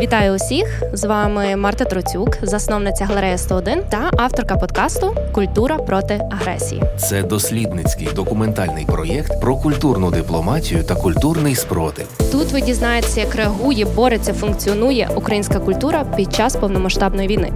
Вітаю 0.00 0.34
усіх! 0.34 0.82
З 0.92 1.04
вами 1.04 1.56
Марта 1.56 1.84
Троцюк, 1.84 2.38
засновниця 2.42 3.04
галерея 3.04 3.38
101 3.38 3.82
та 3.90 4.10
авторка 4.16 4.56
подкасту 4.56 5.14
Культура 5.32 5.76
проти 5.78 6.20
агресії. 6.30 6.82
Це 6.96 7.22
дослідницький 7.22 8.08
документальний 8.14 8.84
проєкт 8.86 9.40
про 9.40 9.56
культурну 9.56 10.10
дипломатію 10.10 10.82
та 10.84 10.94
культурний 10.94 11.54
спротив. 11.54 12.06
Тут 12.32 12.52
ви 12.52 12.60
дізнаєтеся, 12.60 13.20
як 13.20 13.34
реагує, 13.34 13.84
бореться, 13.84 14.32
функціонує 14.32 15.08
українська 15.16 15.58
культура 15.58 16.04
під 16.16 16.34
час 16.34 16.56
повномасштабної 16.56 17.28
війни. 17.28 17.52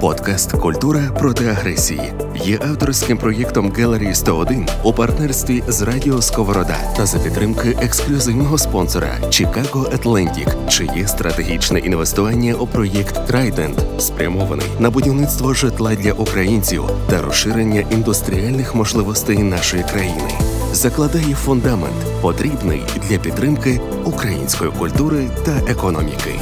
Подкаст 0.00 0.52
Культура 0.52 1.00
проти 1.18 1.48
агресії 1.48 2.12
є 2.44 2.58
авторським 2.70 3.18
проєктом 3.18 3.70
Gallery 3.70 4.14
101 4.14 4.68
у 4.82 4.92
партнерстві 4.92 5.62
з 5.68 5.82
Радіо 5.82 6.22
Сковорода 6.22 6.76
та 6.96 7.06
за 7.06 7.18
підтримки 7.18 7.76
ексклюзивного 7.82 8.58
спонсора 8.58 9.08
Chicago 9.22 9.98
Atlantic, 9.98 10.68
чиє 10.68 11.08
стратегічне 11.08 11.78
інвестування 11.78 12.54
у 12.54 12.66
проєкт 12.66 13.30
Trident 13.30 14.00
спрямований 14.00 14.66
на 14.78 14.90
будівництво 14.90 15.54
житла 15.54 15.94
для 15.94 16.12
українців 16.12 16.84
та 17.10 17.22
розширення 17.22 17.84
індустріальних 17.90 18.74
можливостей 18.74 19.38
нашої 19.38 19.82
країни. 19.82 20.30
Закладає 20.72 21.34
фундамент, 21.34 22.20
потрібний 22.20 22.82
для 23.08 23.18
підтримки 23.18 23.80
української 24.04 24.70
культури 24.70 25.30
та 25.44 25.72
економіки. 25.72 26.34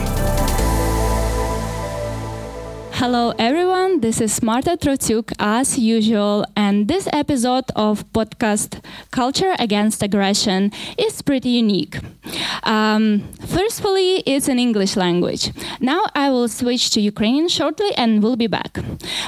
Hello, 2.98 3.34
everyone. 3.40 3.98
This 3.98 4.20
is 4.20 4.40
Marta 4.40 4.76
Trotyuk, 4.76 5.32
as 5.40 5.76
usual, 5.76 6.46
and 6.54 6.86
this 6.86 7.08
episode 7.12 7.64
of 7.74 8.04
podcast 8.12 8.78
Culture 9.10 9.52
Against 9.58 10.00
Aggression 10.00 10.70
is 10.96 11.20
pretty 11.20 11.48
unique. 11.48 11.98
Um, 12.62 13.24
firstly, 13.46 14.22
it's 14.24 14.46
in 14.46 14.60
English 14.60 14.94
language. 14.94 15.50
Now 15.80 16.02
I 16.14 16.30
will 16.30 16.46
switch 16.46 16.90
to 16.90 17.00
Ukrainian 17.00 17.48
shortly 17.48 17.90
and 17.96 18.22
we'll 18.22 18.36
be 18.36 18.48
back. 18.48 18.78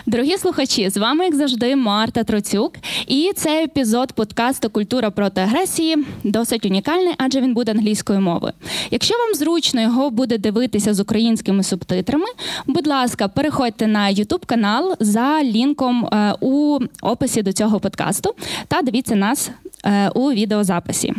Дорогі 0.07 0.39
слухачі, 0.39 0.91
з 0.91 0.97
вами, 0.97 1.25
як 1.25 1.35
завжди, 1.35 1.77
Марта 1.77 2.25
Троцюк. 2.25 2.73
І 3.07 3.33
цей 3.37 3.65
епізод 3.65 4.13
подкасту 4.13 4.71
Культура 4.71 5.11
проти 5.11 5.41
агресії 5.41 5.97
досить 6.25 6.67
унікальний, 6.67 7.15
адже 7.19 7.41
він 7.41 7.55
буде 7.55 7.73
англійською 7.73 8.21
мовою. 8.21 8.53
Якщо 8.91 9.15
вам 9.19 9.35
зручно 9.35 9.81
його 9.81 10.11
буде 10.11 10.39
дивитися 10.39 10.95
з 10.95 11.01
українськими 11.01 11.63
субтитрами, 11.63 12.27
будь 12.67 12.87
ласка, 12.87 13.29
переходьте 13.29 13.56
на 13.87 14.13
YouTube 14.13 14.47
канал 14.47 14.97
за 15.01 15.43
лінком 15.43 16.07
е, 16.07 16.35
у 16.41 16.79
описі 17.03 17.43
до 17.43 17.53
цього 17.53 17.81
подкасту 17.81 18.35
та 18.69 18.83
дивіться 18.83 19.15
нас 19.15 19.51
е, 19.85 20.09
у 20.09 20.33
відеозаписі. 20.33 21.15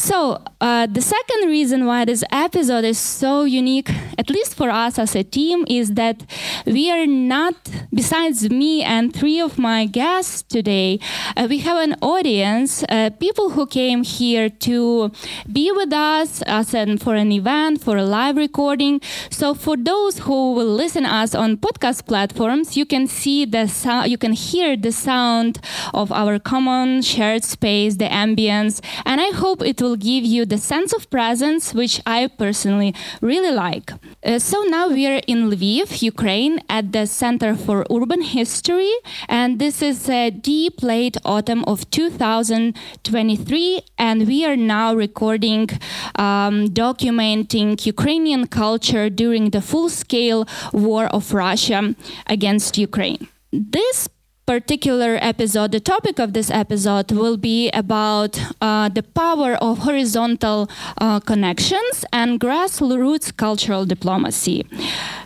So, 0.00 0.42
uh, 0.62 0.86
the 0.86 1.02
second 1.02 1.48
reason 1.48 1.84
why 1.84 2.06
this 2.06 2.24
episode 2.32 2.84
is 2.84 2.98
so 2.98 3.44
unique, 3.44 3.90
at 4.16 4.30
least 4.30 4.54
for 4.54 4.70
us 4.70 4.98
as 4.98 5.14
a 5.14 5.22
team, 5.22 5.66
is 5.68 5.92
that 5.92 6.24
we 6.64 6.90
are 6.90 7.06
not, 7.06 7.54
besides 7.92 8.48
me 8.48 8.82
and 8.82 9.14
three 9.14 9.38
of 9.38 9.58
my 9.58 9.84
guests 9.84 10.40
today, 10.40 11.00
uh, 11.36 11.46
we 11.50 11.58
have 11.58 11.76
an 11.76 11.96
audience, 12.00 12.82
uh, 12.88 13.10
people 13.20 13.50
who 13.50 13.66
came 13.66 14.02
here 14.02 14.48
to 14.48 15.12
be 15.52 15.70
with 15.70 15.92
us 15.92 16.40
as 16.46 16.72
an, 16.72 16.96
for 16.96 17.14
an 17.14 17.30
event, 17.30 17.82
for 17.82 17.98
a 17.98 18.04
live 18.04 18.38
recording. 18.38 19.02
So, 19.28 19.52
for 19.52 19.76
those 19.76 20.20
who 20.20 20.54
will 20.54 20.74
listen 20.74 21.04
us 21.04 21.34
on 21.34 21.58
podcast 21.58 22.06
platforms, 22.06 22.74
you 22.74 22.86
can 22.86 23.06
see 23.06 23.44
the 23.44 23.66
sound, 23.66 24.10
you 24.10 24.16
can 24.16 24.32
hear 24.32 24.78
the 24.78 24.92
sound 24.92 25.60
of 25.92 26.10
our 26.10 26.38
common 26.38 27.02
shared 27.02 27.44
space, 27.44 27.96
the 27.96 28.06
ambience, 28.08 28.80
and 29.04 29.20
I 29.20 29.28
hope 29.32 29.60
it 29.60 29.82
will 29.82 29.89
give 29.96 30.24
you 30.24 30.44
the 30.44 30.58
sense 30.58 30.92
of 30.92 31.08
presence, 31.10 31.74
which 31.74 32.00
I 32.06 32.26
personally 32.26 32.94
really 33.20 33.52
like. 33.52 33.92
Uh, 34.24 34.38
so 34.38 34.62
now 34.64 34.88
we 34.88 35.06
are 35.06 35.20
in 35.26 35.50
Lviv, 35.50 36.02
Ukraine, 36.02 36.60
at 36.68 36.92
the 36.92 37.06
Center 37.06 37.54
for 37.54 37.86
Urban 37.90 38.22
History, 38.22 38.92
and 39.28 39.58
this 39.58 39.82
is 39.82 40.08
a 40.08 40.30
deep 40.30 40.82
late 40.82 41.16
autumn 41.24 41.64
of 41.64 41.90
2023, 41.90 43.82
and 43.98 44.26
we 44.26 44.44
are 44.44 44.56
now 44.56 44.94
recording, 44.94 45.68
um, 46.16 46.68
documenting 46.68 47.84
Ukrainian 47.86 48.46
culture 48.46 49.08
during 49.10 49.50
the 49.50 49.60
full-scale 49.60 50.46
war 50.72 51.06
of 51.06 51.32
Russia 51.32 51.94
against 52.26 52.78
Ukraine. 52.78 53.28
This 53.52 54.08
particular 54.50 55.16
episode, 55.22 55.70
the 55.70 55.78
topic 55.78 56.18
of 56.18 56.32
this 56.32 56.50
episode 56.50 57.12
will 57.12 57.36
be 57.36 57.70
about 57.70 58.32
uh, 58.60 58.88
the 58.88 59.04
power 59.22 59.54
of 59.62 59.78
horizontal 59.78 60.68
uh, 60.98 61.20
connections 61.20 62.04
and 62.12 62.40
grassroots 62.40 63.30
cultural 63.36 63.84
diplomacy. 63.86 64.66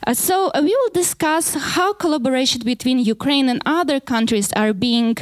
Uh, 0.06 0.12
so 0.12 0.50
uh, 0.50 0.60
we 0.62 0.76
will 0.78 0.92
discuss 0.92 1.54
how 1.54 1.94
collaboration 1.94 2.60
between 2.66 2.98
Ukraine 2.98 3.48
and 3.48 3.62
other 3.64 3.98
countries 3.98 4.52
are 4.52 4.74
being 4.74 5.16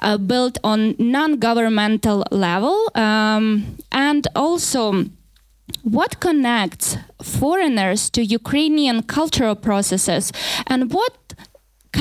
uh, 0.00 0.18
built 0.18 0.58
on 0.62 0.94
non-governmental 0.98 2.24
level 2.30 2.76
um, 2.94 3.78
and 3.90 4.28
also 4.36 5.06
what 5.82 6.20
connects 6.20 6.98
foreigners 7.22 8.10
to 8.10 8.20
Ukrainian 8.22 9.02
cultural 9.02 9.54
processes 9.54 10.30
and 10.66 10.92
what 10.92 11.25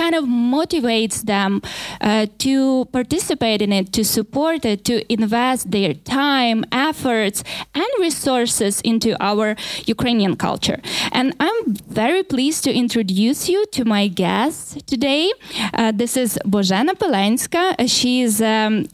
kind 0.02 0.14
of 0.16 0.26
motivates 0.26 1.18
them 1.24 1.62
uh, 2.02 2.28
to 2.46 2.86
participate 2.92 3.62
in 3.62 3.72
it, 3.72 3.94
to 3.94 4.04
support 4.04 4.66
it, 4.66 4.84
to 4.86 4.96
invest 5.12 5.72
their 5.72 5.94
time, 5.94 6.66
efforts, 6.72 7.44
and 7.74 7.90
resources 8.00 8.82
into 8.82 9.16
our 9.30 9.56
Ukrainian 9.96 10.36
culture. 10.36 10.80
And 11.12 11.28
I'm 11.40 11.60
very 12.04 12.24
pleased 12.24 12.64
to 12.66 12.72
introduce 12.84 13.50
you 13.50 13.66
to 13.76 13.86
my 13.86 14.08
guest 14.08 14.86
today. 14.94 15.32
Uh, 15.74 15.92
this 16.02 16.14
is 16.18 16.40
Bozena 16.46 16.94
Pelenska. 17.02 17.64
She 17.88 18.22
is 18.22 18.42
um, 18.42 18.88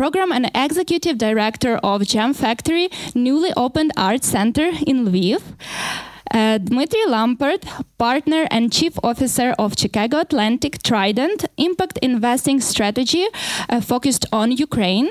program 0.00 0.30
and 0.32 0.50
executive 0.54 1.18
director 1.18 1.76
of 1.82 2.06
Jam 2.12 2.32
Factory, 2.34 2.88
newly 3.14 3.52
opened 3.56 3.92
art 3.96 4.24
center 4.24 4.68
in 4.86 5.06
Lviv. 5.06 5.42
Uh, 6.32 6.58
Dmitry 6.58 7.00
Lampert, 7.08 7.64
partner 7.98 8.46
and 8.50 8.72
chief 8.72 8.98
officer 9.02 9.54
of 9.58 9.78
Chicago 9.78 10.18
Atlantic 10.18 10.82
Trident 10.82 11.46
Impact 11.56 11.98
Investing 12.02 12.60
Strategy, 12.60 13.26
uh, 13.68 13.80
focused 13.80 14.26
on 14.32 14.52
Ukraine. 14.52 15.08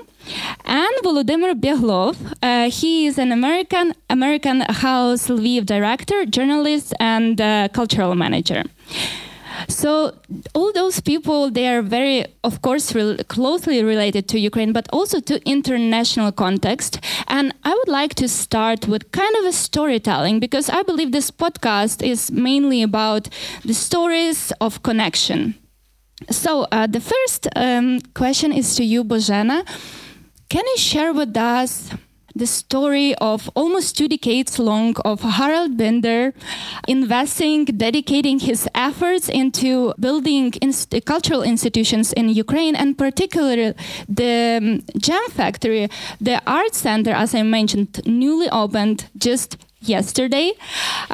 And 0.65 0.95
Volodymyr 1.03 1.53
Beglov, 1.53 2.15
uh, 2.41 2.69
he 2.69 3.05
is 3.05 3.17
an 3.17 3.31
American 3.31 3.93
American 4.09 4.61
House 4.61 5.27
Lviv 5.27 5.65
director, 5.65 6.25
journalist, 6.25 6.93
and 6.99 7.39
uh, 7.39 7.67
cultural 7.73 8.15
manager. 8.15 8.63
So 9.67 10.13
all 10.53 10.71
those 10.73 10.99
people, 11.01 11.49
they 11.51 11.67
are 11.67 11.81
very, 11.81 12.25
of 12.43 12.61
course, 12.61 12.93
re 12.93 13.17
closely 13.27 13.83
related 13.83 14.27
to 14.29 14.39
Ukraine, 14.39 14.73
but 14.73 14.87
also 14.93 15.19
to 15.21 15.35
international 15.49 16.31
context. 16.31 16.99
And 17.27 17.53
I 17.63 17.73
would 17.73 17.87
like 17.87 18.15
to 18.15 18.27
start 18.27 18.87
with 18.87 19.11
kind 19.11 19.35
of 19.37 19.45
a 19.45 19.51
storytelling 19.51 20.39
because 20.39 20.69
I 20.69 20.83
believe 20.83 21.11
this 21.11 21.31
podcast 21.31 22.03
is 22.05 22.31
mainly 22.31 22.81
about 22.83 23.29
the 23.63 23.73
stories 23.73 24.51
of 24.61 24.83
connection. 24.83 25.55
So 26.29 26.67
uh, 26.71 26.87
the 26.87 27.01
first 27.01 27.47
um, 27.55 27.99
question 28.13 28.51
is 28.51 28.75
to 28.75 28.83
you, 28.83 29.03
Bozena. 29.03 29.65
Can 30.49 30.63
you 30.65 30.77
share 30.77 31.13
with 31.13 31.35
us 31.35 31.89
the 32.35 32.45
story 32.45 33.15
of 33.15 33.49
almost 33.55 33.97
two 33.97 34.07
decades 34.07 34.59
long 34.59 34.95
of 35.05 35.21
Harald 35.21 35.77
Binder 35.77 36.33
investing, 36.87 37.65
dedicating 37.65 38.39
his 38.39 38.67
efforts 38.75 39.29
into 39.29 39.93
building 39.99 40.53
inst 40.61 40.93
cultural 41.05 41.43
institutions 41.43 42.11
in 42.13 42.29
Ukraine, 42.29 42.75
and 42.75 42.97
particularly 42.97 43.73
the 44.09 44.59
um, 44.61 44.83
Jam 44.97 45.23
Factory, 45.29 45.89
the 46.19 46.41
art 46.45 46.75
center, 46.75 47.11
as 47.11 47.33
I 47.33 47.43
mentioned, 47.43 48.01
newly 48.05 48.49
opened 48.49 49.09
just 49.17 49.57
yesterday, 49.81 50.51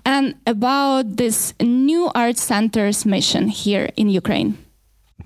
and 0.06 0.36
about 0.48 1.18
this 1.18 1.54
new 1.62 2.10
art 2.16 2.38
center's 2.38 3.06
mission 3.06 3.48
here 3.48 3.90
in 3.96 4.10
Ukraine. 4.10 4.58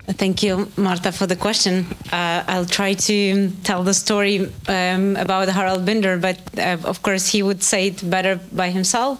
Thank 0.08 0.44
you, 0.44 0.72
Marta, 0.78 1.12
for 1.12 1.26
the 1.26 1.36
question. 1.36 1.88
Uh, 2.12 2.44
I'll 2.48 2.68
try 2.68 2.94
to 2.94 3.50
tell 3.64 3.84
the 3.84 3.94
story 3.96 4.52
um, 4.68 5.16
about 5.16 5.50
Harald 5.50 5.84
Binder, 5.84 6.18
but 6.18 6.38
uh, 6.60 6.78
of 6.84 7.02
course 7.02 7.26
he 7.28 7.42
would 7.42 7.64
say 7.64 7.88
it 7.88 8.08
better 8.08 8.40
by 8.52 8.70
himself. 8.70 9.20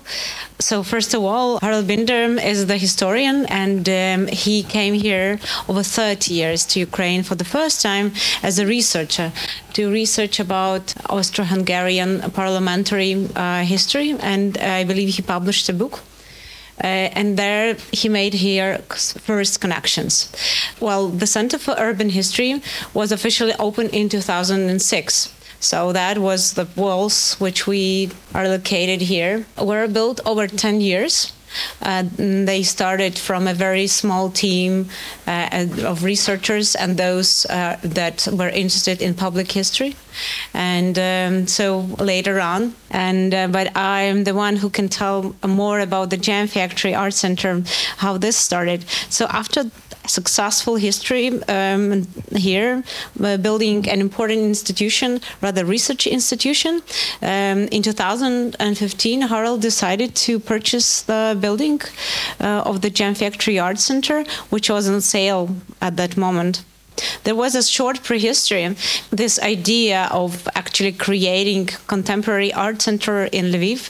So, 0.60 0.84
first 0.84 1.16
of 1.16 1.24
all, 1.24 1.60
Harald 1.60 1.88
Binder 1.88 2.38
is 2.40 2.68
the 2.68 2.78
historian, 2.78 3.48
and 3.48 3.90
um, 3.90 4.28
he 4.28 4.62
came 4.62 4.94
here 4.94 5.40
over 5.68 5.82
30 5.82 6.32
years 6.32 6.64
to 6.68 6.80
Ukraine 6.80 7.24
for 7.24 7.34
the 7.34 7.46
first 7.46 7.82
time 7.82 8.14
as 8.44 8.60
a 8.60 8.68
researcher 8.68 9.32
to 9.74 9.92
research 9.92 10.40
about 10.40 10.94
Austro-Hungarian 11.10 12.30
parliamentary 12.32 13.28
uh, 13.36 13.64
history, 13.64 14.16
and 14.20 14.56
I 14.60 14.84
believe 14.84 15.16
he 15.16 15.24
published 15.24 15.68
a 15.68 15.74
book. 15.74 16.04
Uh, 16.84 17.10
and 17.16 17.38
there 17.38 17.78
he 17.92 18.10
made 18.10 18.34
here 18.34 18.80
first 18.90 19.62
connections. 19.62 20.32
Well, 20.80 21.08
the 21.10 21.28
Center 21.28 21.58
for 21.58 21.76
Urban 21.78 22.10
History 22.10 22.62
was 22.94 23.12
officially 23.12 23.54
opened 23.60 23.92
in 23.92 24.10
2006. 24.10 25.34
So 25.60 25.94
that 25.94 26.18
was 26.18 26.54
the 26.54 26.68
walls 26.76 27.36
which 27.40 27.66
we 27.66 28.12
are 28.34 28.48
located 28.48 29.02
here 29.02 29.46
were 29.58 29.88
built 29.88 30.20
over 30.26 30.48
10 30.48 30.82
years. 30.82 31.32
Uh, 31.82 32.04
they 32.18 32.64
started 32.64 33.18
from 33.18 33.48
a 33.48 33.54
very 33.54 33.88
small 33.88 34.30
team 34.30 34.90
uh, 35.28 35.66
of 35.84 36.04
researchers 36.04 36.76
and 36.76 36.98
those 36.98 37.46
uh, 37.46 37.78
that 37.84 38.28
were 38.32 38.50
interested 38.50 39.02
in 39.02 39.14
public 39.14 39.52
history. 39.52 39.96
And 40.54 40.98
um, 40.98 41.48
so 41.48 41.82
later 42.00 42.40
on, 42.40 42.74
and 42.90 43.34
uh, 43.34 43.48
but 43.48 43.76
I 43.76 44.04
am 44.04 44.24
the 44.24 44.34
one 44.34 44.56
who 44.56 44.70
can 44.70 44.88
tell 44.88 45.36
more 45.46 45.80
about 45.80 46.10
the 46.10 46.18
Jam 46.18 46.48
Factory 46.48 46.96
Art 46.96 47.14
Center, 47.14 47.64
how 47.98 48.18
this 48.18 48.38
started. 48.38 48.86
So 49.10 49.26
after 49.30 49.70
successful 50.08 50.76
history 50.76 51.42
um, 51.50 52.08
here, 52.36 52.84
uh, 53.24 53.38
building 53.38 53.88
an 53.90 54.00
important 54.00 54.42
institution, 54.42 55.22
rather 55.42 55.66
research 55.66 56.08
institution. 56.08 56.82
Um, 57.22 57.68
in 57.72 57.82
2015, 57.82 59.22
Harald 59.22 59.62
decided 59.62 60.16
to 60.16 60.40
purchase 60.40 61.02
the 61.04 61.38
building 61.40 61.82
uh, 62.40 62.64
of 62.66 62.82
the 62.82 62.90
Jam 62.90 63.16
Factory 63.16 63.60
Art 63.60 63.80
Center, 63.80 64.24
which 64.50 64.70
was 64.70 64.88
on 64.90 65.02
sale 65.02 65.56
at 65.82 65.98
that 65.98 66.18
moment. 66.18 66.64
There 67.24 67.36
was 67.36 67.56
a 67.56 67.64
short 67.64 68.04
prehistory. 68.04 68.76
This 69.12 69.40
idea 69.40 70.08
of 70.12 70.48
actually 70.56 70.94
creating 70.94 71.68
contemporary 71.88 72.54
art 72.54 72.82
center 72.82 73.26
in 73.26 73.46
Lviv 73.46 73.90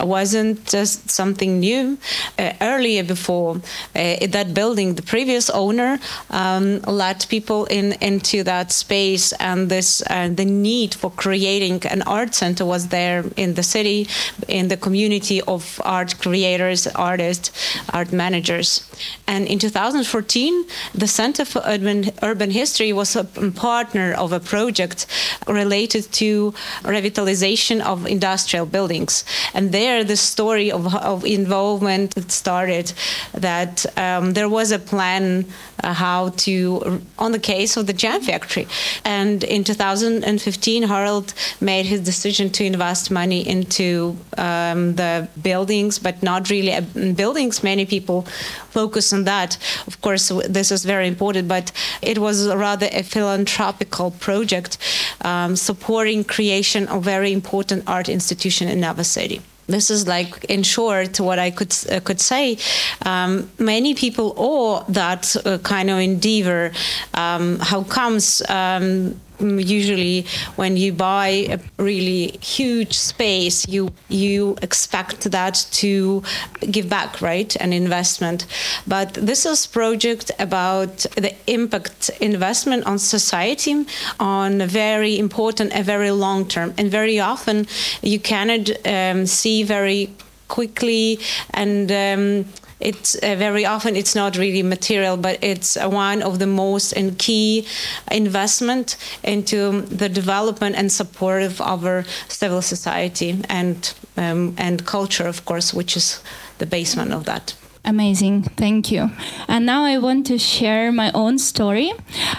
wasn't 0.00 0.66
just 0.66 1.10
something 1.10 1.60
new. 1.60 1.98
Uh, 2.38 2.52
earlier, 2.60 3.04
before 3.04 3.56
uh, 3.56 4.26
that 4.26 4.52
building, 4.54 4.94
the 4.94 5.02
previous 5.02 5.50
owner 5.50 5.98
um, 6.30 6.80
let 6.82 7.26
people 7.28 7.64
in 7.66 7.92
into 8.00 8.42
that 8.44 8.72
space, 8.72 9.32
and 9.32 9.68
this 9.68 10.02
uh, 10.10 10.28
the 10.28 10.44
need 10.44 10.94
for 10.94 11.10
creating 11.10 11.84
an 11.86 12.02
art 12.02 12.34
center 12.34 12.64
was 12.64 12.88
there 12.88 13.24
in 13.36 13.54
the 13.54 13.62
city, 13.62 14.08
in 14.48 14.68
the 14.68 14.76
community 14.76 15.40
of 15.42 15.80
art 15.84 16.18
creators, 16.18 16.86
artists, 16.86 17.50
art 17.92 18.12
managers. 18.12 18.88
And 19.26 19.46
in 19.46 19.58
2014, 19.58 20.64
the 20.94 21.06
Center 21.06 21.44
for 21.44 21.62
Urban, 21.64 22.10
Urban 22.22 22.43
urban 22.44 22.50
history 22.50 22.92
was 22.92 23.16
a 23.16 23.24
partner 23.54 24.12
of 24.12 24.32
a 24.32 24.38
project 24.40 25.06
related 25.46 26.04
to 26.12 26.52
revitalization 26.82 27.80
of 27.80 28.06
industrial 28.06 28.66
buildings. 28.66 29.24
And 29.54 29.72
there, 29.72 30.04
the 30.04 30.16
story 30.16 30.70
of, 30.70 30.94
of 30.94 31.24
involvement 31.24 32.30
started 32.30 32.92
that 33.32 33.86
um, 33.96 34.34
there 34.34 34.48
was 34.48 34.72
a 34.72 34.78
plan 34.78 35.46
how 35.82 36.30
to, 36.44 37.00
on 37.18 37.32
the 37.32 37.38
case 37.38 37.76
of 37.76 37.86
the 37.86 37.92
jam 37.92 38.20
factory. 38.20 38.66
And 39.04 39.42
in 39.44 39.64
2015, 39.64 40.82
Harald 40.82 41.34
made 41.60 41.86
his 41.86 42.00
decision 42.00 42.50
to 42.50 42.64
invest 42.64 43.10
money 43.10 43.46
into 43.46 44.16
um, 44.36 44.94
the 44.96 45.28
buildings, 45.42 45.98
but 45.98 46.22
not 46.22 46.50
really 46.50 46.72
uh, 46.72 46.82
buildings. 47.14 47.62
Many 47.62 47.86
people 47.86 48.22
focus 48.70 49.12
on 49.12 49.24
that. 49.24 49.56
Of 49.86 50.00
course, 50.00 50.28
this 50.48 50.70
is 50.70 50.84
very 50.84 51.08
important, 51.08 51.48
but 51.48 51.72
it 52.02 52.18
was 52.18 52.34
was 52.34 52.54
rather 52.54 52.88
a 52.92 53.02
philanthropical 53.02 54.10
project 54.12 54.78
um, 55.22 55.56
supporting 55.56 56.24
creation 56.24 56.88
of 56.88 57.04
very 57.04 57.32
important 57.32 57.84
art 57.86 58.08
institution 58.08 58.68
in 58.68 58.80
Nava 58.80 59.04
City 59.04 59.40
this 59.66 59.90
is 59.90 60.06
like 60.06 60.44
in 60.44 60.62
short 60.62 61.20
what 61.20 61.38
i 61.38 61.50
could 61.50 61.74
uh, 61.90 62.00
could 62.00 62.20
say. 62.20 62.58
Um, 63.04 63.50
many 63.58 63.94
people 63.94 64.34
owe 64.36 64.84
that 64.88 65.36
uh, 65.44 65.58
kind 65.58 65.90
of 65.90 65.98
endeavor 65.98 66.72
um, 67.14 67.58
how 67.58 67.82
comes 67.84 68.42
um, 68.48 69.20
usually 69.40 70.26
when 70.56 70.76
you 70.76 70.92
buy 70.92 71.28
a 71.28 71.58
really 71.78 72.38
huge 72.40 72.96
space 72.96 73.66
you 73.68 73.92
you 74.08 74.56
expect 74.62 75.30
that 75.30 75.66
to 75.70 76.22
give 76.70 76.88
back 76.88 77.20
right 77.20 77.56
an 77.56 77.72
investment. 77.72 78.46
But 78.86 79.14
this 79.14 79.46
is 79.46 79.66
project 79.66 80.30
about 80.38 80.96
the 81.16 81.34
impact 81.46 82.10
investment 82.20 82.86
on 82.86 82.98
society 82.98 83.86
on 84.20 84.60
a 84.60 84.66
very 84.66 85.18
important 85.18 85.72
a 85.74 85.82
very 85.82 86.10
long 86.10 86.46
term. 86.46 86.74
And 86.78 86.90
very 86.90 87.18
often 87.20 87.66
you 88.02 88.20
cannot 88.20 88.70
um, 88.86 89.26
see 89.26 89.62
very 89.62 90.10
quickly 90.48 91.18
and 91.50 91.90
um, 91.90 92.44
it's 92.84 93.14
uh, 93.16 93.34
very 93.36 93.66
often 93.66 93.96
it's 93.96 94.14
not 94.14 94.36
really 94.36 94.62
material, 94.62 95.16
but 95.16 95.38
it's 95.42 95.76
one 95.76 96.22
of 96.22 96.38
the 96.38 96.46
most 96.46 96.92
and 96.92 97.18
key 97.18 97.66
investment 98.10 98.96
into 99.22 99.82
the 99.82 100.08
development 100.08 100.76
and 100.76 100.92
support 100.92 101.42
of 101.42 101.60
our 101.60 102.04
civil 102.28 102.62
society 102.62 103.40
and 103.48 103.94
um, 104.16 104.54
and 104.58 104.86
culture, 104.86 105.26
of 105.26 105.44
course, 105.44 105.74
which 105.74 105.96
is 105.96 106.22
the 106.58 106.66
basement 106.66 107.12
of 107.12 107.24
that. 107.24 107.54
Amazing, 107.86 108.44
thank 108.56 108.90
you. 108.90 109.10
And 109.46 109.66
now 109.66 109.84
I 109.84 109.98
want 109.98 110.26
to 110.28 110.38
share 110.38 110.90
my 110.90 111.12
own 111.12 111.38
story. 111.38 111.92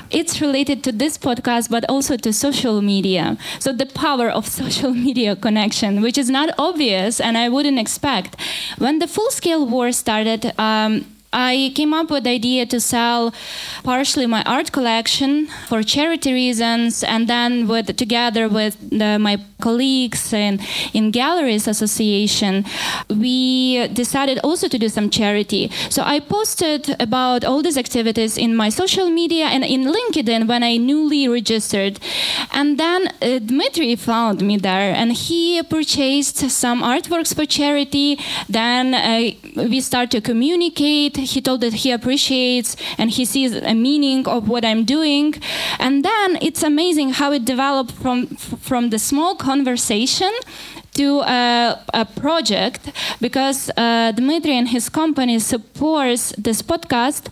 It's 0.09 0.41
related 0.41 0.83
to 0.85 0.91
this 0.91 1.19
podcast, 1.19 1.69
but 1.69 1.87
also 1.87 2.17
to 2.17 2.33
social 2.33 2.81
media. 2.81 3.37
So, 3.59 3.71
the 3.71 3.85
power 3.85 4.27
of 4.27 4.47
social 4.61 4.91
media 4.91 5.35
connection, 5.35 6.01
which 6.01 6.17
is 6.17 6.31
not 6.31 6.49
obvious 6.57 7.19
and 7.19 7.37
I 7.37 7.49
wouldn't 7.49 7.77
expect. 7.77 8.35
When 8.79 8.97
the 8.97 9.07
full 9.07 9.29
scale 9.29 9.67
war 9.67 9.91
started, 9.91 10.51
um, 10.57 11.05
I 11.35 11.71
came 11.75 11.93
up 11.93 12.09
with 12.09 12.23
the 12.23 12.29
idea 12.29 12.65
to 12.65 12.79
sell 12.79 13.33
partially 13.83 14.25
my 14.25 14.41
art 14.43 14.71
collection 14.71 15.47
for 15.67 15.83
charity 15.83 16.31
reasons, 16.33 17.03
and 17.03 17.27
then 17.27 17.67
with 17.67 17.97
together 17.97 18.47
with 18.47 18.77
the, 18.89 19.19
my 19.19 19.37
colleagues 19.59 20.31
in 20.31 20.59
in 20.93 21.11
Galleries 21.11 21.67
Association, 21.67 22.63
we 23.09 23.87
decided 23.89 24.39
also 24.43 24.67
to 24.69 24.77
do 24.77 24.87
some 24.87 25.09
charity. 25.09 25.69
So 25.89 26.03
I 26.03 26.21
posted 26.21 26.95
about 27.01 27.43
all 27.43 27.61
these 27.61 27.77
activities 27.77 28.37
in 28.37 28.55
my 28.55 28.69
social 28.69 29.09
media 29.09 29.45
and 29.45 29.63
in 29.65 29.81
LinkedIn 29.97 30.47
when 30.47 30.63
I 30.63 30.77
newly 30.77 31.27
registered, 31.27 31.99
and 32.51 32.77
then 32.77 33.07
uh, 33.21 33.39
Dmitry 33.39 33.95
found 33.97 34.41
me 34.41 34.57
there, 34.57 34.95
and 34.95 35.11
he 35.11 35.61
purchased 35.63 36.37
some 36.49 36.81
artworks 36.81 37.35
for 37.35 37.45
charity. 37.45 38.17
Then 38.47 38.93
uh, 38.93 39.31
we 39.71 39.81
start 39.81 40.11
to 40.11 40.21
communicate 40.21 41.17
he 41.25 41.41
told 41.41 41.61
that 41.61 41.73
he 41.73 41.91
appreciates 41.91 42.75
and 42.97 43.11
he 43.11 43.25
sees 43.25 43.53
a 43.53 43.73
meaning 43.73 44.27
of 44.27 44.47
what 44.47 44.63
I'm 44.63 44.83
doing. 44.85 45.35
And 45.79 46.03
then 46.03 46.37
it's 46.41 46.63
amazing 46.63 47.11
how 47.19 47.31
it 47.31 47.43
developed 47.45 47.91
from 47.91 48.27
from 48.69 48.89
the 48.89 48.99
small 48.99 49.35
conversation 49.35 50.31
to 50.95 51.19
a, 51.21 51.83
a, 51.93 52.05
project 52.05 52.91
because 53.19 53.69
uh, 53.77 54.11
Dmitry 54.13 54.57
and 54.57 54.69
his 54.69 54.89
company 54.89 55.39
supports 55.39 56.33
this 56.37 56.61
podcast. 56.61 57.23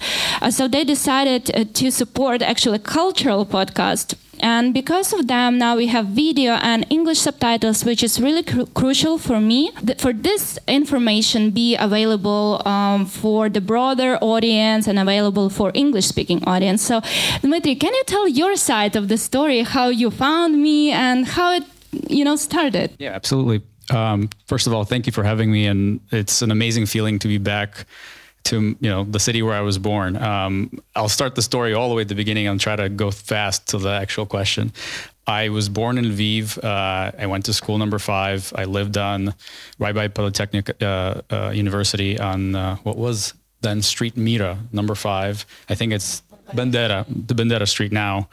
Uh, 0.42 0.52
so 0.52 0.68
they 0.68 0.84
decided 0.84 1.50
uh, 1.56 1.64
to 1.74 1.90
support 1.90 2.42
actually 2.42 2.76
a 2.76 2.86
cultural 3.00 3.46
podcast 3.46 4.16
and 4.44 4.74
because 4.74 5.14
of 5.14 5.28
them, 5.28 5.58
now 5.58 5.78
we 5.78 5.88
have 5.88 6.08
video 6.08 6.54
and 6.62 6.86
English 6.90 7.20
subtitles, 7.20 7.86
which 7.86 8.04
is 8.04 8.20
really 8.20 8.44
cru 8.44 8.66
crucial 8.80 9.18
for 9.18 9.40
me. 9.40 9.72
Th 9.88 9.98
for 10.04 10.14
this 10.28 10.44
information 10.68 11.52
be 11.52 11.70
available 11.88 12.62
um, 12.74 13.06
for 13.06 13.50
the 13.56 13.62
broader 13.72 14.12
audience 14.34 14.84
and 14.90 14.98
available 15.00 15.48
for 15.50 15.72
English-speaking 15.74 16.40
audience. 16.54 16.82
So, 16.90 16.96
Dmitry, 17.42 17.76
can 17.84 17.94
you 18.00 18.04
tell 18.14 18.28
your 18.28 18.54
side 18.70 18.94
of 19.00 19.08
the 19.08 19.18
story, 19.18 19.60
how 19.76 19.88
you 20.02 20.12
found 20.12 20.52
me 20.68 20.92
and 20.92 21.26
how 21.36 21.48
it, 21.58 21.64
you 22.18 22.24
know, 22.28 22.36
started? 22.36 22.88
Yeah, 23.00 23.16
absolutely. 23.20 23.62
Um, 24.00 24.30
first 24.52 24.68
of 24.68 24.74
all, 24.74 24.84
thank 24.84 25.06
you 25.08 25.14
for 25.18 25.24
having 25.24 25.50
me, 25.52 25.68
and 25.72 26.00
it's 26.12 26.42
an 26.42 26.52
amazing 26.52 26.86
feeling 26.94 27.20
to 27.20 27.28
be 27.28 27.38
back 27.38 27.86
to 28.46 28.76
you 28.80 28.90
know 28.90 29.04
the 29.04 29.20
city 29.20 29.42
where 29.42 29.56
I 29.56 29.62
was 29.62 29.78
born. 29.78 30.18
Um, 30.18 30.80
I'll 30.96 31.10
start 31.10 31.36
the 31.36 31.42
story 31.42 31.74
all 31.74 31.90
the 31.90 31.96
way 31.96 32.02
at 32.02 32.08
the 32.08 32.16
beginning 32.16 32.48
and 32.48 32.60
try 32.60 32.76
to 32.76 32.90
go 32.90 33.12
fast 33.12 33.68
to 33.70 33.78
the 33.78 33.92
actual 33.92 34.26
question. 34.26 34.72
I 35.26 35.50
was 35.50 35.70
born 35.70 35.98
in 35.98 36.06
Lviv. 36.06 36.62
Uh, 36.62 37.12
I 37.18 37.26
went 37.28 37.46
to 37.46 37.54
school 37.54 37.78
number 37.78 38.00
five. 38.00 38.52
I 38.56 38.66
lived 38.66 38.98
on 38.98 39.34
right 39.80 39.96
by 39.96 40.10
Polytechnic 40.10 40.82
uh, 40.82 41.22
uh, 41.30 41.52
University 41.56 42.20
on 42.20 42.56
uh, 42.56 42.76
what 42.78 42.98
was 42.98 43.34
then 43.62 43.82
Street 43.82 44.18
Mira 44.18 44.58
number 44.74 44.96
five. 44.96 45.46
I 45.70 45.76
think 45.76 45.94
it's 45.94 46.22
Bandera, 46.54 47.06
the 47.08 47.34
Bandera 47.34 47.68
Street 47.68 47.92
now. 47.94 48.28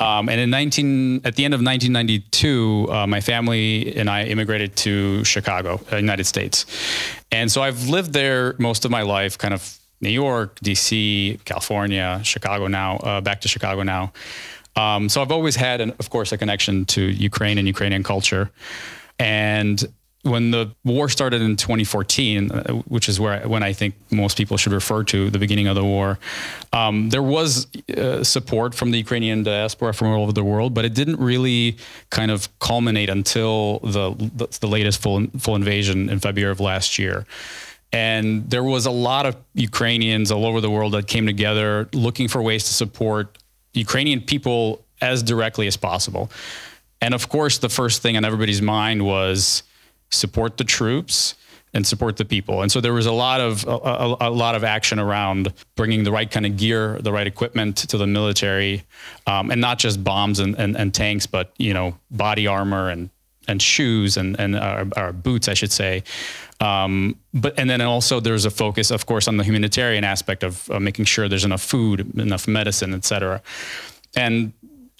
Um, 0.00 0.30
and 0.30 0.40
in 0.40 0.50
19, 0.50 1.22
at 1.24 1.36
the 1.36 1.44
end 1.44 1.52
of 1.52 1.60
1992, 1.60 2.88
uh, 2.90 3.06
my 3.06 3.20
family 3.20 3.94
and 3.96 4.08
I 4.08 4.24
immigrated 4.24 4.74
to 4.76 5.22
Chicago, 5.24 5.78
uh, 5.92 5.96
United 5.96 6.24
States. 6.24 6.64
And 7.30 7.52
so 7.52 7.62
I've 7.62 7.88
lived 7.88 8.14
there 8.14 8.54
most 8.58 8.86
of 8.86 8.90
my 8.90 9.02
life, 9.02 9.36
kind 9.36 9.52
of 9.52 9.78
New 10.00 10.08
York, 10.08 10.58
DC, 10.60 11.44
California, 11.44 12.20
Chicago 12.24 12.66
now, 12.66 12.96
uh, 12.96 13.20
back 13.20 13.42
to 13.42 13.48
Chicago 13.48 13.82
now. 13.82 14.12
Um, 14.74 15.10
so 15.10 15.20
I've 15.20 15.32
always 15.32 15.56
had, 15.56 15.82
an, 15.82 15.92
of 15.98 16.08
course, 16.08 16.32
a 16.32 16.38
connection 16.38 16.86
to 16.86 17.02
Ukraine 17.02 17.58
and 17.58 17.66
Ukrainian 17.66 18.02
culture. 18.02 18.50
And 19.18 19.86
when 20.22 20.50
the 20.50 20.70
war 20.84 21.08
started 21.08 21.40
in 21.40 21.56
2014, 21.56 22.50
uh, 22.50 22.72
which 22.86 23.08
is 23.08 23.18
where 23.18 23.46
when 23.48 23.62
I 23.62 23.72
think 23.72 23.94
most 24.10 24.36
people 24.36 24.56
should 24.56 24.72
refer 24.72 25.02
to 25.04 25.30
the 25.30 25.38
beginning 25.38 25.66
of 25.66 25.76
the 25.76 25.84
war, 25.84 26.18
um, 26.72 27.08
there 27.08 27.22
was 27.22 27.66
uh, 27.96 28.22
support 28.22 28.74
from 28.74 28.90
the 28.90 28.98
Ukrainian 28.98 29.42
diaspora 29.42 29.94
from 29.94 30.08
all 30.08 30.22
over 30.22 30.32
the 30.32 30.44
world, 30.44 30.74
but 30.74 30.84
it 30.84 30.94
didn't 30.94 31.18
really 31.20 31.78
kind 32.10 32.30
of 32.30 32.48
culminate 32.58 33.08
until 33.08 33.78
the 33.78 34.14
the, 34.36 34.46
the 34.60 34.68
latest 34.68 35.00
full 35.00 35.26
full 35.38 35.56
invasion 35.56 36.10
in 36.10 36.18
February 36.18 36.52
of 36.52 36.60
last 36.60 36.98
year. 36.98 37.24
And 37.92 38.48
there 38.48 38.62
was 38.62 38.86
a 38.86 38.90
lot 38.90 39.26
of 39.26 39.36
Ukrainians 39.54 40.30
all 40.30 40.44
over 40.46 40.60
the 40.60 40.70
world 40.70 40.92
that 40.92 41.08
came 41.08 41.26
together 41.26 41.88
looking 41.92 42.28
for 42.28 42.40
ways 42.40 42.64
to 42.64 42.72
support 42.74 43.38
Ukrainian 43.72 44.20
people 44.20 44.84
as 45.00 45.22
directly 45.22 45.66
as 45.66 45.76
possible. 45.76 46.30
And 47.00 47.14
of 47.14 47.28
course, 47.28 47.58
the 47.58 47.68
first 47.68 48.02
thing 48.02 48.16
on 48.16 48.24
everybody's 48.24 48.62
mind 48.62 49.04
was 49.04 49.62
support 50.10 50.56
the 50.56 50.64
troops 50.64 51.34
and 51.72 51.86
support 51.86 52.16
the 52.16 52.24
people. 52.24 52.62
And 52.62 52.72
so 52.72 52.80
there 52.80 52.92
was 52.92 53.06
a 53.06 53.12
lot 53.12 53.40
of 53.40 53.64
a, 53.66 53.70
a, 53.70 54.16
a, 54.28 54.30
lot 54.30 54.54
of 54.54 54.64
action 54.64 54.98
around 54.98 55.52
bringing 55.76 56.02
the 56.02 56.10
right 56.10 56.28
kind 56.28 56.44
of 56.44 56.56
gear, 56.56 56.98
the 57.00 57.12
right 57.12 57.26
equipment 57.26 57.76
to 57.76 57.96
the 57.96 58.06
military, 58.06 58.82
um, 59.26 59.50
and 59.50 59.60
not 59.60 59.78
just 59.78 60.02
bombs 60.02 60.40
and, 60.40 60.56
and, 60.56 60.76
and, 60.76 60.92
tanks, 60.92 61.26
but 61.26 61.52
you 61.58 61.72
know 61.72 61.96
body 62.10 62.46
armor 62.46 62.90
and 62.90 63.10
and 63.46 63.62
shoes 63.62 64.16
and 64.16 64.38
and 64.40 64.56
uh, 64.56 64.84
or 64.96 65.12
boots, 65.12 65.48
I 65.48 65.54
should 65.54 65.72
say. 65.72 66.02
Um, 66.60 67.16
but 67.32 67.58
and 67.58 67.70
then 67.70 67.80
also 67.80 68.20
there's 68.20 68.44
a 68.44 68.50
focus, 68.50 68.90
of 68.90 69.06
course, 69.06 69.28
on 69.28 69.36
the 69.36 69.44
humanitarian 69.44 70.04
aspect 70.04 70.42
of 70.42 70.70
uh, 70.70 70.80
making 70.80 71.06
sure 71.06 71.28
there's 71.28 71.44
enough 71.44 71.62
food, 71.62 72.18
enough 72.18 72.48
medicine, 72.48 72.94
et 72.94 73.04
cetera. 73.04 73.42
And 74.16 74.52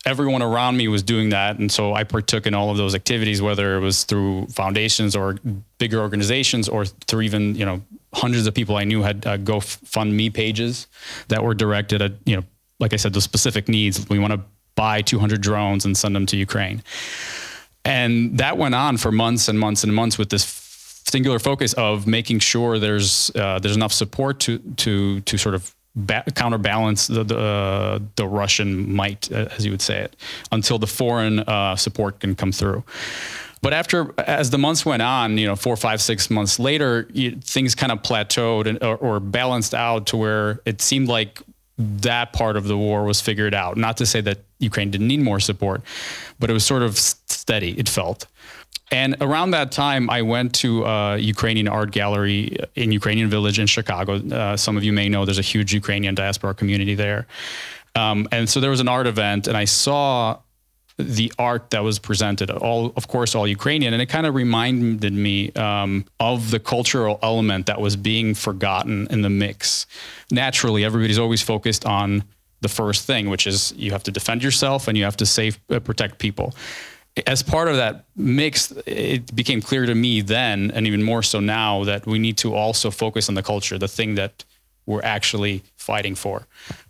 everyone 0.07 0.43
around 0.43 0.77
me 0.77 0.89
was 0.89 1.03
doing 1.03 1.31
that. 1.31 1.59
And 1.59 1.71
so 1.71 1.95
i 1.95 2.05
partook 2.05 2.47
in 2.47 2.55
all 2.55 2.71
of 2.71 2.77
those 2.77 2.95
activities 2.95 3.43
whether 3.43 3.77
it 3.77 3.81
was 3.81 4.05
through 4.05 4.47
foundations 4.47 5.15
or 5.15 5.37
bigger 5.79 6.01
organizations 6.01 6.69
or 6.69 6.85
through 6.87 7.23
even 7.23 7.55
you 7.55 7.65
know 7.65 7.83
hundreds 8.13 8.47
of 8.47 8.55
people 8.55 8.77
i 8.77 8.85
knew 8.85 9.03
had 9.03 9.25
uh, 9.27 9.37
gofundme 9.39 10.33
pages 10.33 10.89
that 11.29 11.43
were 11.45 11.55
directed 11.55 12.03
at 12.03 12.13
you 12.25 12.37
know 12.37 12.43
like 12.81 12.93
i 12.93 12.97
said 12.97 13.13
the 13.13 13.21
specific 13.21 13.69
needs. 13.69 14.09
We 14.09 14.19
want 14.19 14.33
to 14.33 14.41
buy 14.75 15.03
200 15.03 15.41
drones 15.41 15.85
and 15.85 15.97
send 15.97 16.17
them 16.17 16.27
to 16.27 16.37
ukraine. 16.37 16.83
And 17.85 18.39
that 18.39 18.57
went 18.57 18.75
on 18.75 18.97
for 18.97 19.13
months 19.13 19.49
and 19.49 19.59
months 19.59 19.85
and 19.85 19.95
months 19.95 20.19
with 20.19 20.31
this 20.31 20.45
singular 21.07 21.39
focus 21.39 21.73
of 21.75 22.07
making 22.07 22.39
sure 22.39 22.79
there's 22.79 23.31
uh, 23.35 23.59
there's 23.59 23.77
enough 23.77 23.93
support 23.93 24.41
to 24.41 24.59
to 24.77 25.21
to 25.23 25.39
sort 25.39 25.55
of 25.55 25.75
ba- 25.95 26.25
counterbalance 26.35 27.07
the 27.07 27.25
the, 27.25 27.39
uh, 27.39 27.99
the, 28.17 28.27
Russian 28.27 28.93
might, 28.93 29.31
uh, 29.33 29.49
as 29.57 29.65
you 29.65 29.71
would 29.71 29.83
say 29.83 30.01
it, 30.01 30.17
until 30.53 30.79
the 30.79 30.87
foreign 30.87 31.41
uh, 31.41 31.77
support 31.77 32.21
can 32.21 32.35
come 32.35 32.53
through. 32.53 32.85
But 33.63 33.75
after, 33.75 34.15
as 34.19 34.51
the 34.51 34.59
months 34.59 34.87
went 34.87 35.03
on, 35.03 35.37
you 35.37 35.47
know, 35.47 35.57
four, 35.57 35.77
five, 35.77 36.01
six 36.01 36.31
months 36.31 36.59
later, 36.59 37.07
you, 37.13 37.33
things 37.33 37.75
kind 37.75 37.93
of 37.93 38.03
plateaued 38.03 38.67
and, 38.67 38.83
or, 38.83 38.97
or 38.97 39.21
balanced 39.21 39.75
out 39.75 40.07
to 40.07 40.17
where 40.17 40.61
it 40.65 40.81
seemed 40.81 41.09
like 41.09 41.43
that 41.77 42.33
part 42.33 42.57
of 42.57 42.65
the 42.65 42.77
war 42.77 43.05
was 43.05 43.21
figured 43.21 43.55
out. 43.55 43.77
Not 43.77 43.99
to 43.99 44.07
say 44.07 44.21
that 44.23 44.39
Ukraine 44.61 44.91
didn't 44.91 45.09
need 45.09 45.21
more 45.21 45.41
support, 45.41 45.83
but 46.39 46.49
it 46.49 46.53
was 46.53 46.65
sort 46.65 46.83
of 46.83 46.99
steady. 46.99 47.79
It 47.79 47.89
felt. 47.89 48.27
And 48.91 49.17
around 49.21 49.53
that 49.53 49.71
time, 49.71 50.11
I 50.11 50.23
went 50.23 50.55
to 50.57 50.85
a 50.85 51.17
Ukrainian 51.19 51.69
art 51.69 51.93
gallery 51.93 52.57
in 52.75 52.91
Ukrainian 52.91 53.29
Village 53.31 53.59
in 53.59 53.67
Chicago. 53.67 54.15
Uh, 54.15 54.57
some 54.57 54.77
of 54.77 54.83
you 54.83 54.93
may 54.93 55.09
know 55.09 55.25
there's 55.25 55.39
a 55.39 55.43
huge 55.43 55.73
Ukrainian 55.73 56.15
diaspora 56.15 56.55
community 56.55 56.95
there. 56.95 57.27
Um, 57.95 58.29
and 58.33 58.49
so 58.49 58.61
there 58.61 58.71
was 58.71 58.81
an 58.81 58.89
art 58.89 59.07
event, 59.07 59.47
and 59.47 59.57
I 59.57 59.65
saw 59.65 60.39
the 60.97 61.33
art 61.39 61.71
that 61.71 61.83
was 61.83 61.99
presented, 61.99 62.51
all 62.51 62.93
of 62.97 63.09
course, 63.09 63.35
all 63.35 63.47
Ukrainian, 63.47 63.93
and 63.95 64.03
it 64.03 64.07
kind 64.07 64.27
of 64.27 64.35
reminded 64.35 65.13
me 65.13 65.51
um, 65.53 66.05
of 66.19 66.51
the 66.51 66.61
cultural 66.61 67.19
element 67.23 67.67
that 67.67 67.81
was 67.81 67.97
being 67.97 68.35
forgotten 68.35 69.07
in 69.11 69.23
the 69.23 69.31
mix. 69.31 69.87
Naturally, 70.31 70.85
everybody's 70.85 71.19
always 71.19 71.43
focused 71.43 71.87
on 71.87 72.25
the 72.61 72.69
first 72.69 73.07
thing, 73.07 73.31
which 73.31 73.47
is 73.47 73.73
you 73.77 73.91
have 73.93 74.03
to 74.03 74.11
defend 74.11 74.43
yourself 74.43 74.89
and 74.89 74.99
you 74.99 75.05
have 75.05 75.17
to 75.17 75.27
save, 75.27 75.59
uh, 75.71 75.81
protect 75.81 76.19
people 76.19 76.55
as 77.27 77.43
part 77.43 77.69
of 77.69 77.77
that 77.77 78.05
mix, 78.17 78.73
it 78.87 79.35
became 79.35 79.61
clear 79.61 79.87
to 79.87 79.95
me 79.95 80.21
then, 80.21 80.71
and 80.71 80.87
even 80.87 81.03
more 81.03 81.23
so 81.23 81.41
now, 81.41 81.85
that 81.85 82.07
we 82.07 82.19
need 82.19 82.37
to 82.39 82.55
also 82.55 82.91
focus 82.91 83.29
on 83.29 83.35
the 83.35 83.43
culture, 83.43 83.79
the 83.79 83.89
thing 83.89 84.15
that 84.15 84.45
we're 84.87 85.03
actually 85.03 85.63
fighting 85.77 86.15
for. 86.15 86.47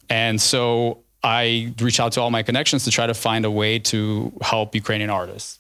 And 0.09 0.41
so 0.41 0.99
I 1.23 1.73
reached 1.81 2.01
out 2.01 2.13
to 2.13 2.21
all 2.21 2.31
my 2.31 2.43
connections 2.43 2.85
to 2.85 2.91
try 2.91 3.07
to 3.07 3.15
find 3.15 3.45
a 3.45 3.51
way 3.51 3.79
to 3.79 4.33
help 4.43 4.75
Ukrainian 4.75 5.11
artists. 5.11 5.59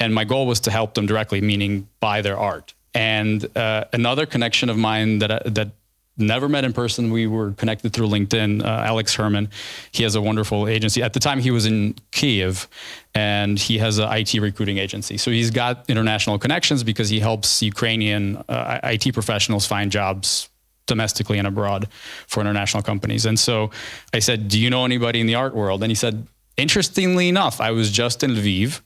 And 0.00 0.14
my 0.14 0.24
goal 0.24 0.46
was 0.46 0.60
to 0.60 0.70
help 0.70 0.94
them 0.94 1.06
directly, 1.06 1.40
meaning 1.40 1.88
buy 2.00 2.22
their 2.22 2.38
art. 2.38 2.74
And 2.94 3.46
uh, 3.56 3.84
another 3.92 4.26
connection 4.26 4.68
of 4.70 4.76
mine 4.76 5.18
that 5.18 5.54
that 5.54 5.70
never 6.18 6.48
met 6.48 6.64
in 6.64 6.72
person. 6.72 7.10
We 7.10 7.26
were 7.26 7.52
connected 7.52 7.92
through 7.92 8.08
LinkedIn. 8.08 8.64
Uh, 8.64 8.66
Alex 8.66 9.14
Herman, 9.14 9.50
he 9.92 10.02
has 10.02 10.14
a 10.14 10.20
wonderful 10.20 10.68
agency. 10.68 11.02
At 11.02 11.12
the 11.12 11.20
time, 11.20 11.40
he 11.40 11.50
was 11.50 11.66
in 11.66 11.94
Kiev, 12.10 12.68
and 13.14 13.58
he 13.58 13.78
has 13.78 13.98
an 13.98 14.10
IT 14.12 14.34
recruiting 14.34 14.78
agency. 14.78 15.16
So 15.16 15.30
he's 15.30 15.50
got 15.50 15.88
international 15.88 16.38
connections 16.38 16.82
because 16.82 17.08
he 17.08 17.20
helps 17.20 17.62
Ukrainian 17.62 18.36
uh, 18.48 18.80
IT 18.84 19.12
professionals 19.14 19.66
find 19.66 19.90
jobs 19.90 20.48
domestically 20.86 21.38
and 21.38 21.46
abroad 21.46 21.88
for 22.26 22.40
international 22.40 22.82
companies. 22.82 23.26
And 23.26 23.38
so 23.38 23.70
I 24.12 24.18
said, 24.18 24.48
"Do 24.48 24.58
you 24.58 24.70
know 24.70 24.84
anybody 24.84 25.20
in 25.20 25.26
the 25.26 25.34
art 25.34 25.54
world?" 25.54 25.82
And 25.82 25.90
he 25.90 25.94
said, 25.94 26.26
"Interestingly 26.56 27.28
enough, 27.28 27.60
I 27.60 27.70
was 27.70 27.90
just 27.90 28.22
in 28.22 28.32
Lviv." 28.32 28.80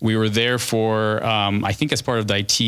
We 0.00 0.16
were 0.16 0.28
there 0.28 0.58
for, 0.58 1.24
um, 1.24 1.64
I 1.64 1.72
think, 1.72 1.92
as 1.92 2.02
part 2.02 2.18
of 2.18 2.26
the 2.26 2.38
IT, 2.38 2.60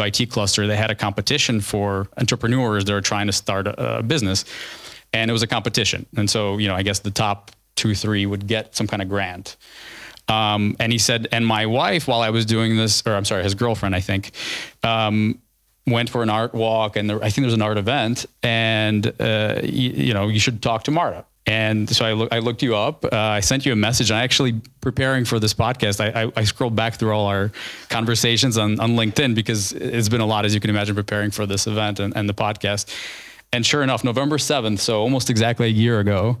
IT 0.00 0.30
cluster, 0.30 0.66
they 0.66 0.76
had 0.76 0.90
a 0.90 0.94
competition 0.94 1.60
for 1.60 2.08
entrepreneurs 2.16 2.84
that 2.84 2.94
are 2.94 3.00
trying 3.00 3.26
to 3.26 3.32
start 3.32 3.66
a, 3.66 3.98
a 3.98 4.02
business, 4.02 4.44
and 5.12 5.30
it 5.30 5.32
was 5.32 5.42
a 5.42 5.46
competition. 5.46 6.06
And 6.16 6.28
so, 6.30 6.58
you 6.58 6.68
know, 6.68 6.74
I 6.74 6.82
guess 6.82 7.00
the 7.00 7.10
top 7.10 7.50
two, 7.74 7.94
three 7.94 8.26
would 8.26 8.46
get 8.46 8.76
some 8.76 8.86
kind 8.86 9.02
of 9.02 9.08
grant. 9.08 9.56
Um, 10.28 10.76
and 10.78 10.92
he 10.92 10.98
said, 10.98 11.26
and 11.32 11.46
my 11.46 11.66
wife, 11.66 12.06
while 12.06 12.20
I 12.20 12.30
was 12.30 12.44
doing 12.44 12.76
this, 12.76 13.02
or 13.06 13.14
I'm 13.14 13.24
sorry, 13.24 13.42
his 13.42 13.54
girlfriend, 13.54 13.94
I 13.94 14.00
think, 14.00 14.32
um, 14.82 15.40
went 15.86 16.10
for 16.10 16.22
an 16.22 16.30
art 16.30 16.54
walk, 16.54 16.96
and 16.96 17.08
there, 17.08 17.16
I 17.16 17.30
think 17.30 17.36
there 17.36 17.46
was 17.46 17.54
an 17.54 17.62
art 17.62 17.78
event, 17.78 18.26
and 18.42 19.06
uh, 19.20 19.60
you, 19.62 19.90
you 19.90 20.14
know, 20.14 20.28
you 20.28 20.38
should 20.38 20.62
talk 20.62 20.84
to 20.84 20.90
Marta. 20.90 21.24
And 21.48 21.88
so 21.88 22.04
I, 22.04 22.12
look, 22.12 22.30
I 22.30 22.40
looked 22.40 22.62
you 22.62 22.76
up. 22.76 23.06
Uh, 23.06 23.16
I 23.16 23.40
sent 23.40 23.64
you 23.64 23.72
a 23.72 23.76
message. 23.76 24.10
And 24.10 24.18
I 24.18 24.22
actually, 24.22 24.60
preparing 24.82 25.24
for 25.24 25.40
this 25.40 25.54
podcast, 25.54 25.98
I, 25.98 26.24
I, 26.24 26.32
I, 26.36 26.44
scrolled 26.44 26.76
back 26.76 26.96
through 26.96 27.12
all 27.12 27.24
our 27.26 27.50
conversations 27.88 28.58
on, 28.58 28.78
on 28.80 28.90
LinkedIn 28.90 29.34
because 29.34 29.72
it's 29.72 30.10
been 30.10 30.20
a 30.20 30.26
lot, 30.26 30.44
as 30.44 30.52
you 30.52 30.60
can 30.60 30.68
imagine, 30.68 30.94
preparing 30.94 31.30
for 31.30 31.46
this 31.46 31.66
event 31.66 32.00
and, 32.00 32.14
and 32.14 32.28
the 32.28 32.34
podcast. 32.34 32.94
And 33.50 33.64
sure 33.64 33.82
enough, 33.82 34.04
November 34.04 34.36
7th, 34.36 34.78
so 34.78 35.00
almost 35.00 35.30
exactly 35.30 35.66
a 35.66 35.70
year 35.70 36.00
ago, 36.00 36.36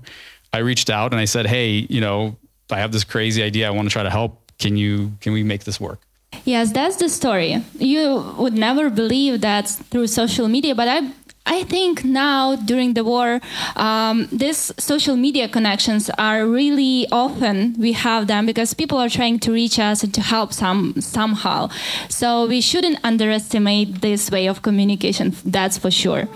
I 0.52 0.58
reached 0.58 0.90
out 0.90 1.12
and 1.12 1.20
I 1.20 1.24
said, 1.24 1.46
hey, 1.46 1.86
you 1.88 2.02
know, 2.02 2.36
I 2.70 2.78
have 2.78 2.92
this 2.92 3.04
crazy 3.04 3.42
idea. 3.42 3.66
I 3.66 3.70
want 3.70 3.88
to 3.88 3.92
try 3.92 4.02
to 4.02 4.10
help. 4.10 4.52
Can 4.58 4.76
you, 4.76 5.12
can 5.22 5.32
we 5.32 5.42
make 5.42 5.64
this 5.64 5.80
work? 5.80 6.00
Yes, 6.44 6.72
that's 6.72 6.96
the 6.96 7.08
story. 7.08 7.64
You 7.78 8.34
would 8.36 8.52
never 8.52 8.90
believe 8.90 9.40
that 9.40 9.68
through 9.68 10.08
social 10.08 10.48
media, 10.48 10.74
but 10.74 10.86
I 10.86 11.10
I 11.47 11.63
think 11.63 12.05
now 12.05 12.55
during 12.55 12.93
the 12.93 13.03
war, 13.03 13.41
um, 13.75 14.27
these 14.31 14.71
social 14.77 15.15
media 15.15 15.47
connections 15.49 16.09
are 16.17 16.47
really 16.47 17.05
often 17.11 17.75
we 17.77 17.91
have 17.93 18.27
them 18.27 18.45
because 18.45 18.73
people 18.73 18.97
are 18.97 19.09
trying 19.09 19.39
to 19.39 19.51
reach 19.51 19.77
us 19.77 20.03
and 20.03 20.13
to 20.13 20.21
help 20.21 20.53
some 20.53 20.95
somehow. 20.99 21.69
So 22.09 22.47
we 22.47 22.61
shouldn't 22.61 22.99
underestimate 23.03 24.01
this 24.01 24.31
way 24.31 24.47
of 24.47 24.61
communication. 24.61 25.35
That's 25.45 25.77
for 25.77 25.91
sure. 25.91 26.27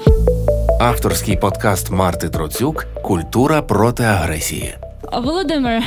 Авторський 0.79 1.35
подкаст 1.35 1.91
Марти 1.91 2.29
Троцюк 2.29 2.85
Культура 3.03 3.61
проти 3.61 4.03
агресії. 4.03 4.77
Volodymyr, 5.11 5.81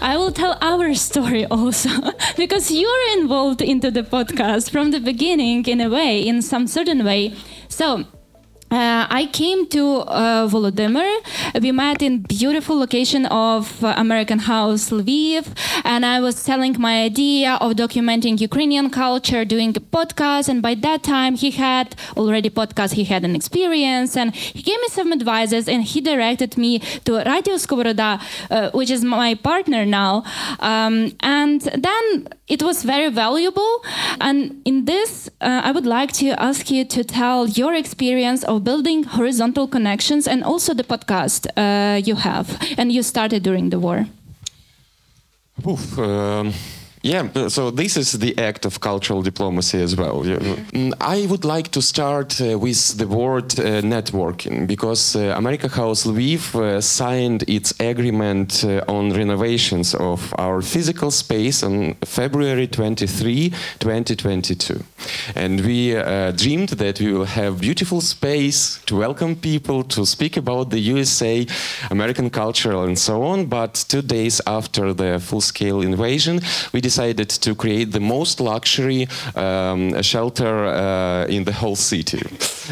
I 0.00 0.16
will 0.16 0.32
tell 0.32 0.54
our 0.60 0.92
story 0.94 1.46
also 1.46 1.90
because 2.36 2.70
you're 2.70 3.06
involved 3.20 3.60
into 3.62 3.90
the 3.92 4.02
podcast 4.02 4.70
from 4.70 4.90
the 4.90 5.00
beginning 5.00 5.64
in 5.68 5.80
a 5.80 5.88
way, 5.88 6.14
in 6.30 6.42
some 6.42 6.66
certain 6.66 7.04
way. 7.04 7.32
So 7.68 8.04
uh, 8.71 9.05
I 9.09 9.27
came 9.31 9.67
to 9.67 9.97
uh, 10.07 10.47
Volodymyr. 10.47 11.61
We 11.61 11.71
met 11.73 12.01
in 12.01 12.19
beautiful 12.19 12.79
location 12.79 13.25
of 13.25 13.83
uh, 13.83 13.93
American 13.97 14.39
House, 14.39 14.89
Lviv, 14.91 15.47
and 15.83 16.05
I 16.05 16.21
was 16.21 16.37
selling 16.37 16.77
my 16.79 17.03
idea 17.03 17.55
of 17.55 17.73
documenting 17.73 18.39
Ukrainian 18.39 18.89
culture, 18.89 19.43
doing 19.43 19.75
a 19.75 19.81
podcast. 19.81 20.47
And 20.47 20.61
by 20.61 20.75
that 20.75 21.03
time, 21.03 21.35
he 21.35 21.51
had 21.51 21.95
already 22.15 22.49
podcast. 22.49 22.93
He 22.93 23.03
had 23.03 23.25
an 23.25 23.35
experience, 23.35 24.15
and 24.15 24.33
he 24.33 24.61
gave 24.61 24.79
me 24.79 24.87
some 24.87 25.11
advices, 25.11 25.67
and 25.67 25.83
he 25.83 25.99
directed 25.99 26.57
me 26.57 26.79
to 27.05 27.17
Radio 27.17 27.55
Skovoroda, 27.55 28.21
uh, 28.49 28.71
which 28.71 28.89
is 28.89 29.03
my 29.03 29.35
partner 29.35 29.85
now. 29.85 30.23
Um, 30.59 31.11
and 31.19 31.59
then 31.61 32.29
it 32.47 32.63
was 32.63 32.83
very 32.83 33.09
valuable. 33.09 33.83
And 34.21 34.61
in 34.63 34.85
this, 34.85 35.29
uh, 35.41 35.61
I 35.63 35.71
would 35.71 35.85
like 35.85 36.13
to 36.13 36.29
ask 36.41 36.71
you 36.71 36.85
to 36.85 37.03
tell 37.03 37.47
your 37.47 37.73
experience 37.73 38.43
of 38.43 38.60
building 38.63 39.03
horizontal 39.03 39.67
connections 39.67 40.27
and 40.27 40.43
also 40.43 40.73
the 40.73 40.83
podcast 40.83 41.47
uh, 41.57 41.97
you 41.97 42.15
have 42.15 42.57
and 42.77 42.91
you 42.91 43.03
started 43.03 43.43
during 43.43 43.69
the 43.69 43.79
war. 43.79 44.05
Oof, 45.67 45.97
uh, 45.99 46.51
Yeah, 47.03 47.47
so 47.47 47.71
this 47.71 47.97
is 47.97 48.11
the 48.11 48.37
act 48.37 48.63
of 48.63 48.79
cultural 48.79 49.23
diplomacy 49.23 49.81
as 49.81 49.95
well. 49.95 50.21
Mm, 50.23 50.93
I 51.01 51.25
would 51.25 51.43
like 51.43 51.69
to 51.69 51.81
start 51.81 52.39
uh, 52.39 52.59
with 52.59 52.95
the 52.99 53.07
word 53.07 53.59
uh, 53.59 53.81
networking 53.81 54.67
because 54.67 55.15
uh, 55.15 55.33
America 55.35 55.67
House 55.67 56.05
Lviv 56.05 56.53
uh, 56.53 56.79
signed 56.79 57.43
its 57.47 57.73
agreement 57.79 58.63
uh, 58.63 58.83
on 58.87 59.13
renovations 59.13 59.95
of 59.95 60.31
our 60.37 60.61
physical 60.61 61.09
space 61.09 61.63
on 61.63 61.95
February 62.05 62.67
23, 62.67 63.49
2022. 63.79 64.83
And 65.35 65.61
we 65.61 65.97
uh, 65.97 66.31
dreamed 66.33 66.69
that 66.69 66.99
we 66.99 67.13
will 67.13 67.25
have 67.25 67.61
beautiful 67.61 68.01
space 68.01 68.79
to 68.85 68.95
welcome 68.95 69.35
people, 69.35 69.83
to 69.85 70.05
speak 70.05 70.37
about 70.37 70.69
the 70.69 70.79
USA, 70.79 71.47
American 71.89 72.29
culture, 72.29 72.75
and 72.75 72.97
so 72.99 73.23
on. 73.23 73.47
But 73.47 73.85
two 73.87 74.03
days 74.03 74.39
after 74.45 74.93
the 74.93 75.19
full-scale 75.19 75.81
invasion, 75.81 76.41
we 76.73 76.90
decided 76.91 77.29
to 77.29 77.55
create 77.55 77.91
the 77.91 77.99
most 77.99 78.39
luxury 78.39 79.07
um, 79.35 80.01
shelter 80.01 80.65
uh, 80.65 81.35
in 81.35 81.43
the 81.45 81.53
whole 81.53 81.75
city 81.75 82.21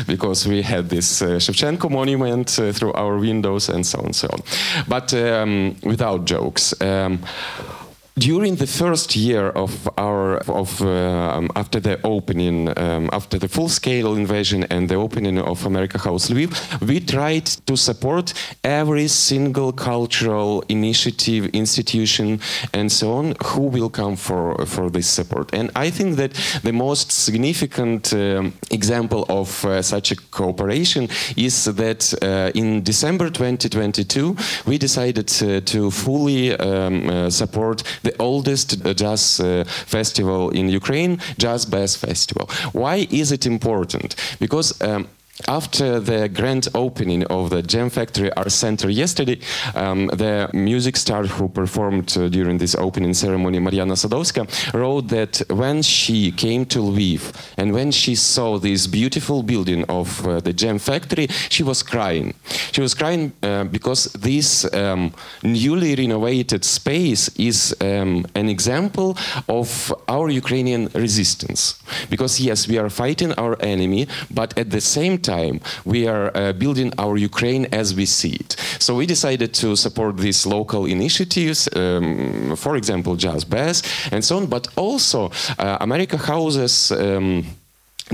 because 0.08 0.50
we 0.50 0.62
had 0.62 0.90
this 0.90 1.22
uh, 1.22 1.40
Shevchenko 1.40 1.90
monument 1.90 2.60
uh, 2.60 2.74
through 2.74 2.94
our 2.94 3.18
windows 3.18 3.70
and 3.70 3.86
so 3.86 4.00
on 4.00 4.06
and 4.06 4.16
so 4.16 4.28
on. 4.28 4.42
But 4.88 5.14
um, 5.14 5.76
without 5.84 6.26
jokes. 6.26 6.74
Um, 6.82 7.20
during 8.20 8.56
the 8.58 8.68
first 8.68 9.16
year 9.16 9.50
of 9.50 9.90
our 9.98 10.38
of 10.50 10.82
uh, 10.82 11.48
after 11.56 11.80
the 11.80 12.00
opening 12.04 12.68
um, 12.78 13.10
after 13.14 13.40
the 13.40 13.48
full 13.48 13.70
scale 13.70 14.16
invasion 14.16 14.66
and 14.70 14.90
the 14.90 14.96
opening 14.96 15.40
of 15.40 15.66
America 15.66 15.98
House 15.98 16.30
Lviv 16.30 16.52
we 16.86 17.00
tried 17.00 17.46
to 17.66 17.78
support 17.78 18.34
every 18.64 19.08
single 19.08 19.72
cultural 19.72 20.64
initiative 20.68 21.46
institution 21.54 22.40
and 22.74 22.92
so 22.92 23.14
on 23.14 23.36
who 23.46 23.62
will 23.62 23.90
come 23.90 24.16
for 24.16 24.66
for 24.66 24.90
this 24.90 25.08
support. 25.08 25.54
And 25.54 25.72
I 25.76 25.90
think 25.90 26.18
that 26.18 26.34
the 26.64 26.74
most 26.74 27.12
significant 27.12 28.14
um, 28.14 28.54
example 28.72 29.26
of 29.30 29.66
uh, 29.66 29.82
such 29.82 30.12
a 30.12 30.16
cooperation 30.32 31.08
is 31.38 31.66
that 31.66 32.14
uh, 32.22 32.52
in 32.54 32.84
December 32.84 33.30
2022 33.30 34.36
we 34.66 34.78
decided 34.78 35.30
uh, 35.42 35.62
to 35.62 35.92
fully 35.92 36.56
um, 36.58 37.10
uh, 37.10 37.30
support 37.30 37.84
the 38.04 38.09
the 38.10 38.22
oldest 38.22 38.84
jazz 38.96 39.40
uh, 39.40 39.64
festival 39.66 40.50
in 40.52 40.70
Ukraine, 40.70 41.20
Jazz 41.38 41.66
Bez 41.66 41.96
Festival. 41.96 42.50
Why 42.74 43.08
is 43.12 43.32
it 43.32 43.46
important? 43.46 44.16
Because 44.40 44.70
um, 44.82 45.08
after 45.48 46.00
the 46.00 46.28
grand 46.28 46.68
opening 46.76 47.24
of 47.26 47.50
the 47.50 47.62
Jam 47.62 47.90
Factory 47.90 48.32
Art 48.34 48.52
Center 48.52 48.90
yesterday, 48.90 49.40
um, 49.76 50.08
the 50.08 50.50
music 50.54 50.98
star 50.98 51.26
who 51.26 51.48
performed 51.48 52.16
uh, 52.18 52.28
during 52.28 52.58
this 52.58 52.76
opening 52.76 53.14
ceremony, 53.14 53.60
Mariana 53.60 53.94
Sadovska, 53.94 54.74
wrote 54.74 55.08
that 55.10 55.42
when 55.50 55.82
she 55.82 56.32
came 56.32 56.66
to 56.66 56.80
Lviv 56.80 57.34
and 57.58 57.74
when 57.74 57.92
she 57.92 58.16
saw 58.16 58.58
this 58.58 58.88
beautiful 58.88 59.44
building 59.44 59.84
of 59.86 60.28
uh, 60.28 60.40
the 60.42 60.54
Jam 60.54 60.78
Factory, 60.78 61.28
she 61.50 61.64
was 61.64 61.84
crying. 61.84 62.34
She 62.72 62.82
was 62.82 62.94
crying 62.94 63.32
uh, 63.42 63.64
because 63.64 64.12
this 64.14 64.72
um, 64.74 65.14
newly 65.44 65.96
renovated 65.96 66.66
space 66.66 67.30
is 67.38 67.76
um, 67.82 68.26
an 68.36 68.50
example 68.50 69.18
of 69.48 69.94
our 70.08 70.30
Ukrainian 70.30 70.90
resistance. 70.94 71.82
Because 72.10 72.40
yes, 72.40 72.68
we 72.68 72.78
are 72.78 72.90
fighting 72.90 73.32
our 73.34 73.56
enemy, 73.62 74.08
but 74.30 74.58
at 74.58 74.70
the 74.72 74.82
same 74.82 75.18
time, 75.18 75.29
time, 75.34 75.56
we 75.86 76.00
are 76.14 76.28
uh, 76.36 76.54
building 76.54 76.90
our 76.98 77.16
Ukraine 77.32 77.64
as 77.82 77.88
we 78.00 78.06
see 78.06 78.34
it. 78.44 78.52
So 78.80 78.90
we 79.00 79.06
decided 79.06 79.52
to 79.64 79.76
support 79.76 80.14
these 80.18 80.42
local 80.58 80.84
initiatives, 80.98 81.60
um, 81.76 82.56
for 82.56 82.74
example, 82.76 83.14
Jazz 83.24 83.44
Bez 83.46 83.84
and 84.14 84.22
so 84.24 84.38
on, 84.38 84.46
but 84.56 84.68
also 84.76 85.20
uh, 85.58 85.78
America 85.88 86.18
houses. 86.18 86.92
Um, 86.92 87.46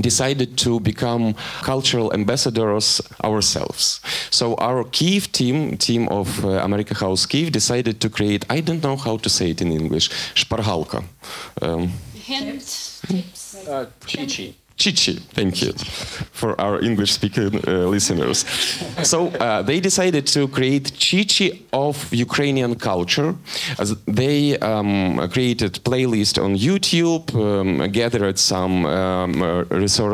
decided 0.02 0.58
to 0.58 0.80
become 0.80 1.34
cultural 1.62 2.14
ambassadors 2.14 3.02
ourselves. 3.24 4.02
So 4.30 4.56
our 4.56 4.84
Kiev 4.84 5.32
team, 5.32 5.78
team 5.78 6.10
of 6.10 6.44
uh, 6.44 6.50
America 6.64 6.94
House 6.94 7.26
Kiev, 7.26 7.52
decided 7.52 8.02
to 8.02 8.10
create, 8.10 8.46
I 8.50 8.60
don't 8.62 8.84
know 8.84 8.98
how 8.98 9.18
to 9.18 9.30
say 9.30 9.52
it 9.52 9.62
in 9.62 9.72
English, 9.72 10.10
Sparhalka. 10.36 11.04
Um, 11.62 11.92
tips. 12.26 13.68
Uh. 13.68 13.86
Chichi, 14.78 15.14
thank 15.14 15.62
you 15.62 15.72
for 16.34 16.60
our 16.60 16.82
English 16.82 17.14
speaking 17.14 17.62
uh, 17.66 17.88
listeners. 17.88 18.46
So 19.04 19.28
uh, 19.28 19.62
they 19.62 19.80
decided 19.80 20.28
to 20.28 20.50
create 20.50 20.92
Chichi 20.98 21.66
of 21.72 22.14
Ukrainian 22.14 22.76
culture. 22.76 23.36
As 23.80 23.96
they 24.06 24.58
um, 24.60 25.30
created 25.30 25.80
playlist 25.86 26.44
on 26.44 26.58
YouTube, 26.58 27.34
um, 27.36 27.90
gathered 27.92 28.38
some 28.38 28.86
um, 28.86 29.42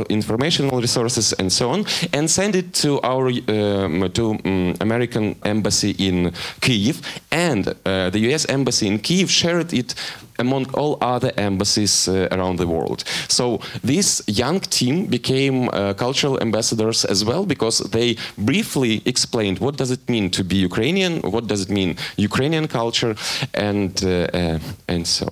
informational 0.10 0.80
resources 0.80 1.34
and 1.34 1.52
so 1.52 1.71
on, 1.71 1.86
and 2.13 2.30
sent 2.30 2.56
it 2.56 2.74
to 2.76 3.02
our 3.02 3.30
um, 3.30 4.12
to 4.13 4.38
um, 4.45 4.76
American 4.80 5.36
embassy 5.43 5.95
in 5.97 6.32
Kiev, 6.62 7.02
and 7.32 7.67
uh, 7.67 8.12
the 8.12 8.19
U.S. 8.30 8.45
embassy 8.47 8.88
in 8.88 9.00
Kiev 9.00 9.32
shared 9.32 9.74
it 9.74 9.95
among 10.41 10.63
all 10.80 10.93
other 11.01 11.32
embassies 11.38 12.08
uh, 12.08 12.27
around 12.36 12.58
the 12.58 12.67
world. 12.75 12.99
So 13.27 13.45
this 13.84 14.21
young 14.27 14.60
team 14.60 14.95
became 15.17 15.58
uh, 15.69 15.93
cultural 16.06 16.36
ambassadors 16.41 17.06
as 17.06 17.23
well 17.30 17.45
because 17.45 17.77
they 17.95 18.17
briefly 18.38 19.01
explained 19.06 19.60
what 19.60 19.75
does 19.77 19.91
it 19.91 20.04
mean 20.10 20.30
to 20.32 20.43
be 20.43 20.58
Ukrainian, 20.69 21.13
what 21.36 21.45
does 21.51 21.62
it 21.65 21.69
mean 21.69 21.89
Ukrainian 22.30 22.67
culture, 22.67 23.13
and 23.54 23.93
uh, 24.04 24.93
and 24.93 25.08
so. 25.08 25.27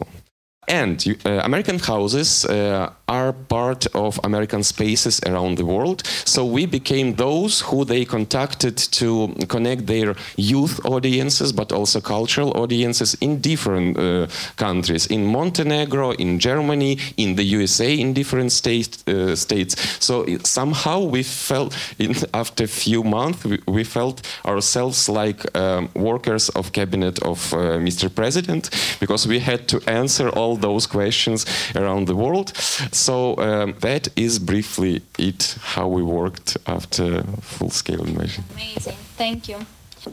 And 0.69 1.03
uh, 1.25 1.41
American 1.43 1.79
houses 1.79 2.45
uh, 2.45 2.91
are 3.07 3.33
part 3.33 3.87
of 3.95 4.19
American 4.23 4.63
spaces 4.63 5.19
around 5.25 5.57
the 5.57 5.65
world. 5.65 6.05
So 6.25 6.45
we 6.45 6.67
became 6.67 7.15
those 7.15 7.61
who 7.61 7.83
they 7.85 8.05
contacted 8.05 8.77
to 8.77 9.35
connect 9.47 9.87
their 9.87 10.15
youth 10.37 10.79
audiences, 10.85 11.51
but 11.51 11.71
also 11.71 11.99
cultural 12.01 12.55
audiences 12.55 13.15
in 13.19 13.41
different 13.41 13.97
uh, 13.97 14.27
countries, 14.57 15.07
in 15.07 15.25
Montenegro, 15.25 16.11
in 16.11 16.37
Germany, 16.37 16.99
in 17.17 17.35
the 17.35 17.43
USA, 17.43 17.91
in 17.91 18.13
different 18.13 18.51
state, 18.51 19.03
uh, 19.07 19.35
states. 19.35 19.75
So 19.99 20.25
somehow 20.43 20.99
we 20.99 21.23
felt, 21.23 21.75
in, 21.97 22.15
after 22.35 22.65
a 22.65 22.67
few 22.67 23.03
months, 23.03 23.43
we, 23.43 23.59
we 23.67 23.83
felt 23.83 24.21
ourselves 24.45 25.09
like 25.09 25.57
um, 25.57 25.89
workers 25.95 26.49
of 26.49 26.73
cabinet 26.73 27.17
of 27.23 27.53
uh, 27.53 27.79
Mr. 27.79 28.13
President, 28.13 28.69
because 28.99 29.27
we 29.27 29.39
had 29.39 29.67
to 29.69 29.81
answer 29.87 30.29
all 30.29 30.58
those 30.61 30.87
questions 30.87 31.45
around 31.75 32.07
the 32.07 32.15
world. 32.15 32.55
So 32.91 33.37
um, 33.37 33.75
that 33.79 34.07
is 34.15 34.39
briefly 34.39 35.01
it, 35.17 35.57
how 35.61 35.87
we 35.87 36.03
worked 36.03 36.57
after 36.67 37.23
full-scale 37.41 38.03
invasion. 38.05 38.43
Amazing, 38.53 38.97
thank 39.17 39.47
you. 39.49 39.65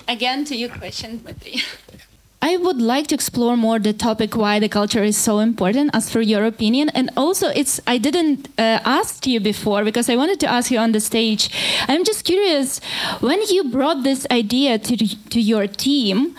Again, 0.09 0.45
to 0.47 0.57
your 0.57 0.71
question, 0.71 1.19
Dmitry. 1.19 1.63
I 2.43 2.57
would 2.59 2.81
like 2.81 3.07
to 3.09 3.15
explore 3.15 3.57
more 3.57 3.79
the 3.79 3.93
topic 3.93 4.37
why 4.37 4.59
the 4.59 4.69
culture 4.69 5.03
is 5.03 5.17
so 5.17 5.39
important, 5.41 5.91
as 5.95 6.11
for 6.11 6.21
your 6.21 6.45
opinion. 6.45 6.91
And 6.91 7.11
also, 7.17 7.49
it's 7.49 7.81
I 7.87 7.99
didn't 7.99 8.49
uh, 8.59 8.81
ask 8.85 9.27
you 9.27 9.41
before 9.41 9.85
because 9.85 10.09
I 10.09 10.17
wanted 10.17 10.39
to 10.41 10.47
ask 10.47 10.71
you 10.71 10.79
on 10.79 10.93
the 10.93 11.01
stage. 11.01 11.51
I'm 11.89 12.05
just 12.05 12.25
curious 12.25 12.81
when 13.21 13.41
you 13.49 13.65
brought 13.65 14.03
this 14.03 14.27
idea 14.31 14.79
to 14.79 14.97
to 14.97 15.41
your 15.41 15.67
team 15.67 16.37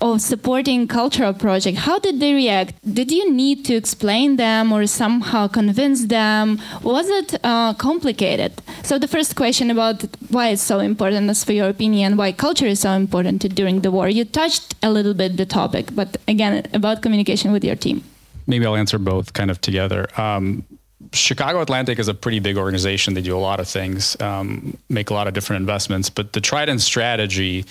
of 0.00 0.20
supporting 0.20 0.88
cultural 0.88 1.34
project. 1.34 1.78
How 1.78 1.98
did 1.98 2.20
they 2.20 2.32
react? 2.34 2.74
Did 3.00 3.12
you 3.12 3.30
need 3.30 3.64
to 3.66 3.74
explain 3.74 4.36
them 4.36 4.72
or 4.72 4.86
somehow 4.86 5.46
convince 5.48 6.06
them? 6.06 6.58
Was 6.82 7.08
it 7.08 7.38
uh, 7.44 7.74
complicated? 7.74 8.52
So 8.82 8.98
the 8.98 9.08
first 9.08 9.36
question 9.36 9.70
about 9.70 10.04
why 10.30 10.48
it's 10.48 10.62
so 10.62 10.80
important, 10.80 11.30
as 11.30 11.44
for 11.44 11.52
your 11.52 11.68
opinion, 11.68 12.16
why 12.16 12.32
culture 12.32 12.66
is 12.66 12.80
so 12.80 12.92
important 12.92 13.54
during 13.54 13.80
the 13.80 13.90
war. 13.90 14.08
You 14.08 14.24
touched 14.24 14.74
a 14.82 14.90
little 14.90 15.14
bit 15.14 15.33
the 15.36 15.46
topic, 15.46 15.94
but 15.94 16.16
again, 16.28 16.66
about 16.72 17.02
communication 17.02 17.52
with 17.52 17.64
your 17.64 17.76
team. 17.76 18.02
Maybe 18.46 18.66
I'll 18.66 18.76
answer 18.76 18.98
both 18.98 19.32
kind 19.32 19.50
of 19.50 19.60
together. 19.60 20.08
Um, 20.20 20.64
Chicago 21.12 21.60
Atlantic 21.60 21.98
is 21.98 22.08
a 22.08 22.14
pretty 22.14 22.40
big 22.40 22.56
organization. 22.56 23.14
They 23.14 23.22
do 23.22 23.36
a 23.36 23.38
lot 23.38 23.60
of 23.60 23.68
things, 23.68 24.20
um, 24.20 24.76
make 24.88 25.10
a 25.10 25.14
lot 25.14 25.26
of 25.26 25.34
different 25.34 25.60
investments. 25.60 26.10
But 26.10 26.32
the 26.32 26.40
Trident 26.40 26.80
strategy, 26.80 27.64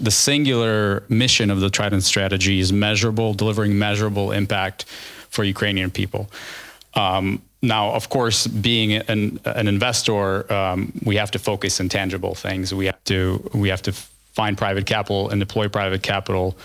the 0.00 0.10
singular 0.10 1.04
mission 1.08 1.50
of 1.50 1.60
the 1.60 1.70
Trident 1.70 2.02
strategy 2.02 2.60
is 2.60 2.72
measurable, 2.72 3.34
delivering 3.34 3.78
measurable 3.78 4.32
impact 4.32 4.84
for 5.28 5.44
Ukrainian 5.44 5.90
people. 5.90 6.30
Um, 6.94 7.42
now, 7.62 7.90
of 7.92 8.08
course, 8.08 8.46
being 8.46 8.94
an, 8.94 9.40
an 9.44 9.68
investor, 9.68 10.50
um, 10.52 10.92
we 11.04 11.16
have 11.16 11.30
to 11.32 11.38
focus 11.38 11.80
on 11.80 11.88
tangible 11.88 12.34
things. 12.34 12.72
We 12.72 12.86
have 12.86 13.02
to 13.04 13.50
we 13.52 13.68
have 13.68 13.82
to 13.82 13.92
find 14.36 14.56
private 14.56 14.86
capital 14.86 15.30
and 15.30 15.40
deploy 15.40 15.66
private 15.68 16.02
capital 16.02 16.56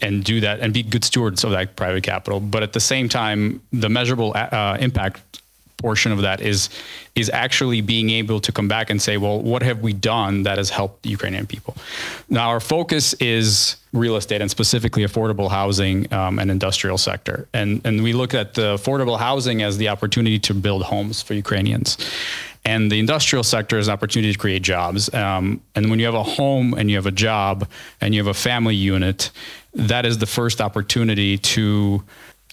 and 0.00 0.24
do 0.24 0.40
that 0.40 0.58
and 0.60 0.74
be 0.74 0.82
good 0.82 1.04
stewards 1.04 1.44
of 1.44 1.52
that 1.52 1.76
private 1.76 2.02
capital. 2.02 2.40
But 2.40 2.64
at 2.64 2.72
the 2.72 2.80
same 2.80 3.08
time, 3.08 3.62
the 3.72 3.88
measurable 3.88 4.32
uh, 4.34 4.76
impact 4.80 5.40
portion 5.82 6.12
of 6.12 6.22
that 6.22 6.40
is 6.40 6.68
is 7.14 7.28
actually 7.30 7.80
being 7.80 8.08
able 8.10 8.40
to 8.40 8.50
come 8.52 8.68
back 8.68 8.88
and 8.90 9.02
say, 9.02 9.18
well, 9.18 9.38
what 9.40 9.62
have 9.62 9.80
we 9.80 9.92
done 9.92 10.44
that 10.44 10.56
has 10.58 10.70
helped 10.70 11.02
the 11.02 11.10
Ukrainian 11.10 11.46
people? 11.46 11.76
Now, 12.28 12.48
our 12.48 12.60
focus 12.60 13.12
is 13.14 13.76
real 13.92 14.16
estate 14.16 14.40
and 14.40 14.50
specifically 14.50 15.04
affordable 15.04 15.50
housing 15.50 16.10
um, 16.12 16.38
and 16.38 16.50
industrial 16.50 16.96
sector. 16.96 17.46
And, 17.52 17.82
and 17.84 18.02
we 18.02 18.14
look 18.14 18.32
at 18.32 18.54
the 18.54 18.76
affordable 18.78 19.18
housing 19.18 19.60
as 19.60 19.76
the 19.76 19.88
opportunity 19.90 20.38
to 20.38 20.54
build 20.54 20.84
homes 20.84 21.20
for 21.20 21.34
Ukrainians. 21.34 21.98
And 22.64 22.92
the 22.92 23.00
industrial 23.00 23.42
sector 23.42 23.78
is 23.78 23.88
an 23.88 23.92
opportunity 23.92 24.32
to 24.32 24.38
create 24.38 24.62
jobs. 24.62 25.12
Um, 25.12 25.60
and 25.74 25.90
when 25.90 25.98
you 25.98 26.06
have 26.06 26.14
a 26.14 26.22
home 26.22 26.74
and 26.74 26.88
you 26.88 26.96
have 26.96 27.06
a 27.06 27.10
job 27.12 27.68
and 28.00 28.14
you 28.14 28.20
have 28.20 28.28
a 28.28 28.38
family 28.38 28.76
unit, 28.76 29.30
that 29.74 30.06
is 30.06 30.18
the 30.18 30.26
first 30.26 30.60
opportunity 30.60 31.38
to 31.38 32.02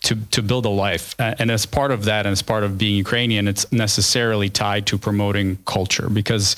to 0.02 0.16
to 0.32 0.42
build 0.42 0.66
a 0.66 0.70
life. 0.70 1.14
And 1.20 1.52
as 1.52 1.66
part 1.66 1.92
of 1.92 2.06
that, 2.06 2.26
and 2.26 2.32
as 2.32 2.42
part 2.42 2.64
of 2.64 2.78
being 2.78 2.96
Ukrainian, 2.96 3.48
it's 3.48 3.72
necessarily 3.72 4.50
tied 4.50 4.86
to 4.88 4.98
promoting 4.98 5.58
culture 5.66 6.10
because 6.10 6.56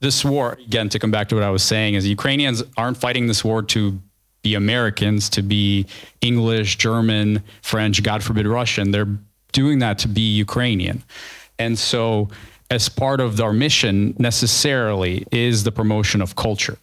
this 0.00 0.24
war, 0.24 0.58
again, 0.64 0.88
to 0.90 0.98
come 0.98 1.10
back 1.10 1.28
to 1.30 1.34
what 1.34 1.42
I 1.42 1.50
was 1.50 1.62
saying, 1.62 1.94
is 1.94 2.06
Ukrainians 2.06 2.62
aren't 2.76 2.98
fighting 2.98 3.26
this 3.26 3.44
war 3.44 3.62
to 3.62 3.98
be 4.42 4.54
Americans, 4.54 5.28
to 5.30 5.42
be 5.42 5.86
English, 6.20 6.78
German, 6.78 7.42
French, 7.62 8.02
God 8.02 8.22
forbid 8.22 8.46
Russian. 8.46 8.92
They're 8.92 9.18
doing 9.52 9.80
that 9.80 9.98
to 10.00 10.08
be 10.08 10.20
Ukrainian. 10.20 11.02
And 11.58 11.78
so, 11.78 12.28
as 12.70 12.88
part 12.88 13.20
of 13.20 13.40
our 13.40 13.52
mission, 13.52 14.14
necessarily 14.18 15.26
is 15.32 15.64
the 15.64 15.72
promotion 15.72 16.20
of 16.20 16.36
culture. 16.36 16.78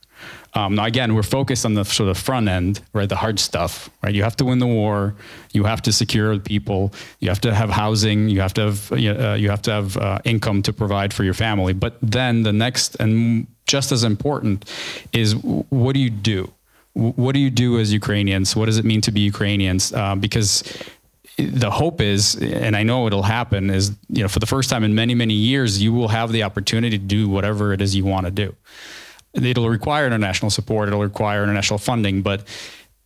Um, 0.56 0.76
now, 0.76 0.86
again, 0.86 1.16
we're 1.16 1.24
focused 1.24 1.66
on 1.66 1.74
the 1.74 1.84
sort 1.84 2.10
of 2.10 2.18
front 2.18 2.48
end, 2.48 2.82
right? 2.94 3.10
The 3.10 3.18
hard 3.18 3.40
stuff, 3.40 3.90
right? 4.02 4.16
You 4.16 4.24
have 4.24 4.38
to 4.38 4.46
win 4.46 4.60
the 4.60 4.68
war. 4.68 5.16
You 5.52 5.66
have 5.66 5.82
to 5.84 5.92
secure 5.92 6.40
people. 6.40 6.94
You 7.20 7.28
have 7.28 7.42
to 7.42 7.54
have 7.54 7.70
housing. 7.70 8.30
You 8.30 8.40
have 8.40 8.54
to 8.54 8.62
have 8.62 8.92
uh, 8.92 8.96
you 8.96 9.50
have 9.50 9.62
to 9.64 9.72
have 9.72 9.98
uh, 9.98 10.20
income 10.24 10.62
to 10.64 10.74
provide 10.74 11.14
for 11.14 11.26
your 11.26 11.34
family. 11.34 11.74
But 11.74 11.98
then 12.02 12.44
the 12.44 12.54
next 12.54 12.96
and 13.02 13.48
just 13.68 13.92
as 13.92 14.04
important 14.04 14.72
is 15.12 15.36
what 15.36 15.94
do 15.94 16.00
you 16.00 16.10
do? 16.10 16.52
What 16.94 17.34
do 17.34 17.40
you 17.40 17.50
do 17.50 17.78
as 17.78 17.92
Ukrainians? 17.92 18.56
What 18.56 18.68
does 18.68 18.78
it 18.78 18.86
mean 18.86 19.02
to 19.02 19.12
be 19.12 19.20
Ukrainians? 19.20 19.92
Uh, 19.92 20.16
because 20.16 20.64
the 21.38 21.70
hope 21.70 22.02
is, 22.02 22.36
and 22.36 22.76
I 22.76 22.84
know 22.84 23.08
it'll 23.08 23.24
happen, 23.24 23.70
is 23.70 23.92
you 24.10 24.22
know 24.22 24.28
for 24.28 24.40
the 24.40 24.46
first 24.46 24.70
time 24.70 24.84
in 24.84 24.96
many 24.96 25.16
many 25.16 25.34
years, 25.34 25.82
you 25.82 25.94
will 25.94 26.08
have 26.08 26.32
the 26.32 26.44
opportunity 26.44 26.98
to 26.98 27.04
do 27.04 27.28
whatever 27.28 27.74
it 27.74 27.82
is 27.82 27.96
you 27.96 28.06
want 28.06 28.26
to 28.26 28.32
do. 28.32 28.56
It'll 29.34 29.70
require 29.70 30.08
international 30.08 30.50
support, 30.50 30.88
it'll 30.88 31.02
require 31.02 31.44
international 31.44 31.80
funding, 31.80 32.22
but 32.22 32.48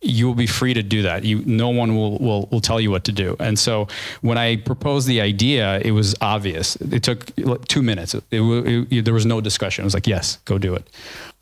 you 0.02 0.26
will 0.26 0.34
be 0.34 0.46
free 0.46 0.72
to 0.72 0.82
do 0.82 1.02
that. 1.02 1.24
You, 1.24 1.42
no 1.44 1.68
one 1.68 1.94
will, 1.94 2.18
will, 2.18 2.48
will 2.50 2.60
tell 2.60 2.80
you 2.80 2.90
what 2.90 3.04
to 3.04 3.12
do. 3.12 3.36
And 3.38 3.58
so 3.58 3.86
when 4.22 4.38
I 4.38 4.56
proposed 4.56 5.06
the 5.06 5.20
idea, 5.20 5.78
it 5.80 5.90
was 5.92 6.14
obvious. 6.22 6.76
It 6.76 7.02
took 7.02 7.26
two 7.66 7.82
minutes. 7.82 8.14
It, 8.14 8.24
it, 8.30 8.88
it, 8.90 9.04
there 9.04 9.12
was 9.12 9.26
no 9.26 9.40
discussion. 9.42 9.82
It 9.82 9.84
was 9.84 9.94
like, 9.94 10.06
yes, 10.06 10.38
go 10.46 10.56
do 10.56 10.74
it. 10.74 10.88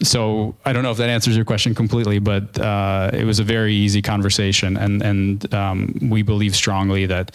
So 0.03 0.57
I 0.65 0.73
don't 0.73 0.83
know 0.83 0.91
if 0.91 0.97
that 0.97 1.09
answers 1.09 1.37
your 1.37 1.45
question 1.45 1.75
completely, 1.75 2.19
but 2.19 2.59
uh, 2.59 3.11
it 3.13 3.25
was 3.25 3.39
a 3.39 3.45
very 3.45 3.75
easy 3.75 4.03
conversation. 4.03 4.77
And, 4.77 5.03
and 5.03 5.55
um, 5.55 5.95
we 6.03 6.23
believe 6.23 6.57
strongly 6.57 7.07
that 7.07 7.35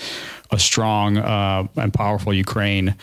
a 0.51 0.59
strong 0.59 1.17
uh, 1.17 1.67
and 1.77 1.93
powerful 1.93 2.33
Ukraine 2.33 2.95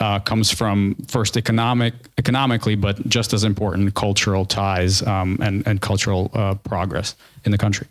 uh, 0.00 0.20
comes 0.20 0.50
from 0.50 0.94
first 1.08 1.36
economic 1.36 1.94
economically, 2.18 2.76
but 2.76 3.08
just 3.08 3.32
as 3.32 3.44
important, 3.44 3.94
cultural 3.94 4.44
ties 4.44 5.02
um, 5.02 5.38
and 5.42 5.66
and 5.66 5.80
cultural 5.80 6.30
uh, 6.34 6.54
progress 6.54 7.16
in 7.44 7.52
the 7.52 7.58
country. 7.58 7.86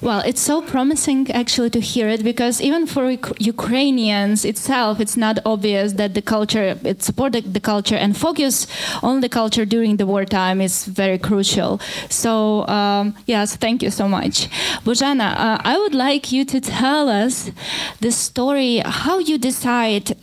Well, 0.00 0.20
it's 0.20 0.40
so 0.40 0.60
promising 0.60 1.30
actually 1.30 1.70
to 1.70 1.80
hear 1.80 2.08
it 2.08 2.22
because 2.24 2.60
even 2.60 2.86
for 2.86 3.16
Ukrainians 3.38 4.44
itself, 4.44 5.00
it's 5.00 5.16
not 5.16 5.38
obvious 5.46 5.94
that 5.94 6.14
the 6.14 6.22
culture, 6.22 6.78
it 6.84 7.02
supported 7.02 7.54
the 7.54 7.60
culture 7.60 7.94
and 7.94 8.16
focus 8.16 8.66
on 9.02 9.20
the 9.20 9.28
culture 9.28 9.64
during 9.64 9.96
the 9.96 10.06
wartime 10.06 10.60
is 10.60 10.84
very 10.84 11.18
crucial. 11.18 11.80
So, 12.10 12.66
um, 12.66 13.14
yes, 13.26 13.56
thank 13.56 13.82
you 13.82 13.90
so 13.90 14.08
much. 14.08 14.48
Bojana, 14.84 15.34
uh, 15.36 15.58
I 15.64 15.78
would 15.78 15.94
like 15.94 16.32
you 16.32 16.44
to 16.46 16.60
tell 16.60 17.08
us 17.08 17.50
the 18.00 18.12
story, 18.12 18.82
how 18.84 19.18
you 19.18 19.38
decide 19.38 20.16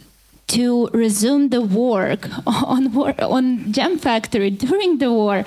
to 0.55 0.87
resume 0.93 1.49
the 1.49 1.61
work 1.61 2.27
on 2.47 2.93
on 3.19 3.71
Jam 3.71 3.97
Factory 3.97 4.49
during 4.49 4.97
the 4.97 5.11
war, 5.11 5.43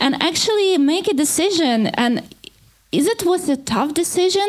and 0.00 0.14
actually 0.22 0.78
make 0.78 1.08
a 1.08 1.14
decision 1.14 1.86
and 1.88 2.22
is 2.92 3.06
it 3.06 3.24
was 3.24 3.48
a 3.48 3.56
tough 3.56 3.94
decision 3.94 4.48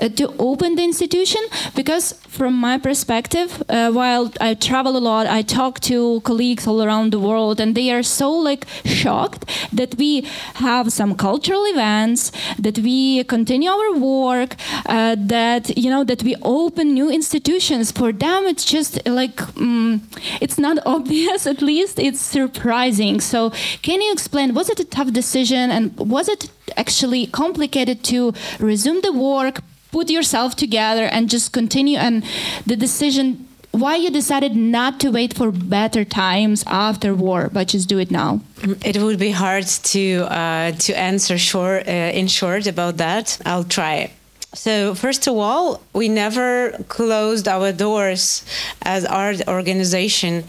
uh, 0.00 0.08
to 0.08 0.34
open 0.38 0.74
the 0.76 0.84
institution? 0.84 1.40
Because 1.74 2.12
from 2.28 2.54
my 2.54 2.76
perspective 2.78 3.62
uh, 3.68 3.92
while 3.92 4.32
i 4.40 4.54
travel 4.54 4.96
a 4.96 4.98
lot 4.98 5.24
i 5.28 5.40
talk 5.40 5.78
to 5.78 6.20
colleagues 6.22 6.66
all 6.66 6.82
around 6.82 7.12
the 7.12 7.18
world 7.18 7.60
and 7.60 7.76
they 7.76 7.92
are 7.92 8.02
so 8.02 8.28
like 8.28 8.66
shocked 8.84 9.44
that 9.72 9.94
we 9.96 10.22
have 10.54 10.92
some 10.92 11.14
cultural 11.14 11.64
events 11.66 12.32
that 12.58 12.78
we 12.78 13.22
continue 13.24 13.70
our 13.70 13.92
work 13.98 14.56
uh, 14.86 15.16
that 15.18 15.76
you 15.76 15.90
know 15.90 16.04
that 16.04 16.22
we 16.22 16.34
open 16.42 16.94
new 16.94 17.10
institutions. 17.10 17.90
For 17.92 18.12
them 18.12 18.44
it's 18.46 18.64
just 18.64 19.06
like 19.06 19.40
um, 19.56 20.02
it's 20.40 20.58
not 20.58 20.78
obvious 20.86 21.46
at 21.46 21.62
least. 21.62 21.98
It's 21.98 22.20
surprising. 22.20 23.20
So 23.20 23.50
can 23.82 24.00
you 24.00 24.12
explain 24.12 24.54
was 24.54 24.68
it 24.70 24.80
a 24.80 24.84
tough 24.84 25.12
decision 25.12 25.70
and 25.70 25.96
was 25.98 26.28
it 26.28 26.50
actually 26.76 27.26
complicated 27.26 28.02
to 28.04 28.32
resume 28.58 29.00
the 29.00 29.12
work, 29.12 29.60
put 29.92 30.10
yourself 30.10 30.56
together, 30.56 31.04
and 31.04 31.28
just 31.28 31.52
continue. 31.52 31.98
And 31.98 32.24
the 32.66 32.76
decision 32.76 33.48
why 33.74 33.96
you 33.96 34.10
decided 34.10 34.54
not 34.54 35.00
to 35.00 35.10
wait 35.10 35.34
for 35.34 35.50
better 35.50 36.04
times 36.04 36.62
after 36.66 37.12
war 37.12 37.50
but 37.52 37.66
just 37.68 37.88
do 37.88 37.98
it 37.98 38.08
now 38.08 38.40
it 38.84 38.96
would 39.02 39.18
be 39.18 39.32
hard 39.32 39.66
to 39.66 40.22
uh, 40.30 40.70
to 40.72 40.96
answer 40.96 41.36
short 41.36 41.88
uh, 41.88 41.90
in 41.90 42.28
short 42.28 42.68
about 42.68 42.98
that 42.98 43.36
i'll 43.44 43.64
try 43.64 44.12
so 44.54 44.94
first 44.94 45.26
of 45.26 45.36
all, 45.36 45.80
we 45.92 46.08
never 46.08 46.72
closed 46.88 47.48
our 47.48 47.72
doors 47.72 48.44
as 48.82 49.04
our 49.04 49.34
organization, 49.48 50.44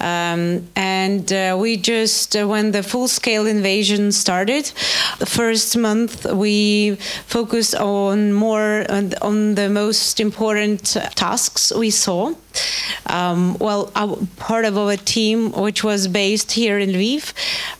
um, 0.00 0.68
and 0.76 1.32
uh, 1.32 1.56
we 1.58 1.76
just 1.76 2.36
uh, 2.36 2.46
when 2.46 2.70
the 2.72 2.82
full-scale 2.82 3.46
invasion 3.46 4.12
started, 4.12 4.72
the 5.18 5.26
first 5.26 5.76
month 5.76 6.24
we 6.24 6.96
focused 7.26 7.74
on 7.74 8.32
more 8.32 8.86
on, 8.88 9.12
on 9.22 9.54
the 9.54 9.68
most 9.68 10.20
important 10.20 10.96
tasks 11.16 11.72
we 11.74 11.90
saw. 11.90 12.34
Um, 13.06 13.56
well, 13.58 13.92
our, 13.94 14.16
part 14.36 14.64
of 14.64 14.76
our 14.76 14.96
team, 14.96 15.52
which 15.52 15.84
was 15.84 16.08
based 16.08 16.52
here 16.52 16.78
in 16.78 16.90
Lviv, 16.90 17.32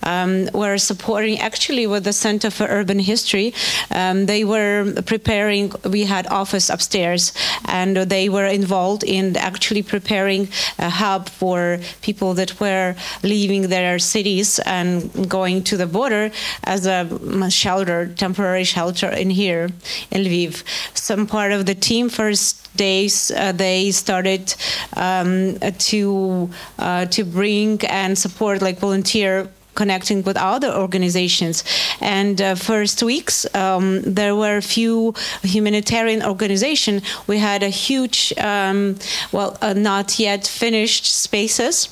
um, 0.03 0.49
were 0.53 0.79
supporting 0.79 1.39
actually 1.39 1.87
with 1.87 2.05
the 2.05 2.13
Center 2.13 2.51
for 2.51 2.67
Urban 2.67 2.99
History. 2.99 3.55
Um, 3.91 4.27
they 4.27 4.45
were 4.45 4.95
preparing. 5.07 5.68
We 5.85 6.05
had 6.05 6.27
office 6.29 6.71
upstairs, 6.71 7.33
and 7.65 7.97
they 7.97 8.29
were 8.29 8.47
involved 8.47 9.05
in 9.05 9.37
actually 9.37 9.83
preparing 9.83 10.49
a 10.79 10.91
hub 10.91 11.29
for 11.29 11.79
people 12.03 12.35
that 12.35 12.61
were 12.61 12.95
leaving 13.23 13.69
their 13.69 13.99
cities 13.99 14.59
and 14.61 15.29
going 15.29 15.65
to 15.65 15.77
the 15.77 15.87
border 15.87 16.31
as 16.65 16.87
a 16.87 17.51
shelter, 17.51 18.07
temporary 18.15 18.65
shelter 18.65 19.09
in 19.09 19.31
here 19.31 19.71
in 20.11 20.25
Lviv. 20.25 20.63
Some 20.95 21.27
part 21.27 21.53
of 21.53 21.67
the 21.67 21.75
team 21.75 22.09
first 22.09 22.69
days 22.77 23.31
uh, 23.31 23.53
they 23.53 23.91
started 23.91 24.55
um, 24.97 25.59
to 25.91 26.49
uh, 26.79 27.05
to 27.07 27.25
bring 27.25 27.85
and 27.87 28.17
support 28.17 28.63
like 28.63 28.79
volunteer 28.79 29.49
connecting 29.81 30.21
with 30.29 30.37
other 30.37 30.71
organizations. 30.85 31.57
And 32.01 32.37
uh, 32.41 32.57
first 32.57 33.03
weeks, 33.03 33.47
um, 33.55 33.87
there 34.03 34.35
were 34.43 34.57
a 34.57 34.67
few 34.77 35.15
humanitarian 35.43 36.23
organizations. 36.33 37.03
We 37.27 37.39
had 37.39 37.63
a 37.63 37.73
huge, 37.87 38.19
um, 38.39 38.97
well, 39.31 39.51
uh, 39.63 39.75
not 39.75 40.19
yet 40.19 40.43
finished 40.47 41.05
spaces 41.07 41.89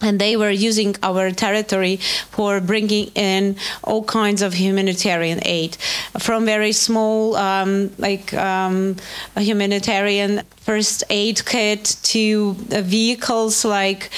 and 0.00 0.20
they 0.20 0.36
were 0.36 0.50
using 0.68 0.94
our 1.02 1.32
territory 1.32 1.96
for 2.30 2.60
bringing 2.60 3.06
in 3.16 3.56
all 3.82 4.04
kinds 4.04 4.42
of 4.42 4.54
humanitarian 4.54 5.40
aid 5.42 5.76
from 6.20 6.44
very 6.44 6.72
small 6.72 7.34
um, 7.34 7.90
like 7.98 8.32
um, 8.34 8.94
humanitarian 9.36 10.42
first 10.68 11.02
aid 11.08 11.38
kit 11.46 11.96
to 12.02 12.54
uh, 12.72 12.82
vehicles 12.82 13.64
like 13.64 14.10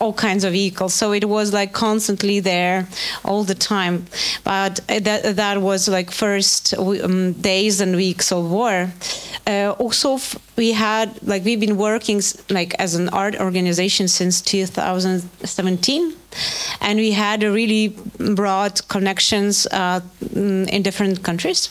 all 0.00 0.12
kinds 0.12 0.44
of 0.44 0.52
vehicles. 0.52 0.94
So 0.94 1.12
it 1.12 1.24
was 1.24 1.52
like 1.52 1.72
constantly 1.72 2.38
there 2.38 2.86
all 3.24 3.42
the 3.42 3.56
time. 3.56 4.06
But 4.44 4.74
that, 4.86 5.34
that 5.42 5.56
was 5.60 5.88
like 5.88 6.12
first 6.12 6.74
um, 6.78 7.32
days 7.32 7.80
and 7.80 7.96
weeks 7.96 8.30
of 8.30 8.48
war. 8.48 8.92
Uh, 9.48 9.74
also 9.84 10.18
we 10.56 10.70
had 10.70 11.08
like 11.22 11.44
we've 11.44 11.64
been 11.66 11.76
working 11.76 12.22
like 12.50 12.72
as 12.78 12.94
an 12.94 13.08
art 13.08 13.34
organization 13.40 14.06
since 14.06 14.40
2017 14.40 16.14
and 16.82 16.98
we 17.00 17.10
had 17.10 17.42
a 17.42 17.50
really 17.50 17.96
broad 18.36 18.74
connections 18.86 19.66
uh, 19.72 20.00
in 20.32 20.82
different 20.82 21.24
countries. 21.24 21.68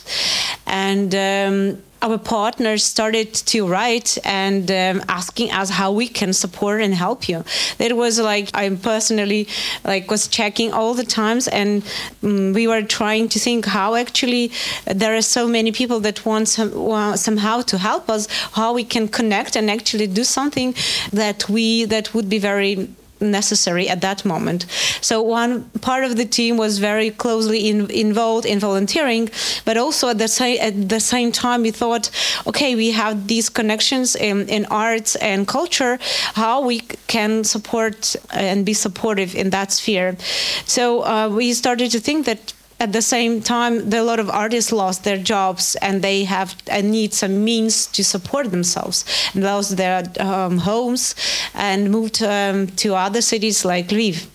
And 0.66 1.14
um, 1.14 1.82
our 2.06 2.18
partners 2.18 2.84
started 2.84 3.34
to 3.34 3.66
write 3.66 4.16
and 4.24 4.70
um, 4.70 5.02
asking 5.08 5.50
us 5.50 5.70
how 5.70 5.90
we 5.90 6.06
can 6.06 6.32
support 6.32 6.80
and 6.80 6.94
help 6.94 7.28
you. 7.28 7.44
That 7.78 7.96
was 7.96 8.20
like 8.20 8.46
I 8.54 8.64
personally 8.76 9.48
like 9.84 10.08
was 10.10 10.28
checking 10.28 10.72
all 10.72 10.94
the 10.94 11.04
times, 11.04 11.48
and 11.48 11.82
um, 12.22 12.52
we 12.52 12.66
were 12.68 12.82
trying 12.82 13.28
to 13.30 13.38
think 13.38 13.64
how 13.66 13.96
actually 13.96 14.52
there 14.84 15.16
are 15.16 15.22
so 15.22 15.48
many 15.48 15.72
people 15.72 15.98
that 16.00 16.24
want, 16.24 16.48
some, 16.48 16.72
want 16.74 17.18
somehow 17.18 17.62
to 17.62 17.76
help 17.78 18.08
us, 18.08 18.28
how 18.52 18.72
we 18.72 18.84
can 18.84 19.08
connect 19.08 19.56
and 19.56 19.70
actually 19.70 20.06
do 20.06 20.24
something 20.24 20.74
that 21.12 21.48
we 21.48 21.86
that 21.86 22.14
would 22.14 22.28
be 22.28 22.38
very 22.38 22.88
necessary 23.20 23.88
at 23.88 24.00
that 24.00 24.24
moment. 24.24 24.66
So 25.00 25.22
one 25.22 25.64
part 25.80 26.04
of 26.04 26.16
the 26.16 26.24
team 26.24 26.56
was 26.56 26.78
very 26.78 27.10
closely 27.10 27.68
in, 27.68 27.90
involved 27.90 28.46
in 28.46 28.58
volunteering, 28.58 29.30
but 29.64 29.76
also 29.76 30.08
at 30.08 30.18
the 30.18 30.28
same 30.28 30.58
at 30.60 30.88
the 30.88 31.00
same 31.00 31.32
time 31.32 31.62
we 31.62 31.70
thought, 31.70 32.10
okay, 32.46 32.74
we 32.74 32.90
have 32.92 33.26
these 33.26 33.48
connections 33.48 34.16
in, 34.16 34.48
in 34.48 34.66
arts 34.66 35.16
and 35.16 35.46
culture, 35.46 35.98
how 36.34 36.60
we 36.60 36.80
can 37.06 37.44
support 37.44 38.16
and 38.32 38.64
be 38.64 38.74
supportive 38.74 39.34
in 39.34 39.50
that 39.50 39.72
sphere. 39.72 40.16
So 40.64 41.04
uh, 41.04 41.28
we 41.28 41.52
started 41.52 41.90
to 41.92 42.00
think 42.00 42.26
that 42.26 42.52
at 42.78 42.92
the 42.92 43.02
same 43.02 43.40
time, 43.40 43.92
a 43.92 44.02
lot 44.02 44.20
of 44.20 44.28
artists 44.28 44.70
lost 44.70 45.04
their 45.04 45.16
jobs 45.16 45.76
and 45.76 46.02
they 46.02 46.24
have 46.24 46.54
and 46.70 46.90
need 46.90 47.14
some 47.14 47.42
means 47.44 47.86
to 47.86 48.04
support 48.04 48.50
themselves 48.50 49.04
and 49.34 49.42
lost 49.44 49.76
their 49.76 50.04
um, 50.20 50.58
homes 50.58 51.14
and 51.54 51.90
moved 51.90 52.22
um, 52.22 52.66
to 52.68 52.94
other 52.94 53.22
cities 53.22 53.64
like 53.64 53.88
Lviv. 53.88 54.26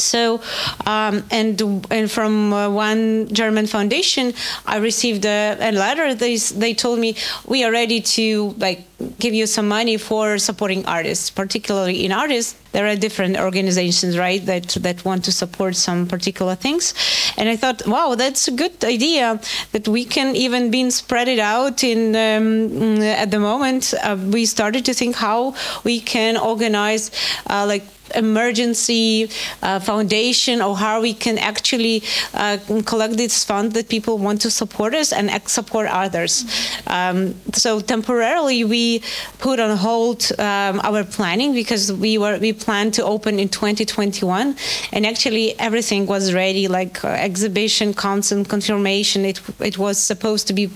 So, 0.00 0.40
um, 0.86 1.24
and 1.30 1.60
and 1.90 2.10
from 2.10 2.52
uh, 2.52 2.70
one 2.70 3.28
German 3.32 3.66
foundation, 3.66 4.34
I 4.66 4.76
received 4.78 5.24
a, 5.24 5.56
a, 5.60 5.72
letter. 5.72 6.14
They 6.14 6.36
they 6.36 6.74
told 6.74 6.98
me 6.98 7.16
we 7.46 7.64
are 7.64 7.72
ready 7.72 8.00
to 8.00 8.54
like 8.58 8.84
give 9.18 9.34
you 9.34 9.46
some 9.46 9.68
money 9.68 9.96
for 9.96 10.38
supporting 10.38 10.84
artists, 10.86 11.30
particularly 11.30 12.04
in 12.04 12.12
artists. 12.12 12.56
There 12.72 12.86
are 12.86 12.96
different 12.96 13.38
organizations, 13.38 14.18
right, 14.18 14.44
that 14.46 14.68
that 14.80 15.04
want 15.04 15.24
to 15.24 15.32
support 15.32 15.76
some 15.76 16.06
particular 16.06 16.54
things. 16.54 16.94
And 17.36 17.48
I 17.48 17.56
thought, 17.56 17.86
wow, 17.86 18.14
that's 18.14 18.48
a 18.48 18.52
good 18.52 18.84
idea 18.84 19.40
that 19.72 19.88
we 19.88 20.04
can 20.04 20.36
even 20.36 20.70
be 20.70 20.90
spread 20.90 21.28
it 21.28 21.38
out. 21.38 21.82
In 21.82 22.14
um, 22.14 23.00
at 23.02 23.30
the 23.30 23.40
moment, 23.40 23.94
uh, 24.02 24.16
we 24.32 24.46
started 24.46 24.84
to 24.84 24.94
think 24.94 25.16
how 25.16 25.54
we 25.84 26.00
can 26.00 26.36
organize 26.36 27.10
uh, 27.48 27.64
like 27.66 27.84
emergency 28.14 29.30
uh, 29.62 29.80
foundation 29.80 30.60
or 30.60 30.76
how 30.76 31.00
we 31.00 31.14
can 31.14 31.38
actually 31.38 32.02
uh, 32.34 32.58
collect 32.84 33.16
this 33.16 33.44
fund 33.44 33.72
that 33.72 33.88
people 33.88 34.18
want 34.18 34.40
to 34.40 34.50
support 34.50 34.94
us 34.94 35.12
and 35.12 35.30
support 35.48 35.86
others. 35.88 36.44
Um, 36.86 37.34
so 37.52 37.80
temporarily 37.80 38.64
we 38.64 39.02
put 39.38 39.60
on 39.60 39.76
hold 39.76 40.30
um, 40.38 40.80
our 40.82 41.04
planning 41.04 41.52
because 41.54 41.92
we 41.92 42.18
were 42.18 42.38
we 42.38 42.52
planned 42.52 42.94
to 42.94 43.04
open 43.04 43.38
in 43.38 43.48
2021 43.48 44.56
and 44.92 45.06
actually 45.06 45.58
everything 45.58 46.06
was 46.06 46.34
ready 46.34 46.68
like 46.68 47.04
uh, 47.04 47.08
exhibition 47.08 47.94
consent 47.94 48.48
confirmation 48.48 49.24
it 49.24 49.40
it 49.60 49.78
was 49.78 49.98
supposed 49.98 50.46
to 50.46 50.52
be 50.52 50.70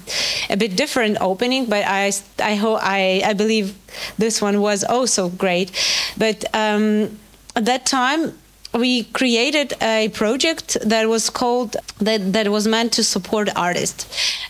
a 0.50 0.56
bit 0.56 0.76
different 0.76 1.16
opening 1.20 1.66
but 1.66 1.84
I 1.86 2.12
I 2.38 2.54
hope 2.54 2.78
I 2.82 3.22
I 3.24 3.32
believe 3.32 3.74
this 4.18 4.40
one 4.42 4.60
was 4.60 4.84
also 4.84 5.28
great. 5.28 5.70
But 6.16 6.44
um, 6.54 7.18
at 7.56 7.64
that 7.66 7.86
time 7.86 8.38
we 8.74 9.04
created 9.04 9.74
a 9.82 10.08
project 10.10 10.78
that 10.82 11.08
was 11.08 11.28
called 11.28 11.76
that, 11.98 12.32
that 12.32 12.48
was 12.48 12.66
meant 12.66 12.92
to 12.94 13.04
support 13.04 13.48
artists. 13.54 14.06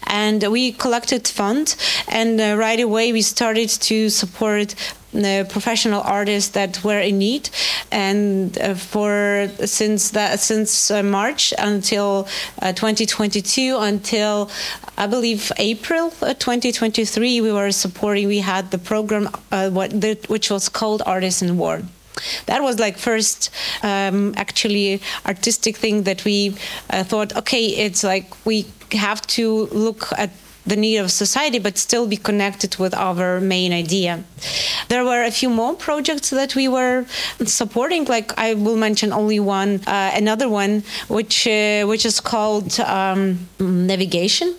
And 0.07 0.43
we 0.51 0.73
collected 0.73 1.27
funds 1.27 1.77
and 2.09 2.41
uh, 2.41 2.57
right 2.57 2.81
away 2.81 3.13
we 3.13 3.23
started 3.23 3.69
to 3.69 4.11
support 4.11 4.75
the 5.13 5.47
professional 5.51 6.01
artists 6.03 6.51
that 6.51 6.83
were 6.83 7.01
in 7.01 7.19
need. 7.19 7.51
And 7.91 8.59
uh, 8.59 8.75
for 8.75 9.49
since 9.65 10.11
that 10.11 10.41
since 10.41 10.91
uh, 10.91 11.03
March 11.03 11.53
until 11.59 12.29
uh, 12.61 12.73
2022 12.73 13.77
until 13.79 14.51
I 14.97 15.07
believe 15.07 15.53
April 15.59 16.13
uh, 16.23 16.35
2023 16.35 17.41
we 17.41 17.53
were 17.53 17.73
supporting 17.73 18.29
we 18.29 18.39
had 18.39 18.71
the 18.71 18.79
program 18.79 19.29
uh, 19.51 19.71
what 19.71 19.91
the, 20.01 20.19
which 20.29 20.51
was 20.51 20.69
called 20.69 21.03
Artists 21.05 21.43
in 21.43 21.59
War 21.59 21.83
that 22.47 22.63
was 22.63 22.79
like 22.79 22.99
first 22.99 23.51
um, 23.83 24.35
actually 24.37 25.01
artistic 25.27 25.77
thing 25.77 26.03
that 26.03 26.25
we 26.25 26.55
uh, 26.91 27.03
thought 27.05 27.35
okay 27.37 27.65
it's 27.67 28.05
like 28.05 28.27
we 28.45 28.67
have 28.93 29.27
to 29.27 29.67
look 29.73 30.13
at 30.19 30.31
the 30.65 30.77
need 30.77 30.99
of 30.99 31.11
society, 31.11 31.59
but 31.59 31.77
still 31.77 32.07
be 32.07 32.17
connected 32.17 32.77
with 32.77 32.95
our 32.95 33.41
main 33.41 33.73
idea. 33.73 34.23
There 34.89 35.05
were 35.05 35.23
a 35.23 35.31
few 35.31 35.51
more 35.51 35.75
projects 35.75 36.31
that 36.31 36.55
we 36.55 36.69
were 36.69 37.05
supporting. 37.45 38.05
Like 38.05 38.37
I 38.39 38.55
will 38.55 38.77
mention 38.77 39.13
only 39.13 39.41
one, 39.41 39.81
uh, 39.87 40.13
another 40.15 40.49
one, 40.49 40.85
which 41.09 41.47
uh, 41.47 41.85
which 41.87 42.07
is 42.07 42.21
called 42.21 42.79
um, 42.81 43.49
Navigation. 43.59 44.55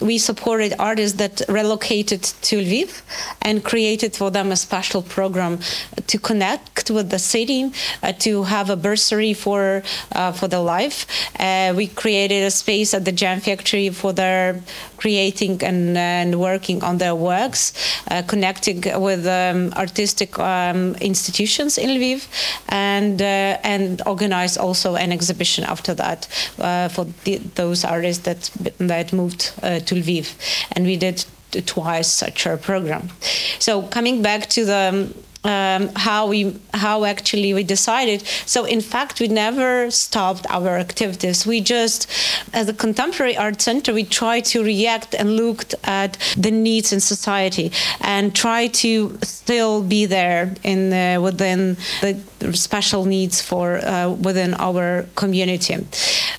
We 0.00 0.18
supported 0.18 0.74
artists 0.78 1.16
that 1.18 1.42
relocated 1.48 2.22
to 2.22 2.56
Lviv 2.58 3.02
and 3.42 3.64
created 3.64 4.16
for 4.16 4.30
them 4.30 4.52
a 4.52 4.56
special 4.56 5.02
program 5.02 5.58
to 6.06 6.18
connect 6.18 6.90
with 6.90 7.10
the 7.10 7.18
city, 7.18 7.72
uh, 8.02 8.12
to 8.12 8.44
have 8.44 8.70
a 8.70 8.76
bursary 8.76 9.34
for 9.34 9.82
uh, 10.12 10.32
for 10.32 10.48
their 10.48 10.60
life. 10.60 11.06
Uh, 11.38 11.72
we 11.76 11.86
created 11.86 12.44
a 12.44 12.50
space 12.50 12.94
at 12.94 13.04
the 13.04 13.12
Jam 13.12 13.40
Factory 13.40 13.90
for 13.90 14.12
their 14.12 14.60
creating 14.96 15.62
and, 15.62 15.96
and 15.96 16.40
working 16.40 16.82
on 16.82 16.98
their 16.98 17.14
works, 17.14 17.72
uh, 18.10 18.22
connecting 18.26 18.82
with 19.00 19.26
um, 19.26 19.72
artistic 19.74 20.38
um, 20.38 20.94
institutions 20.96 21.78
in 21.78 21.90
Lviv, 21.90 22.26
and 22.68 23.22
uh, 23.22 23.58
and 23.62 24.02
organize 24.06 24.56
also 24.56 24.96
an 24.96 25.12
exhibition 25.12 25.64
after 25.64 25.94
that 25.94 26.28
uh, 26.58 26.88
for 26.88 27.06
the, 27.24 27.36
those 27.54 27.84
artists 27.84 28.24
that 28.24 28.50
that 28.78 29.12
moved 29.12 29.52
Uh, 29.62 29.80
to 29.80 29.94
Lviv, 29.94 30.34
and 30.72 30.84
we 30.86 30.96
did 30.96 31.24
twice 31.66 32.12
such 32.12 32.46
a 32.46 32.56
program. 32.56 33.10
So 33.58 33.82
coming 33.82 34.22
back 34.22 34.48
to 34.50 34.64
the 34.64 34.76
um, 34.92 35.14
um, 35.44 35.88
how 35.94 36.26
we 36.26 36.58
how 36.74 37.04
actually 37.04 37.54
we 37.54 37.62
decided. 37.62 38.26
So 38.46 38.64
in 38.64 38.80
fact, 38.80 39.20
we 39.20 39.28
never 39.28 39.90
stopped 39.90 40.46
our 40.50 40.78
activities. 40.78 41.46
We 41.46 41.60
just, 41.60 42.10
as 42.52 42.68
a 42.68 42.74
contemporary 42.74 43.36
art 43.36 43.60
center, 43.60 43.92
we 43.94 44.04
try 44.04 44.40
to 44.40 44.62
react 44.64 45.14
and 45.14 45.36
looked 45.36 45.74
at 45.84 46.18
the 46.36 46.50
needs 46.50 46.92
in 46.92 47.00
society 47.00 47.72
and 48.00 48.34
try 48.34 48.68
to 48.68 49.18
still 49.22 49.82
be 49.82 50.06
there 50.06 50.54
in 50.62 50.90
the, 50.90 51.20
within 51.22 51.76
the 52.00 52.18
special 52.52 53.04
needs 53.04 53.40
for 53.40 53.78
uh, 53.78 54.10
within 54.10 54.54
our 54.54 55.06
community. 55.14 55.76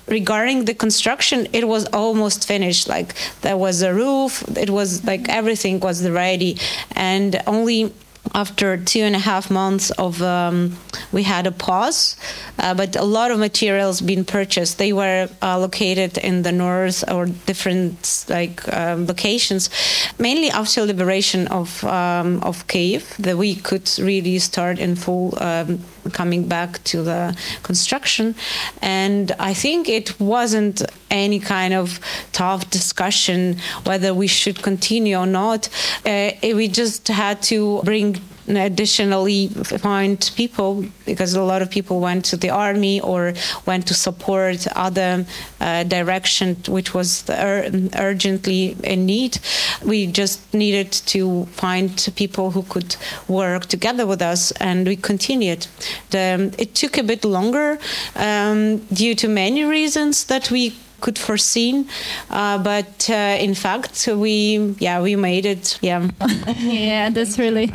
Regarding 0.06 0.64
the 0.64 0.74
construction, 0.74 1.46
it 1.52 1.66
was 1.66 1.86
almost 1.86 2.46
finished. 2.46 2.88
Like 2.88 3.14
there 3.42 3.56
was 3.56 3.82
a 3.82 3.92
roof, 3.94 4.44
it 4.56 4.70
was 4.70 5.04
like 5.04 5.28
everything 5.28 5.80
was 5.80 6.08
ready, 6.08 6.58
and 6.92 7.40
only 7.46 7.92
after 8.34 8.76
two 8.76 9.00
and 9.00 9.16
a 9.16 9.18
half 9.18 9.50
months 9.50 9.90
of 9.92 10.22
um, 10.22 10.76
we 11.12 11.22
had 11.22 11.46
a 11.46 11.52
pause 11.52 12.16
uh, 12.58 12.74
but 12.74 12.94
a 12.96 13.04
lot 13.04 13.30
of 13.30 13.38
materials 13.38 14.00
being 14.00 14.24
purchased. 14.24 14.78
They 14.78 14.92
were 14.92 15.28
uh, 15.42 15.58
located 15.58 16.18
in 16.18 16.42
the 16.42 16.52
north 16.52 17.04
or 17.10 17.26
different 17.26 18.26
like 18.28 18.72
um, 18.72 19.06
locations 19.06 19.70
mainly 20.18 20.50
after 20.50 20.84
liberation 20.84 21.48
of 21.48 21.82
um, 21.84 22.42
of 22.42 22.66
Kiev 22.68 23.14
that 23.18 23.36
we 23.36 23.54
could 23.54 23.90
really 23.98 24.38
start 24.38 24.78
in 24.78 24.96
full 24.96 25.36
um, 25.42 25.80
coming 26.12 26.48
back 26.48 26.82
to 26.84 27.02
the 27.02 27.36
construction. 27.62 28.34
And 28.82 29.32
I 29.38 29.54
think 29.54 29.88
it 29.88 30.18
wasn't 30.20 30.82
any 31.10 31.40
kind 31.40 31.74
of 31.74 32.00
tough 32.32 32.70
discussion 32.70 33.58
whether 33.84 34.14
we 34.14 34.26
should 34.26 34.62
continue 34.62 35.16
or 35.16 35.26
not. 35.26 35.68
Uh, 36.06 36.30
we 36.42 36.68
just 36.68 37.08
had 37.08 37.42
to 37.42 37.82
bring 37.84 38.20
additionally 38.56 39.48
find 39.48 40.30
people 40.36 40.84
because 41.06 41.34
a 41.34 41.42
lot 41.42 41.62
of 41.62 41.70
people 41.70 42.00
went 42.00 42.24
to 42.26 42.36
the 42.36 42.50
army 42.50 43.00
or 43.00 43.34
went 43.66 43.86
to 43.88 43.94
support 43.94 44.66
other 44.76 45.24
uh, 45.60 45.84
direction 45.84 46.56
which 46.68 46.94
was 46.94 47.28
ur- 47.30 47.70
urgently 47.96 48.76
in 48.84 49.06
need. 49.06 49.38
We 49.84 50.06
just 50.06 50.52
needed 50.54 50.92
to 51.06 51.46
find 51.46 51.90
people 52.16 52.50
who 52.50 52.62
could 52.62 52.96
work 53.28 53.66
together 53.66 54.06
with 54.06 54.22
us 54.22 54.52
and 54.52 54.86
we 54.86 54.96
continued. 54.96 55.66
The, 56.10 56.54
it 56.58 56.74
took 56.74 56.98
a 56.98 57.02
bit 57.02 57.24
longer 57.24 57.78
um, 58.16 58.78
due 58.92 59.14
to 59.16 59.28
many 59.28 59.64
reasons 59.64 60.24
that 60.24 60.50
we 60.50 60.74
could 61.00 61.18
foreseen 61.18 61.88
uh, 62.30 62.58
but 62.58 63.08
uh, 63.10 63.36
in 63.38 63.54
fact 63.54 64.08
we 64.14 64.74
yeah 64.78 65.00
we 65.00 65.16
made 65.16 65.46
it 65.46 65.78
yeah 65.82 66.08
yeah 66.58 67.10
that's 67.10 67.38
really 67.38 67.72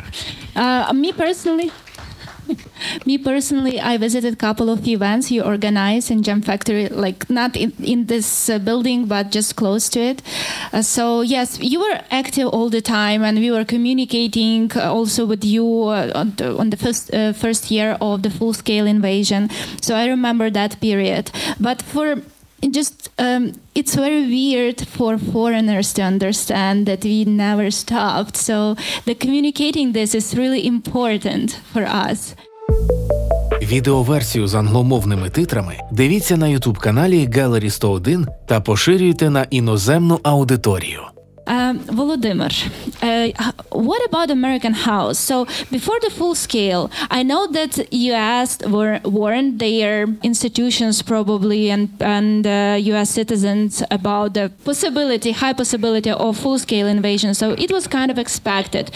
uh, 0.54 0.92
me 0.92 1.12
personally 1.12 1.70
Me 3.06 3.18
personally, 3.18 3.80
I 3.80 3.96
visited 3.96 4.34
a 4.34 4.36
couple 4.36 4.70
of 4.70 4.86
events 4.86 5.30
you 5.30 5.42
organize 5.42 6.10
in 6.10 6.22
Jam 6.22 6.42
Factory, 6.42 6.88
like 6.88 7.28
not 7.30 7.56
in, 7.56 7.72
in 7.82 8.06
this 8.06 8.48
uh, 8.48 8.58
building, 8.58 9.06
but 9.06 9.30
just 9.30 9.56
close 9.56 9.88
to 9.90 10.00
it. 10.00 10.22
Uh, 10.72 10.82
so 10.82 11.20
yes, 11.20 11.58
you 11.60 11.80
were 11.80 12.00
active 12.10 12.48
all 12.48 12.68
the 12.68 12.80
time, 12.80 13.22
and 13.22 13.38
we 13.38 13.50
were 13.50 13.64
communicating 13.64 14.70
uh, 14.76 14.92
also 14.92 15.26
with 15.26 15.44
you 15.44 15.66
on 15.66 16.34
the, 16.36 16.56
on 16.56 16.70
the 16.70 16.76
first 16.76 17.10
first 17.36 17.70
year 17.70 17.96
of 18.00 18.22
the 18.22 18.30
full 18.30 18.52
scale 18.52 18.86
invasion. 18.86 19.50
So 19.80 19.94
I 19.94 20.06
remember 20.06 20.50
that 20.50 20.80
period. 20.80 21.30
But 21.60 21.82
for 21.82 22.22
just 22.62 23.10
um, 23.18 23.52
it's 23.74 23.94
very 23.94 24.26
weird 24.26 24.80
for 24.96 25.18
foreigners 25.18 25.92
to 25.94 26.02
understand 26.02 26.86
that 26.86 27.04
we 27.04 27.24
never 27.24 27.70
stopped. 27.70 28.36
So 28.36 28.76
the 29.04 29.14
communicating 29.14 29.92
this 29.92 30.14
is 30.14 30.34
really 30.34 30.66
important 30.66 31.48
for 31.72 31.84
us. 31.84 32.34
Відеоверсію 33.62 34.48
з 34.48 34.54
англомовними 34.54 35.30
титрами 35.30 35.76
дивіться 35.92 36.36
на 36.36 36.48
ютуб 36.48 36.78
каналі 36.78 37.28
Gallery 37.28 37.70
101 37.70 38.26
та 38.46 38.60
поширюйте 38.60 39.30
на 39.30 39.46
іноземну 39.50 40.20
аудиторію. 40.22 41.00
Um, 41.46 41.78
Volodymyr, 41.80 42.52
uh, 43.02 43.52
what 43.70 44.04
about 44.06 44.30
American 44.30 44.72
House? 44.72 45.18
So 45.18 45.44
before 45.70 45.98
the 46.00 46.10
full 46.10 46.34
scale, 46.34 46.90
I 47.10 47.22
know 47.22 47.46
that 47.46 47.92
you 47.92 48.12
asked 48.12 48.66
were, 48.66 49.00
weren't 49.04 49.58
their 49.58 50.06
institutions 50.22 51.02
probably 51.02 51.70
and 51.70 51.88
and 52.00 52.46
uh, 52.46 52.76
U.S. 52.92 53.10
citizens 53.10 53.82
about 53.90 54.34
the 54.34 54.50
possibility, 54.64 55.32
high 55.32 55.52
possibility 55.52 56.10
of 56.10 56.36
full 56.36 56.58
scale 56.58 56.86
invasion. 56.86 57.34
So 57.34 57.52
it 57.52 57.70
was 57.70 57.86
kind 57.86 58.10
of 58.10 58.18
expected. 58.18 58.90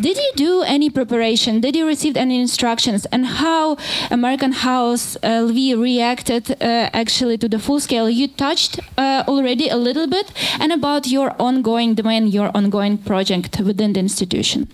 Did 0.00 0.16
you 0.16 0.32
do 0.36 0.62
any 0.62 0.90
preparation? 0.90 1.60
Did 1.60 1.76
you 1.76 1.86
receive 1.86 2.16
any 2.16 2.40
instructions? 2.40 3.06
And 3.06 3.26
how 3.26 3.76
American 4.10 4.52
House 4.52 5.16
uh, 5.16 5.46
Lviv 5.46 5.80
reacted 5.80 6.50
uh, 6.50 6.90
actually 6.92 7.38
to 7.38 7.48
the 7.48 7.58
full 7.58 7.80
scale? 7.80 8.08
You 8.10 8.28
touched 8.28 8.80
uh, 8.98 9.24
already 9.26 9.68
a 9.68 9.76
little 9.76 10.06
bit, 10.06 10.32
and 10.60 10.72
about 10.72 11.06
your 11.06 11.34
ongoing 11.38 11.85
domain, 11.94 12.26
your 12.26 12.50
ongoing 12.54 12.98
project 12.98 13.60
within 13.60 13.92
the 13.92 14.00
institution. 14.00 14.68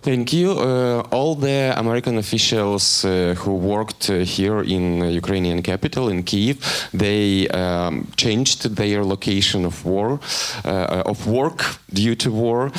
Thank 0.00 0.32
you. 0.32 0.52
Uh, 0.52 1.02
all 1.10 1.34
the 1.34 1.74
American 1.76 2.18
officials 2.18 3.04
uh, 3.04 3.34
who 3.36 3.56
worked 3.56 4.08
uh, 4.08 4.18
here 4.18 4.62
in 4.62 5.02
Ukrainian 5.02 5.60
capital 5.60 6.08
in 6.08 6.22
Kiev, 6.22 6.56
they 6.94 7.48
um, 7.48 8.06
changed 8.16 8.76
their 8.76 9.04
location 9.04 9.64
of 9.64 9.84
war, 9.84 10.20
uh, 10.64 11.02
of 11.04 11.26
work 11.26 11.64
due 11.92 12.14
to 12.14 12.30
war. 12.30 12.70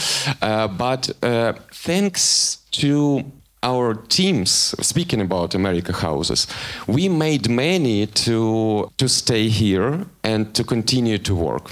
Uh, 0.42 0.70
but 0.70 1.12
uh, 1.22 1.54
thanks 1.74 2.60
to 2.72 3.24
our 3.64 3.94
teams 3.94 4.52
speaking 4.82 5.22
about 5.22 5.54
america 5.56 5.92
houses 5.92 6.48
we 6.88 7.10
made 7.10 7.50
many 7.50 8.06
to 8.08 8.90
to 8.98 9.08
stay 9.08 9.48
here 9.50 10.06
and 10.24 10.54
to 10.54 10.64
continue 10.64 11.18
to 11.18 11.36
work 11.36 11.72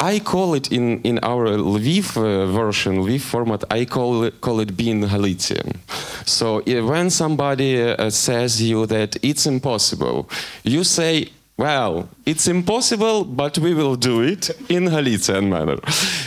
i 0.00 0.18
call 0.18 0.54
it 0.54 0.72
in 0.72 1.00
in 1.02 1.18
our 1.22 1.46
lviv 1.46 2.16
uh, 2.16 2.46
version 2.46 2.98
lviv 2.98 3.20
format 3.20 3.64
i 3.70 3.84
call 3.84 4.24
it, 4.24 4.40
call 4.40 4.60
it 4.60 4.76
being 4.76 5.00
Galician. 5.00 5.78
so 6.24 6.58
uh, 6.60 6.84
when 6.84 7.10
somebody 7.10 7.82
uh, 7.82 8.10
says 8.10 8.60
you 8.60 8.86
that 8.86 9.16
it's 9.22 9.46
impossible 9.46 10.28
you 10.64 10.82
say 10.84 11.28
well, 11.58 12.08
it's 12.24 12.46
impossible, 12.46 13.24
but 13.24 13.58
we 13.58 13.74
will 13.74 13.96
do 13.96 14.22
it 14.22 14.50
in 14.68 14.84
Galician 14.84 15.50
manner. 15.50 15.78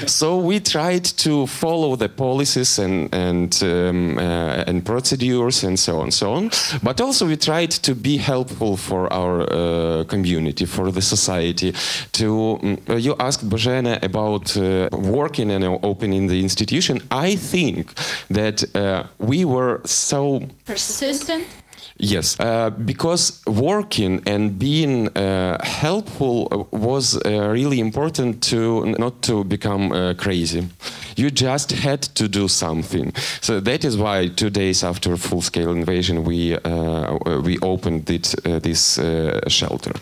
So 0.05 0.37
we 0.37 0.59
tried 0.59 1.05
to 1.05 1.47
follow 1.47 1.95
the 1.95 2.09
policies 2.09 2.79
and 2.79 3.09
and 3.13 3.63
um, 3.63 4.17
uh, 4.17 4.67
and 4.67 4.83
procedures 4.83 5.63
and 5.63 5.79
so 5.79 6.01
on, 6.01 6.11
so 6.11 6.33
on. 6.33 6.49
But 6.83 6.99
also 6.99 7.27
we 7.27 7.37
tried 7.37 7.71
to 7.83 7.95
be 7.95 8.17
helpful 8.17 8.75
for 8.75 9.11
our 9.13 9.41
uh, 9.41 10.03
community, 10.03 10.65
for 10.65 10.91
the 10.91 11.01
society. 11.01 11.73
To 12.11 12.59
um, 12.61 12.77
you 12.97 13.15
asked 13.17 13.49
Bojana 13.49 14.03
about 14.03 14.57
uh, 14.57 14.89
working 14.91 15.51
and 15.51 15.63
opening 15.81 16.27
the 16.27 16.41
institution. 16.41 16.99
I 17.09 17.37
think 17.37 17.93
that 18.29 18.63
uh, 18.75 19.03
we 19.17 19.45
were 19.45 19.79
so 19.85 20.41
persistent 20.65 21.45
Yes, 22.03 22.35
uh, 22.39 22.71
because 22.71 23.43
working 23.45 24.23
and 24.25 24.57
being 24.57 25.07
uh, 25.09 25.63
helpful 25.63 26.67
was 26.71 27.15
uh, 27.15 27.49
really 27.49 27.79
important 27.79 28.41
to 28.41 28.85
not 28.97 29.21
to 29.21 29.43
become 29.43 29.91
uh, 29.91 30.15
crazy. 30.15 30.67
You 31.15 31.29
just 31.29 31.71
had 31.71 32.01
to 32.15 32.27
do 32.27 32.47
something. 32.47 33.13
So 33.41 33.59
that 33.59 33.85
is 33.85 33.97
why 33.97 34.29
two 34.29 34.49
days 34.49 34.83
after 34.83 35.15
full-scale 35.15 35.69
invasion, 35.69 36.23
we 36.23 36.55
uh, 36.55 37.19
we 37.43 37.59
opened 37.61 38.09
it, 38.09 38.33
uh, 38.47 38.57
this 38.57 38.99
shelter. 39.47 39.93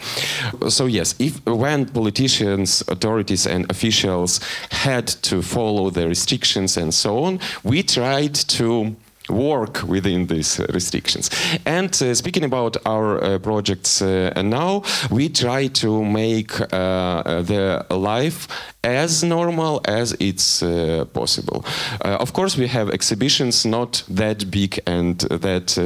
So 0.70 0.86
yes, 0.86 1.16
if 1.20 1.46
when 1.46 1.86
politicians, 1.86 2.82
authorities, 2.88 3.46
and 3.46 3.70
officials 3.70 4.40
had 4.72 5.08
to 5.24 5.42
follow 5.42 5.90
the 5.90 6.08
restrictions 6.08 6.78
and 6.78 6.94
so 6.94 7.26
on, 7.26 7.40
we 7.64 7.84
tried 7.84 8.36
to 8.36 8.96
work 9.30 9.84
within 9.84 10.28
these 10.28 10.60
restrictions. 10.74 11.30
And 11.66 11.90
uh, 12.02 12.16
speaking 12.16 12.44
about 12.44 12.78
our 12.86 13.24
uh, 13.24 13.40
projects 13.40 14.02
uh, 14.02 14.32
now, 14.42 14.84
we 15.10 15.30
try 15.30 15.68
to 15.68 16.04
make 16.04 16.60
uh, 16.62 17.42
the 17.42 17.86
life 17.90 18.48
as 18.84 19.24
normal 19.24 19.82
as 19.86 20.16
it's 20.20 20.64
uh, 20.64 21.06
possible. 21.14 21.66
Uh, 22.06 22.18
of 22.20 22.34
course, 22.34 22.58
we 22.58 22.68
have 22.68 22.90
exhibitions 22.90 23.66
not 23.66 24.04
that 24.10 24.50
big 24.50 24.80
and 24.86 25.20
that 25.20 25.78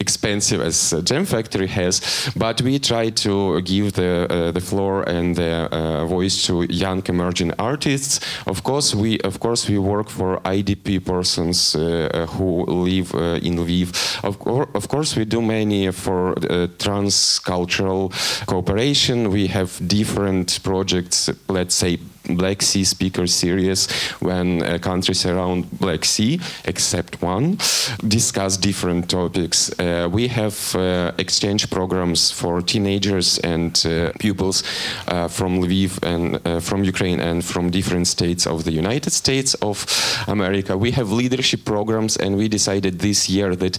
expensive 0.00 0.60
as 0.60 0.94
Jam 1.04 1.24
Factory 1.24 1.66
has, 1.68 2.00
but 2.36 2.60
we 2.62 2.78
try 2.78 3.10
to 3.10 3.60
give 3.62 3.92
the 3.92 4.26
uh, 4.30 4.50
the 4.50 4.60
floor 4.60 5.02
and 5.02 5.36
the 5.36 5.68
uh, 5.70 6.06
voice 6.06 6.46
to 6.46 6.62
young 6.72 7.02
emerging 7.06 7.52
artists. 7.58 8.20
Of 8.46 8.62
course, 8.62 8.94
we 8.94 9.20
of 9.20 9.38
course 9.38 9.68
we 9.68 9.78
work 9.78 10.08
for 10.08 10.40
IDP 10.40 11.04
persons 11.04 11.74
uh, 11.74 12.26
who 12.30 12.64
live 12.66 13.14
uh, 13.14 13.46
in 13.46 13.56
Lviv. 13.56 13.88
Of, 14.24 14.34
of 14.74 14.88
course, 14.88 15.16
we 15.16 15.24
do 15.24 15.42
many 15.42 15.92
for 15.92 16.34
uh, 16.38 16.66
trans-cultural 16.78 18.12
cooperation. 18.46 19.30
We 19.30 19.48
have 19.48 19.70
different 19.86 20.62
projects. 20.62 21.30
Let's 21.48 21.74
say 21.74 21.98
Black 22.28 22.62
Sea 22.62 22.84
speaker 22.84 23.26
series 23.26 23.90
when 24.20 24.62
uh, 24.62 24.78
countries 24.78 25.26
around 25.26 25.70
Black 25.78 26.04
Sea, 26.04 26.40
except 26.64 27.22
one, 27.22 27.58
discuss 28.06 28.56
different 28.56 29.08
topics. 29.10 29.70
Uh, 29.78 30.08
we 30.10 30.28
have 30.28 30.74
uh, 30.74 31.12
exchange 31.18 31.70
programs 31.70 32.30
for 32.30 32.60
teenagers 32.60 33.38
and 33.38 33.84
uh, 33.86 34.12
pupils 34.18 34.62
uh, 35.08 35.28
from 35.28 35.60
Lviv 35.60 36.02
and 36.02 36.40
uh, 36.46 36.60
from 36.60 36.84
Ukraine 36.84 37.20
and 37.20 37.44
from 37.44 37.70
different 37.70 38.06
states 38.06 38.46
of 38.46 38.64
the 38.64 38.72
United 38.72 39.12
States 39.12 39.54
of 39.54 39.86
America. 40.28 40.76
We 40.76 40.90
have 40.92 41.10
leadership 41.12 41.64
programs, 41.64 42.16
and 42.16 42.36
we 42.36 42.48
decided 42.48 43.00
this 43.00 43.28
year 43.28 43.56
that 43.56 43.76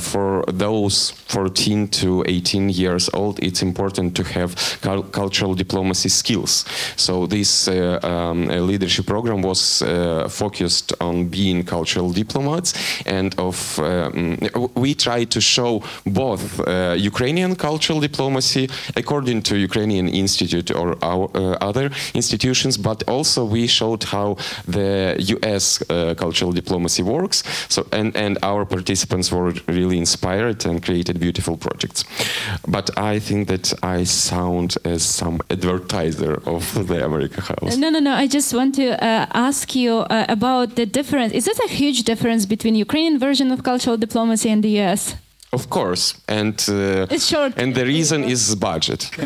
for 0.00 0.44
those 0.48 1.10
14 1.10 1.88
to 1.88 2.24
18 2.26 2.68
years 2.68 3.10
old, 3.12 3.38
it's 3.42 3.62
important 3.62 4.16
to 4.16 4.22
have 4.24 4.54
cultural 5.12 5.54
diplomacy 5.54 6.08
skills. 6.08 6.64
So 6.96 7.26
this 7.26 7.68
um, 8.02 8.46
leadership 8.46 9.06
program 9.06 9.42
was 9.42 9.82
uh, 9.82 10.28
focused 10.28 10.92
on 11.00 11.28
being 11.28 11.64
cultural 11.64 12.12
diplomats 12.12 12.74
and 13.06 13.34
of 13.38 13.78
um, 13.78 14.38
we 14.74 14.94
tried 14.94 15.30
to 15.30 15.40
show 15.40 15.82
both 16.06 16.60
uh, 16.60 16.94
Ukrainian 16.96 17.54
cultural 17.56 18.00
diplomacy 18.00 18.68
according 18.96 19.42
to 19.42 19.56
Ukrainian 19.56 20.08
Institute 20.08 20.70
or 20.70 20.96
our, 21.02 21.28
other 21.60 21.90
institutions, 22.14 22.76
but 22.76 22.98
also 23.08 23.44
we 23.44 23.66
showed 23.66 24.02
how 24.04 24.36
the 24.66 25.16
U.S. 25.34 25.82
cultural 26.16 26.52
diplomacy 26.52 27.02
works. 27.02 27.42
So 27.68 27.86
and 27.92 28.16
and 28.16 28.38
our 28.42 28.64
participants 28.64 29.30
were 29.32 29.52
really 29.66 29.98
inspired 29.98 30.66
and 30.66 30.82
created 30.82 31.18
beautiful 31.20 31.56
projects. 31.56 32.04
But 32.66 32.86
I 32.98 33.18
think 33.18 33.48
that 33.48 33.72
I 33.82 34.04
sound 34.04 34.76
as 34.84 35.02
some 35.02 35.40
advertiser 35.50 36.34
of 36.46 36.64
the 36.88 37.04
America 37.04 37.40
House. 37.40 37.61
No, 37.62 37.90
no, 37.90 38.00
no. 38.00 38.12
I 38.12 38.26
just 38.26 38.52
want 38.52 38.74
to 38.76 39.02
uh, 39.02 39.26
ask 39.32 39.74
you 39.74 39.98
uh, 39.98 40.26
about 40.28 40.74
the 40.74 40.84
difference. 40.84 41.32
Is 41.32 41.44
this 41.44 41.60
a 41.60 41.68
huge 41.68 42.02
difference 42.02 42.44
between 42.44 42.74
Ukrainian 42.74 43.18
version 43.18 43.52
of 43.52 43.62
cultural 43.62 43.96
diplomacy 43.96 44.50
and 44.50 44.62
the 44.64 44.80
US? 44.80 45.14
Of 45.54 45.68
course, 45.68 46.14
and 46.28 46.54
uh, 46.66 47.06
it's 47.10 47.26
short. 47.26 47.52
And 47.58 47.74
the 47.74 47.84
reason 47.84 48.24
is 48.24 48.54
budget. 48.54 49.10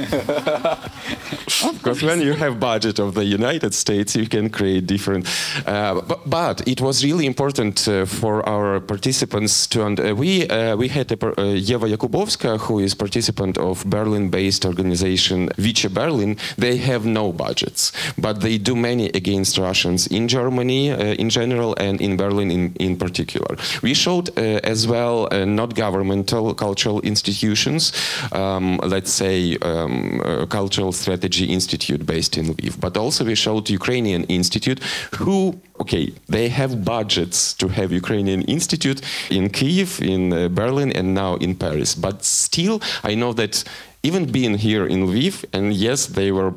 because 1.73 2.03
when 2.03 2.21
you 2.21 2.33
have 2.33 2.59
budget 2.59 2.99
of 2.99 3.15
the 3.15 3.25
United 3.25 3.73
States, 3.75 4.17
you 4.17 4.27
can 4.27 4.51
create 4.51 4.89
different. 4.89 5.29
Uh, 5.65 6.01
but, 6.01 6.29
but, 6.29 6.67
it 6.67 6.81
was 6.81 7.05
really 7.05 7.27
important 7.27 7.87
uh, 7.87 8.07
for 8.07 8.43
our 8.49 8.81
participants 8.81 9.69
to. 9.69 9.87
And 9.87 10.01
uh, 10.01 10.17
we 10.17 10.49
uh, 10.49 10.75
we 10.75 10.89
had 10.89 11.13
a, 11.13 11.41
uh, 11.41 11.55
Eva 11.55 11.87
Jakubowska, 11.87 12.59
who 12.59 12.81
is 12.81 12.93
participant 12.93 13.57
of 13.57 13.85
Berlin-based 13.85 14.67
organization 14.67 15.51
Vitsche 15.51 15.95
Berlin. 15.95 16.39
They 16.59 16.77
have 16.79 17.07
no 17.07 17.33
budgets, 17.33 17.93
but 18.19 18.41
they 18.41 18.59
do 18.59 18.75
many 18.75 19.11
against 19.15 19.59
Russians 19.59 20.09
in 20.09 20.27
Germany 20.27 20.89
in 21.21 21.31
general 21.31 21.77
and 21.79 22.01
in 22.01 22.17
Berlin 22.17 22.51
in 22.51 22.75
in 22.81 22.97
particular. 22.97 23.57
We 23.81 23.95
showed 23.95 24.37
as 24.65 24.89
well 24.89 25.29
not 25.47 25.77
government 25.77 26.16
fundamental 26.17 26.55
cultural 26.55 27.01
institutions, 27.01 27.93
um, 28.33 28.79
let's 28.83 29.11
say 29.11 29.57
um, 29.63 30.21
Cultural 30.49 30.93
Strategy 30.93 31.45
Institute 31.45 32.07
based 32.07 32.37
in 32.37 32.47
Lviv. 32.47 32.81
But 32.81 32.97
also 32.97 33.25
we 33.25 33.35
showed 33.35 33.71
Ukrainian 33.71 34.25
Institute 34.25 34.81
who, 35.19 35.61
okay, 35.81 36.13
they 36.29 36.49
have 36.49 36.85
budgets 36.85 37.55
to 37.55 37.69
have 37.69 37.93
Ukrainian 37.93 38.43
Institute 38.43 39.01
in 39.31 39.51
Kiev, 39.51 40.01
in 40.01 40.33
uh, 40.33 40.49
Berlin, 40.49 40.93
and 40.93 41.15
now 41.15 41.37
in 41.37 41.55
Paris. 41.55 41.95
But 41.95 42.25
still, 42.25 42.81
I 43.05 43.15
know 43.15 43.33
that 43.35 43.65
even 44.03 44.31
being 44.31 44.59
here 44.59 44.87
in 44.87 45.07
Lviv, 45.07 45.45
and 45.53 45.73
yes, 45.73 46.07
they 46.07 46.31
were 46.33 46.53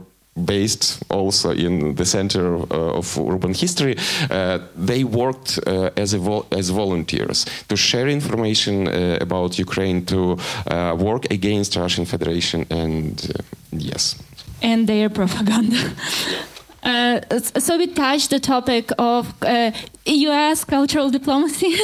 based 0.46 1.04
also 1.10 1.52
in 1.52 1.96
the 1.96 2.06
center 2.06 2.56
uh, 2.58 2.98
of 2.98 3.18
urban 3.18 3.54
history, 3.54 3.96
uh, 4.30 4.60
they 4.76 5.04
worked 5.04 5.60
uh, 5.68 5.90
as, 5.98 6.14
as 6.52 6.70
volunteers 6.70 7.46
to 7.68 7.76
share 7.76 8.08
information 8.08 8.88
uh, 8.88 9.18
about 9.22 9.58
Ukraine, 9.60 10.06
to 10.06 10.38
uh, 10.68 10.96
work 10.98 11.32
against 11.32 11.76
Russian 11.76 12.06
Federation, 12.06 12.66
and 12.70 13.32
uh, 13.36 13.44
yes. 13.72 14.16
And 14.62 14.88
their 14.88 15.10
propaganda. 15.10 15.78
Uh, 16.84 17.20
so 17.40 17.78
we 17.78 17.88
touched 17.88 18.30
the 18.30 18.40
topic 18.40 18.92
of 18.98 19.34
uh, 19.44 19.72
U.S. 20.06 20.64
cultural 20.64 21.10
diplomacy, 21.10 21.76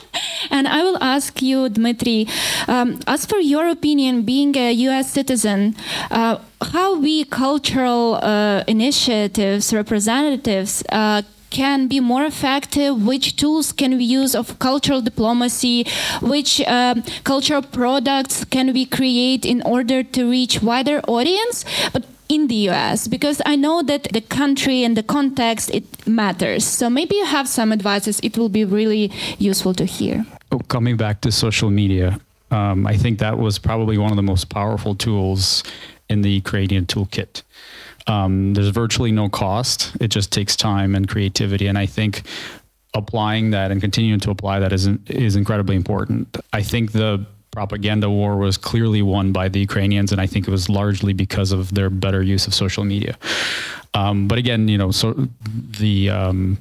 and 0.50 0.66
I 0.66 0.82
will 0.82 1.02
ask 1.02 1.42
you, 1.42 1.68
Dmitry, 1.68 2.26
um, 2.66 3.00
as 3.06 3.26
for 3.26 3.38
your 3.38 3.68
opinion, 3.68 4.22
being 4.22 4.56
a 4.56 4.72
U.S. 4.72 5.10
citizen, 5.10 5.76
uh, 6.10 6.38
how 6.60 6.98
we 6.98 7.24
cultural 7.24 8.16
uh, 8.16 8.64
initiatives, 8.66 9.72
representatives 9.72 10.82
uh, 10.90 11.22
can 11.50 11.88
be 11.88 12.00
more 12.00 12.24
effective 12.24 13.06
which 13.06 13.36
tools 13.36 13.72
can 13.72 13.96
we 13.96 14.04
use 14.04 14.34
of 14.34 14.58
cultural 14.58 15.00
diplomacy 15.00 15.86
which 16.20 16.60
um, 16.62 17.02
cultural 17.24 17.62
products 17.62 18.44
can 18.44 18.72
we 18.74 18.84
create 18.84 19.46
in 19.46 19.62
order 19.62 20.02
to 20.02 20.30
reach 20.30 20.62
wider 20.62 21.00
audience 21.08 21.64
but 21.92 22.04
in 22.28 22.48
the 22.48 22.68
US 22.70 23.08
because 23.08 23.40
I 23.46 23.56
know 23.56 23.82
that 23.82 24.08
the 24.12 24.20
country 24.20 24.84
and 24.84 24.96
the 24.96 25.02
context 25.02 25.70
it 25.74 26.06
matters. 26.06 26.64
So 26.64 26.90
maybe 26.90 27.16
you 27.16 27.24
have 27.24 27.48
some 27.48 27.72
advices. 27.72 28.20
It 28.22 28.36
will 28.36 28.48
be 28.48 28.64
really 28.64 29.10
useful 29.38 29.74
to 29.74 29.84
hear. 29.84 30.26
Oh, 30.52 30.58
coming 30.68 30.96
back 30.96 31.20
to 31.22 31.32
social 31.32 31.70
media, 31.70 32.20
um, 32.50 32.86
I 32.86 32.96
think 32.96 33.18
that 33.18 33.38
was 33.38 33.58
probably 33.58 33.98
one 33.98 34.10
of 34.10 34.16
the 34.16 34.22
most 34.22 34.48
powerful 34.48 34.94
tools 34.94 35.62
in 36.08 36.22
the 36.22 36.30
Ukrainian 36.30 36.86
toolkit. 36.86 37.42
Um, 38.06 38.54
there's 38.54 38.68
virtually 38.68 39.12
no 39.12 39.28
cost. 39.28 39.94
It 40.00 40.08
just 40.08 40.32
takes 40.32 40.56
time 40.56 40.94
and 40.94 41.06
creativity, 41.06 41.66
and 41.66 41.76
I 41.76 41.84
think 41.84 42.22
applying 42.94 43.50
that 43.50 43.70
and 43.70 43.82
continuing 43.82 44.20
to 44.20 44.30
apply 44.30 44.58
that 44.60 44.72
is 44.72 44.86
is 45.06 45.36
incredibly 45.36 45.76
important. 45.76 46.36
I 46.52 46.62
think 46.62 46.92
the 46.92 47.26
propaganda 47.50 48.10
war 48.10 48.36
was 48.36 48.56
clearly 48.56 49.02
won 49.02 49.32
by 49.32 49.48
the 49.48 49.60
Ukrainians, 49.60 50.12
and 50.12 50.20
I 50.20 50.26
think 50.26 50.46
it 50.46 50.50
was 50.50 50.68
largely 50.68 51.12
because 51.12 51.52
of 51.52 51.74
their 51.74 51.90
better 51.90 52.22
use 52.22 52.46
of 52.46 52.54
social 52.54 52.84
media. 52.84 53.16
Um, 53.94 54.28
but 54.28 54.38
again, 54.38 54.68
you 54.68 54.78
know, 54.78 54.90
so 54.90 55.28
the 55.78 56.10
um, 56.10 56.58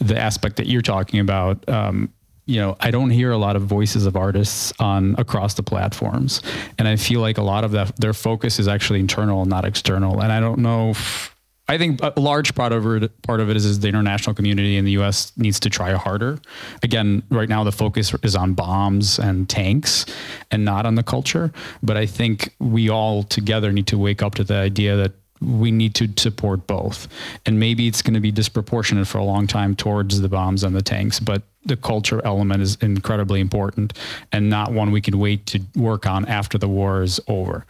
the 0.00 0.18
aspect 0.18 0.56
that 0.56 0.66
you're 0.66 0.82
talking 0.82 1.20
about. 1.20 1.66
Um, 1.68 2.10
you 2.46 2.60
know, 2.60 2.76
I 2.78 2.90
don't 2.90 3.08
hear 3.08 3.32
a 3.32 3.38
lot 3.38 3.56
of 3.56 3.62
voices 3.62 4.04
of 4.04 4.16
artists 4.16 4.70
on 4.78 5.14
across 5.16 5.54
the 5.54 5.62
platforms, 5.62 6.42
and 6.78 6.86
I 6.86 6.96
feel 6.96 7.20
like 7.20 7.38
a 7.38 7.42
lot 7.42 7.64
of 7.64 7.70
that 7.70 7.98
their 7.98 8.12
focus 8.12 8.58
is 8.58 8.68
actually 8.68 9.00
internal, 9.00 9.46
not 9.46 9.64
external. 9.64 10.20
And 10.20 10.30
I 10.30 10.40
don't 10.40 10.58
know 10.58 10.90
if 10.90 11.33
I 11.66 11.78
think 11.78 12.00
a 12.02 12.12
large 12.20 12.54
part 12.54 12.72
of 12.72 12.86
it, 12.86 13.22
part 13.22 13.40
of 13.40 13.48
it 13.48 13.56
is, 13.56 13.64
is 13.64 13.80
the 13.80 13.88
international 13.88 14.34
community 14.34 14.76
in 14.76 14.84
the 14.84 14.92
U.S. 14.92 15.32
needs 15.36 15.58
to 15.60 15.70
try 15.70 15.92
harder. 15.92 16.38
Again, 16.82 17.22
right 17.30 17.48
now 17.48 17.64
the 17.64 17.72
focus 17.72 18.12
is 18.22 18.36
on 18.36 18.52
bombs 18.52 19.18
and 19.18 19.48
tanks, 19.48 20.04
and 20.50 20.64
not 20.64 20.84
on 20.84 20.94
the 20.94 21.02
culture. 21.02 21.52
But 21.82 21.96
I 21.96 22.04
think 22.04 22.54
we 22.58 22.90
all 22.90 23.22
together 23.22 23.72
need 23.72 23.86
to 23.88 23.98
wake 23.98 24.22
up 24.22 24.34
to 24.34 24.44
the 24.44 24.56
idea 24.56 24.96
that 24.96 25.12
we 25.40 25.70
need 25.70 25.94
to 25.96 26.08
support 26.16 26.66
both, 26.66 27.08
and 27.44 27.58
maybe 27.58 27.86
it's 27.86 28.02
going 28.02 28.14
to 28.14 28.20
be 28.20 28.32
disproportionate 28.32 29.06
for 29.06 29.18
a 29.18 29.24
long 29.24 29.46
time 29.46 29.74
towards 29.76 30.20
the 30.20 30.28
bombs 30.28 30.64
and 30.64 30.74
the 30.74 30.82
tanks, 30.82 31.20
but 31.20 31.42
the 31.66 31.76
culture 31.76 32.20
element 32.24 32.60
is 32.60 32.76
incredibly 32.76 33.40
important 33.40 33.94
and 34.32 34.50
not 34.50 34.72
one 34.72 34.90
we 34.90 35.00
can 35.00 35.18
wait 35.18 35.46
to 35.46 35.60
work 35.76 36.06
on 36.06 36.26
after 36.26 36.58
the 36.58 36.68
war 36.68 37.02
is 37.02 37.20
over. 37.26 37.64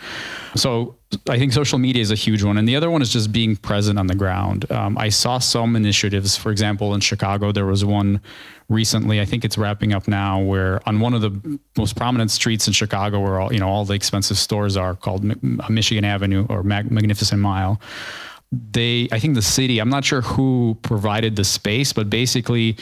So 0.57 0.97
I 1.29 1.39
think 1.39 1.53
social 1.53 1.79
media 1.79 2.03
is 2.03 2.11
a 2.11 2.17
huge 2.17 2.43
one. 2.43 2.59
And 2.59 2.69
the 2.69 2.75
other 2.75 2.91
one 2.91 3.03
is 3.03 3.13
just 3.13 3.31
being 3.31 3.57
present 3.57 3.99
on 3.99 4.09
the 4.09 4.15
ground. 4.15 4.71
Um, 4.71 4.99
I 4.99 5.11
saw 5.11 5.39
some 5.39 5.77
initiatives, 5.77 6.37
for 6.37 6.51
example, 6.51 6.95
in 6.95 7.01
Chicago, 7.01 7.53
there 7.53 7.67
was 7.67 7.85
one 7.85 8.21
recently, 8.69 9.21
I 9.21 9.25
think 9.25 9.45
it's 9.45 9.59
wrapping 9.59 9.93
up 9.93 10.09
now, 10.09 10.41
where 10.41 10.87
on 10.89 11.01
one 11.01 11.15
of 11.15 11.21
the 11.21 11.59
most 11.77 11.97
prominent 11.97 12.31
streets 12.31 12.67
in 12.67 12.73
Chicago, 12.73 13.21
where 13.21 13.41
all, 13.41 13.53
you 13.53 13.59
know, 13.59 13.69
all 13.69 13.85
the 13.85 13.95
expensive 13.95 14.39
stores 14.39 14.77
are 14.77 14.95
called 14.95 15.25
Michigan 15.69 16.05
Avenue 16.05 16.47
or 16.49 16.63
Mag- 16.63 16.91
Magnificent 16.91 17.41
Mile 17.41 17.81
they 18.73 19.09
i 19.11 19.19
think 19.19 19.35
the 19.35 19.43
city 19.43 19.79
i'm 19.81 19.89
not 19.89 20.05
sure 20.05 20.21
who 20.21 20.79
provided 20.83 21.35
the 21.35 21.45
space 21.45 21.93
but 21.93 22.09
basically 22.09 22.77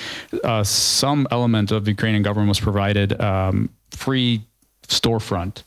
uh, 0.44 0.62
some 0.62 1.26
element 1.30 1.70
of 1.70 1.84
the 1.84 1.90
ukrainian 1.90 2.22
government 2.22 2.48
was 2.48 2.60
provided 2.60 3.18
um, 3.20 3.70
free 3.90 4.42
storefront 4.88 5.62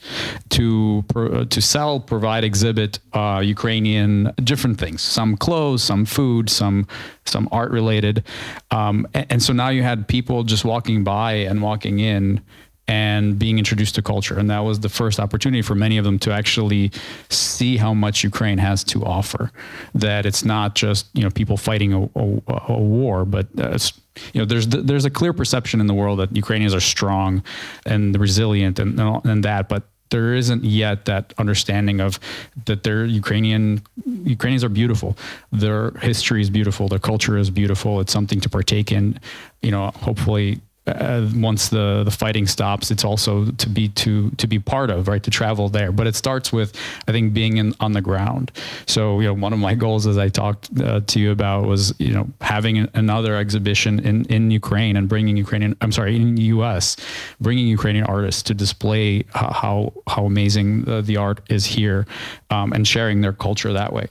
to 0.49 1.03
to 1.49 1.61
sell, 1.61 1.99
provide, 1.99 2.43
exhibit 2.43 2.99
uh, 3.13 3.41
Ukrainian 3.43 4.31
different 4.43 4.79
things. 4.79 5.01
Some 5.01 5.37
clothes, 5.37 5.83
some 5.83 6.05
food, 6.05 6.49
some 6.49 6.87
some 7.25 7.49
art 7.51 7.71
related, 7.71 8.23
um, 8.71 9.07
and, 9.13 9.25
and 9.29 9.43
so 9.43 9.53
now 9.53 9.69
you 9.69 9.83
had 9.83 10.07
people 10.07 10.43
just 10.43 10.65
walking 10.65 11.03
by 11.03 11.33
and 11.33 11.61
walking 11.61 11.99
in 11.99 12.41
and 12.87 13.39
being 13.39 13.57
introduced 13.57 13.95
to 13.95 14.01
culture. 14.01 14.37
And 14.37 14.49
that 14.49 14.59
was 14.59 14.79
the 14.79 14.89
first 14.89 15.19
opportunity 15.19 15.63
for 15.63 15.73
many 15.73 15.97
of 15.97 16.05
them 16.05 16.19
to 16.19 16.31
actually 16.31 16.91
see 17.29 17.77
how 17.77 17.93
much 17.93 18.23
Ukraine 18.23 18.59
has 18.59 18.83
to 18.85 19.03
offer. 19.03 19.51
That 19.95 20.25
it's 20.25 20.45
not 20.45 20.75
just 20.75 21.07
you 21.13 21.23
know 21.23 21.29
people 21.29 21.57
fighting 21.57 21.93
a, 21.93 22.03
a, 22.03 22.41
a 22.69 22.79
war, 22.79 23.25
but 23.25 23.47
uh, 23.59 23.77
you 24.33 24.39
know 24.39 24.45
there's 24.45 24.67
there's 24.67 25.05
a 25.05 25.09
clear 25.09 25.33
perception 25.33 25.79
in 25.79 25.87
the 25.87 25.93
world 25.93 26.19
that 26.19 26.35
Ukrainians 26.35 26.73
are 26.73 26.79
strong 26.79 27.43
and 27.85 28.17
resilient 28.19 28.79
and 28.79 28.99
and 28.99 29.43
that, 29.43 29.69
but 29.69 29.83
there 30.09 30.33
isn't 30.35 30.63
yet 30.63 31.05
that 31.05 31.33
understanding 31.37 31.99
of 31.99 32.19
that 32.65 32.83
their 32.83 33.05
Ukrainian 33.05 33.81
Ukrainians 34.05 34.63
are 34.63 34.69
beautiful. 34.69 35.17
Their 35.51 35.91
history 35.91 36.41
is 36.41 36.49
beautiful. 36.49 36.87
Their 36.87 36.99
culture 36.99 37.37
is 37.37 37.49
beautiful. 37.49 37.99
It's 37.99 38.13
something 38.13 38.39
to 38.41 38.49
partake 38.49 38.91
in. 38.91 39.19
You 39.61 39.71
know, 39.71 39.91
hopefully 40.07 40.61
uh, 40.87 41.27
once 41.35 41.69
the 41.69 42.03
the 42.03 42.11
fighting 42.11 42.45
stops, 42.45 42.91
it's 42.91 43.03
also 43.03 43.45
to 43.45 43.69
be 43.69 43.89
to 43.89 44.29
to 44.31 44.47
be 44.47 44.59
part 44.59 44.89
of, 44.91 45.07
right? 45.07 45.23
To 45.23 45.31
travel 45.31 45.67
there, 45.67 45.91
but 45.91 46.05
it 46.05 46.15
starts 46.15 46.53
with 46.53 46.73
I 47.07 47.11
think 47.11 47.33
being 47.33 47.57
in 47.57 47.73
on 47.79 47.93
the 47.93 48.01
ground. 48.01 48.51
So 48.85 49.19
you 49.19 49.27
know, 49.27 49.33
one 49.33 49.51
of 49.51 49.59
my 49.59 49.73
goals, 49.73 50.05
as 50.05 50.17
I 50.17 50.29
talked 50.29 50.69
uh, 50.79 51.01
to 51.01 51.19
you 51.19 51.31
about, 51.31 51.65
was 51.65 51.93
you 51.97 52.13
know 52.13 52.27
having 52.41 52.87
another 52.93 53.35
exhibition 53.35 53.99
in 53.99 54.25
in 54.25 54.51
Ukraine 54.51 54.95
and 54.95 55.09
bringing 55.09 55.37
Ukrainian, 55.37 55.75
I'm 55.81 55.91
sorry, 55.91 56.15
in 56.15 56.37
U.S., 56.37 56.97
bringing 57.41 57.67
Ukrainian 57.67 58.05
artists 58.05 58.43
to 58.43 58.53
display 58.53 59.25
how 59.33 59.91
how 60.07 60.25
amazing 60.25 60.83
the, 60.83 61.01
the 61.01 61.17
art 61.17 61.41
is 61.49 61.65
here, 61.65 62.05
um, 62.51 62.73
and 62.73 62.87
sharing 62.87 63.21
their 63.21 63.33
culture 63.33 63.73
that 63.73 63.91
way. 63.91 64.07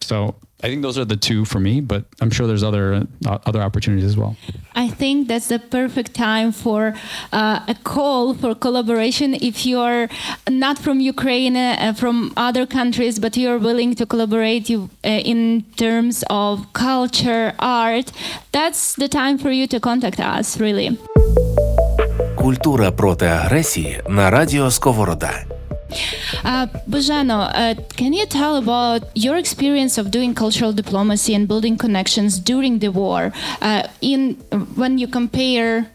So 0.00 0.36
I 0.65 0.67
think 0.67 0.83
those 0.83 0.97
are 0.97 1.05
the 1.05 1.17
two 1.17 1.43
for 1.43 1.59
me, 1.59 1.81
but 1.81 2.05
I'm 2.21 2.29
sure 2.29 2.45
there's 2.45 2.63
other 2.63 3.07
uh, 3.25 3.49
other 3.49 3.61
opportunities 3.61 4.05
as 4.05 4.15
well. 4.15 4.35
I 4.75 4.87
think 4.89 5.27
that's 5.27 5.47
the 5.47 5.59
perfect 5.59 6.13
time 6.13 6.51
for 6.51 6.93
uh, 7.33 7.73
a 7.73 7.75
call 7.83 8.35
for 8.35 8.53
collaboration. 8.53 9.33
If 9.33 9.65
you're 9.65 10.07
not 10.49 10.77
from 10.77 10.99
Ukraine, 10.99 11.57
uh, 11.57 11.93
from 12.01 12.31
other 12.37 12.65
countries, 12.67 13.17
but 13.17 13.35
you're 13.35 13.57
willing 13.57 13.95
to 13.95 14.05
collaborate 14.05 14.69
you, 14.69 14.79
uh, 15.03 15.31
in 15.33 15.63
terms 15.77 16.23
of 16.29 16.71
culture, 16.73 17.53
art, 17.57 18.11
that's 18.51 18.95
the 18.95 19.07
time 19.07 19.35
for 19.39 19.51
you 19.51 19.65
to 19.73 19.79
contact 19.79 20.19
us. 20.19 20.59
Really. 20.59 20.97
Культура 22.35 22.91
проти 22.91 23.25
агресії 23.25 24.01
на 24.09 24.29
радіо 24.29 24.71
Сковорода. 24.71 25.54
Uh, 26.44 26.66
Bojano, 26.88 27.50
uh, 27.54 27.74
can 27.96 28.12
you 28.12 28.26
tell 28.26 28.56
about 28.56 29.02
your 29.14 29.36
experience 29.36 29.98
of 29.98 30.10
doing 30.10 30.34
cultural 30.34 30.72
diplomacy 30.72 31.34
and 31.34 31.46
building 31.46 31.76
connections 31.76 32.38
during 32.38 32.78
the 32.80 32.88
war? 32.88 33.32
Uh, 33.60 33.86
in 34.00 34.34
when 34.74 34.98
you 34.98 35.06
compare 35.06 35.90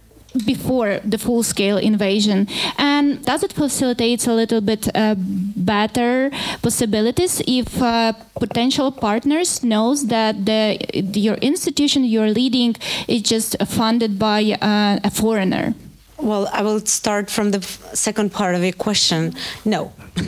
before 0.45 0.99
the 1.03 1.17
full-scale 1.17 1.77
invasion 1.77 2.47
and 2.77 3.23
does 3.25 3.43
it 3.43 3.51
facilitate 3.51 4.25
a 4.27 4.33
little 4.33 4.61
bit 4.61 4.87
uh, 4.95 5.15
better 5.17 6.31
possibilities 6.61 7.41
if 7.47 7.81
uh, 7.81 8.13
potential 8.39 8.91
partners 8.91 9.61
knows 9.63 10.07
that 10.07 10.45
the, 10.45 10.79
your 11.13 11.35
institution 11.35 12.05
you're 12.05 12.29
leading 12.29 12.75
is 13.07 13.21
just 13.21 13.57
funded 13.67 14.17
by 14.17 14.55
uh, 14.61 14.99
a 15.03 15.11
foreigner 15.11 15.73
well, 16.21 16.49
I 16.53 16.61
will 16.61 16.79
start 16.85 17.29
from 17.29 17.51
the 17.51 17.61
second 17.93 18.31
part 18.31 18.55
of 18.55 18.63
your 18.63 18.73
question. 18.73 19.33
No. 19.65 19.93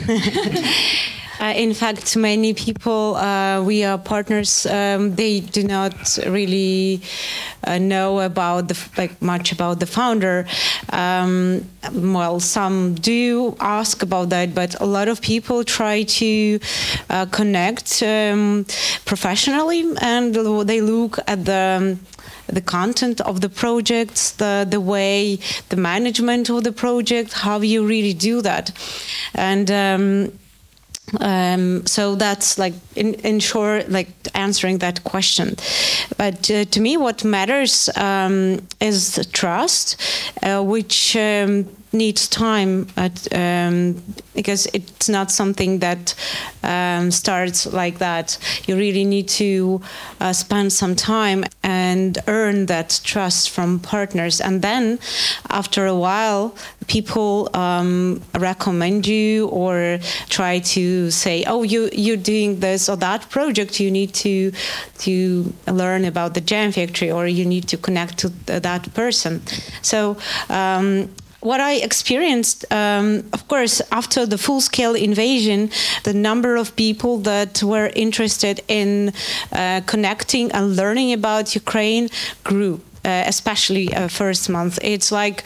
Uh, 1.40 1.52
in 1.56 1.74
fact, 1.74 2.16
many 2.16 2.54
people, 2.54 3.16
uh, 3.16 3.60
we 3.62 3.82
are 3.82 3.98
partners, 3.98 4.66
um, 4.66 5.14
they 5.16 5.40
do 5.40 5.64
not 5.64 6.16
really 6.26 7.02
uh, 7.64 7.76
know 7.76 8.20
about 8.20 8.68
the 8.68 8.78
like 8.96 9.20
much 9.20 9.50
about 9.50 9.80
the 9.80 9.86
founder. 9.86 10.46
Um, 10.90 11.68
well, 11.92 12.38
some 12.38 12.94
do 12.94 13.56
ask 13.58 14.02
about 14.02 14.30
that, 14.30 14.54
but 14.54 14.80
a 14.80 14.86
lot 14.86 15.08
of 15.08 15.20
people 15.20 15.64
try 15.64 16.04
to 16.04 16.60
uh, 17.10 17.26
connect 17.26 18.02
um, 18.02 18.64
professionally, 19.04 19.84
and 20.00 20.34
they 20.68 20.80
look 20.80 21.18
at 21.26 21.44
the 21.44 21.98
the 22.46 22.60
content 22.60 23.20
of 23.20 23.40
the 23.40 23.48
projects, 23.48 24.32
the 24.32 24.66
the 24.68 24.80
way, 24.80 25.38
the 25.68 25.76
management 25.76 26.48
of 26.50 26.64
the 26.64 26.72
project, 26.72 27.32
how 27.32 27.60
you 27.60 27.86
really 27.86 28.14
do 28.14 28.42
that, 28.42 28.70
and. 29.34 29.70
Um, 29.70 30.32
um, 31.20 31.86
so 31.86 32.14
that's 32.14 32.58
like 32.58 32.72
in, 32.96 33.14
in 33.14 33.38
short 33.38 33.90
like 33.90 34.08
answering 34.34 34.78
that 34.78 35.04
question 35.04 35.54
but 36.16 36.50
uh, 36.50 36.64
to 36.64 36.80
me 36.80 36.96
what 36.96 37.22
matters 37.24 37.90
um, 37.96 38.66
is 38.80 39.28
trust 39.32 40.00
uh, 40.42 40.62
which 40.62 41.14
um, 41.14 41.68
needs 41.94 42.28
time 42.28 42.86
at, 42.96 43.26
um, 43.32 44.02
because 44.34 44.66
it's 44.74 45.08
not 45.08 45.30
something 45.30 45.78
that 45.78 46.14
um, 46.62 47.10
starts 47.10 47.66
like 47.72 47.98
that. 47.98 48.38
You 48.66 48.76
really 48.76 49.04
need 49.04 49.28
to 49.28 49.80
uh, 50.20 50.32
spend 50.32 50.72
some 50.72 50.96
time 50.96 51.44
and 51.62 52.18
earn 52.26 52.66
that 52.66 53.00
trust 53.04 53.50
from 53.50 53.78
partners. 53.78 54.40
And 54.40 54.60
then 54.60 54.98
after 55.48 55.86
a 55.86 55.94
while, 55.94 56.54
people 56.88 57.48
um, 57.54 58.20
recommend 58.34 59.06
you 59.06 59.48
or 59.48 59.98
try 60.28 60.58
to 60.58 61.10
say, 61.10 61.44
oh, 61.46 61.62
you, 61.62 61.88
you're 61.92 62.16
doing 62.16 62.60
this 62.60 62.88
or 62.88 62.96
that 62.96 63.30
project, 63.30 63.80
you 63.80 63.90
need 63.90 64.12
to, 64.14 64.52
to 64.98 65.52
learn 65.66 66.04
about 66.04 66.34
the 66.34 66.40
jam 66.40 66.72
factory 66.72 67.10
or 67.10 67.26
you 67.26 67.44
need 67.44 67.68
to 67.68 67.76
connect 67.76 68.18
to 68.18 68.28
that 68.46 68.92
person. 68.94 69.42
So 69.82 70.16
um, 70.48 71.08
what 71.44 71.60
I 71.60 71.74
experienced, 71.74 72.64
um, 72.72 73.22
of 73.34 73.46
course, 73.48 73.82
after 73.92 74.24
the 74.24 74.38
full 74.38 74.62
scale 74.62 74.94
invasion, 74.94 75.70
the 76.04 76.14
number 76.14 76.56
of 76.56 76.74
people 76.74 77.18
that 77.18 77.62
were 77.62 77.90
interested 77.94 78.62
in 78.66 79.12
uh, 79.52 79.82
connecting 79.86 80.50
and 80.52 80.74
learning 80.74 81.12
about 81.12 81.54
Ukraine 81.54 82.08
grew. 82.42 82.80
Uh, 83.04 83.22
especially 83.26 83.92
uh, 83.92 84.08
first 84.08 84.48
month, 84.48 84.78
it's 84.80 85.12
like 85.12 85.44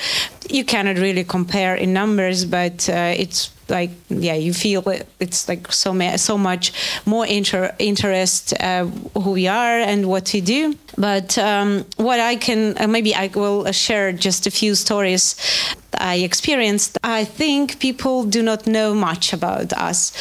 you 0.48 0.64
cannot 0.64 0.96
really 0.96 1.24
compare 1.24 1.74
in 1.74 1.92
numbers, 1.92 2.44
but 2.44 2.88
uh, 2.88 3.12
it's 3.22 3.50
like 3.68 3.90
yeah 4.08 4.34
you 4.34 4.52
feel 4.52 4.86
it, 4.88 5.06
it's 5.20 5.48
like 5.48 5.70
so 5.72 5.92
ma- 5.92 6.16
so 6.16 6.38
much 6.38 6.72
more 7.06 7.26
inter- 7.26 7.74
interest 7.78 8.54
uh, 8.60 8.84
who 9.14 9.32
we 9.32 9.46
are 9.46 9.78
and 9.78 10.06
what 10.06 10.30
we 10.32 10.40
do 10.40 10.74
but 10.96 11.36
um, 11.38 11.84
what 11.96 12.20
i 12.20 12.36
can 12.36 12.74
uh, 12.78 12.86
maybe 12.86 13.14
i 13.14 13.28
will 13.34 13.70
share 13.72 14.12
just 14.12 14.46
a 14.46 14.50
few 14.50 14.74
stories 14.74 15.36
I 15.94 16.16
experienced, 16.16 16.98
I 17.02 17.24
think 17.24 17.78
people 17.80 18.24
do 18.24 18.42
not 18.42 18.66
know 18.66 18.94
much 18.94 19.32
about 19.32 19.72
us. 19.72 20.12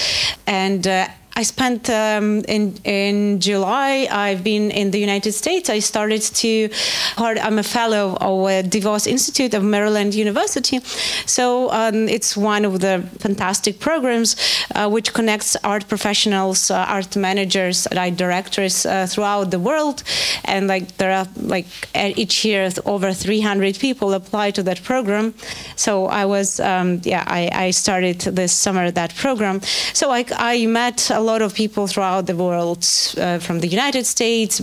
And 0.45 0.87
uh, 0.87 1.07
I 1.37 1.43
spent 1.43 1.87
um, 1.91 2.43
in 2.47 2.73
in 2.83 3.39
July. 3.39 4.07
I've 4.09 4.43
been 4.43 4.71
in 4.71 4.89
the 4.89 4.97
United 4.97 5.33
States. 5.33 5.69
I 5.69 5.77
started 5.77 6.23
to. 6.41 6.69
I'm 7.17 7.59
a 7.59 7.63
fellow 7.77 8.17
of 8.19 8.47
the 8.47 8.79
DeVos 8.79 9.05
Institute 9.05 9.53
of 9.53 9.63
Maryland 9.63 10.15
University, 10.15 10.79
so 11.27 11.69
um, 11.71 12.09
it's 12.09 12.35
one 12.35 12.65
of 12.65 12.79
the 12.79 13.03
fantastic 13.19 13.79
programs 13.79 14.35
uh, 14.73 14.89
which 14.89 15.13
connects 15.13 15.55
art 15.63 15.87
professionals, 15.87 16.71
uh, 16.71 16.95
art 16.97 17.15
managers, 17.15 17.85
art 17.95 18.17
directors 18.17 18.87
uh, 18.87 19.05
throughout 19.05 19.51
the 19.51 19.59
world, 19.59 20.01
and 20.45 20.67
like 20.67 20.97
there 20.97 21.11
are 21.11 21.27
like 21.35 21.67
each 21.93 22.45
year 22.45 22.71
over 22.85 23.13
300 23.13 23.77
people 23.77 24.13
apply 24.13 24.49
to 24.49 24.63
that 24.63 24.81
program. 24.81 25.35
So 25.75 26.07
I 26.07 26.25
was 26.25 26.59
um, 26.59 26.99
yeah 27.03 27.23
I, 27.27 27.67
I 27.67 27.71
started 27.71 28.21
this 28.21 28.53
summer 28.53 28.89
that 28.89 29.13
program. 29.13 29.61
So 29.93 30.09
I 30.09 30.25
I 30.31 30.65
met 30.65 31.11
a 31.11 31.26
lot 31.31 31.41
of 31.41 31.53
people 31.53 31.83
throughout 31.87 32.23
the 32.31 32.35
world, 32.35 32.83
uh, 33.17 33.39
from 33.45 33.59
the 33.63 33.69
United 33.79 34.05
States, 34.05 34.53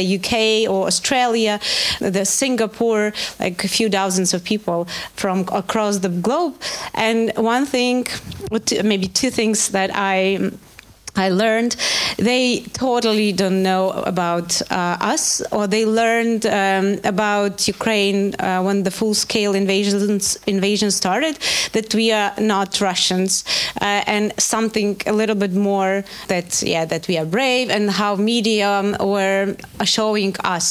the 0.00 0.06
UK 0.16 0.34
or 0.72 0.86
Australia, 0.86 1.54
the 2.00 2.24
Singapore, 2.24 3.12
like 3.40 3.64
a 3.64 3.70
few 3.76 3.88
thousands 3.98 4.30
of 4.36 4.40
people 4.52 4.86
from 5.22 5.38
across 5.62 5.94
the 5.98 6.12
globe. 6.26 6.54
And 6.94 7.32
one 7.54 7.64
thing, 7.74 8.06
maybe 8.90 9.08
two 9.08 9.30
things 9.30 9.58
that 9.76 9.90
I 9.94 10.50
I 11.18 11.30
learned 11.30 11.76
they 12.16 12.60
totally 12.72 13.32
don't 13.32 13.62
know 13.62 13.90
about 13.90 14.62
uh, 14.70 14.96
us, 15.00 15.42
or 15.50 15.66
they 15.66 15.84
learned 15.84 16.46
um, 16.46 17.00
about 17.04 17.66
Ukraine 17.66 18.34
uh, 18.38 18.62
when 18.62 18.84
the 18.84 18.90
full-scale 18.90 19.54
invasions 19.54 20.38
invasion 20.46 20.90
started. 20.90 21.38
That 21.72 21.94
we 21.94 22.12
are 22.12 22.32
not 22.38 22.80
Russians, 22.80 23.44
uh, 23.80 24.14
and 24.14 24.32
something 24.38 25.00
a 25.06 25.12
little 25.12 25.38
bit 25.44 25.54
more 25.54 26.04
that 26.28 26.62
yeah 26.62 26.84
that 26.86 27.08
we 27.08 27.18
are 27.18 27.26
brave, 27.26 27.66
and 27.70 27.90
how 27.90 28.16
media 28.16 28.70
were 29.00 29.56
showing 29.84 30.34
us. 30.44 30.66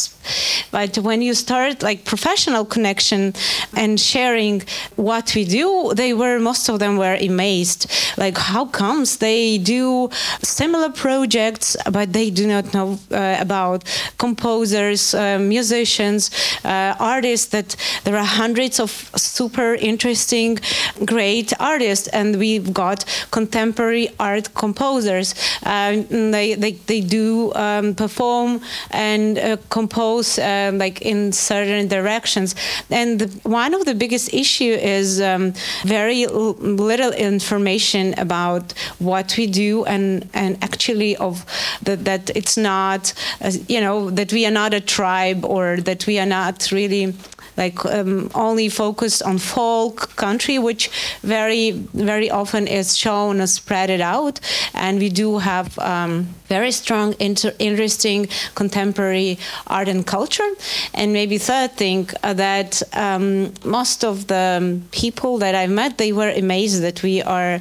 But 0.72 0.98
when 0.98 1.22
you 1.22 1.34
start 1.34 1.84
like 1.84 2.00
professional 2.06 2.66
connection 2.66 3.34
and 3.76 4.00
sharing 4.00 4.64
what 4.96 5.34
we 5.36 5.44
do, 5.46 5.94
they 5.96 6.14
were 6.14 6.40
most 6.40 6.70
of 6.70 6.80
them 6.80 6.98
were 6.98 7.18
amazed. 7.32 7.82
Like 8.18 8.38
how 8.38 8.66
comes 8.66 9.18
they 9.18 9.58
do 9.58 10.10
similar 10.42 10.90
projects, 10.90 11.76
but 11.92 12.14
they 12.14 12.30
do 12.30 12.48
not 12.48 12.74
know 12.74 13.00
uh, 13.12 13.38
about 13.40 13.84
composers, 14.18 15.14
uh, 15.14 15.40
musicians, 15.40 16.32
uh, 16.64 16.96
artists. 17.00 17.48
That 17.48 17.76
there 18.04 18.16
are 18.18 18.26
hundreds 18.26 18.80
of 18.80 18.92
super 19.16 19.76
interesting, 19.76 20.60
great 21.06 21.54
artists, 21.60 22.08
and 22.10 22.38
we've 22.38 22.74
got 22.74 23.06
contemporary 23.32 24.10
art 24.20 24.54
composers. 24.54 25.34
Uh, 25.64 26.04
they, 26.10 26.56
they 26.56 26.72
they 26.72 27.02
do 27.02 27.54
um, 27.54 27.96
perform 27.96 28.62
and 28.92 29.38
uh, 29.38 29.58
compose 29.70 30.38
like 30.38 31.02
in 31.02 31.32
certain 31.32 31.88
directions. 31.88 32.56
And 32.90 33.20
the, 33.20 33.50
one 33.50 33.74
of 33.74 33.86
the 33.86 33.96
biggest 33.96 34.34
issue 34.34 34.74
is 34.74 35.22
um, 35.22 35.54
very 35.84 36.26
little 36.28 37.12
information 37.12 38.14
about 38.18 38.74
what 39.00 39.36
we 39.38 39.48
do 39.48 39.86
and 39.86 40.27
and 40.34 40.62
actually 40.64 41.16
of 41.18 41.46
that 41.84 42.06
that 42.06 42.30
it's 42.36 42.58
not 42.58 43.14
uh, 43.42 43.52
you 43.68 43.82
know 43.82 44.10
that 44.10 44.32
we 44.34 44.46
are 44.46 44.52
not 44.52 44.74
a 44.74 44.82
tribe 44.82 45.46
or 45.46 45.78
that 45.78 46.08
we 46.08 46.20
are 46.20 46.26
not 46.26 46.72
really 46.72 47.14
like 47.58 47.84
um, 47.86 48.30
only 48.36 48.70
focused 48.70 49.24
on 49.24 49.40
folk 49.40 50.16
country, 50.16 50.60
which 50.60 50.90
very 51.22 51.72
very 51.72 52.30
often 52.30 52.68
is 52.68 52.96
shown 52.96 53.42
as 53.42 53.54
spread 53.54 53.90
it 53.90 54.02
out, 54.02 54.40
and 54.74 55.00
we 55.00 55.10
do 55.10 55.40
have 55.40 55.78
um, 55.80 56.28
very 56.48 56.72
strong, 56.72 57.16
inter- 57.20 57.54
interesting 57.60 58.28
contemporary 58.56 59.38
art 59.68 59.88
and 59.88 60.06
culture. 60.06 60.50
And 60.94 61.12
maybe 61.12 61.38
third 61.38 61.72
thing 61.72 62.10
uh, 62.24 62.34
that 62.34 62.82
um, 62.94 63.54
most 63.66 64.04
of 64.04 64.28
the 64.28 64.80
people 64.92 65.40
that 65.40 65.56
I've 65.56 65.72
met, 65.72 65.98
they 65.98 66.14
were 66.14 66.30
amazed 66.30 66.82
that 66.84 67.04
we 67.04 67.22
are 67.24 67.60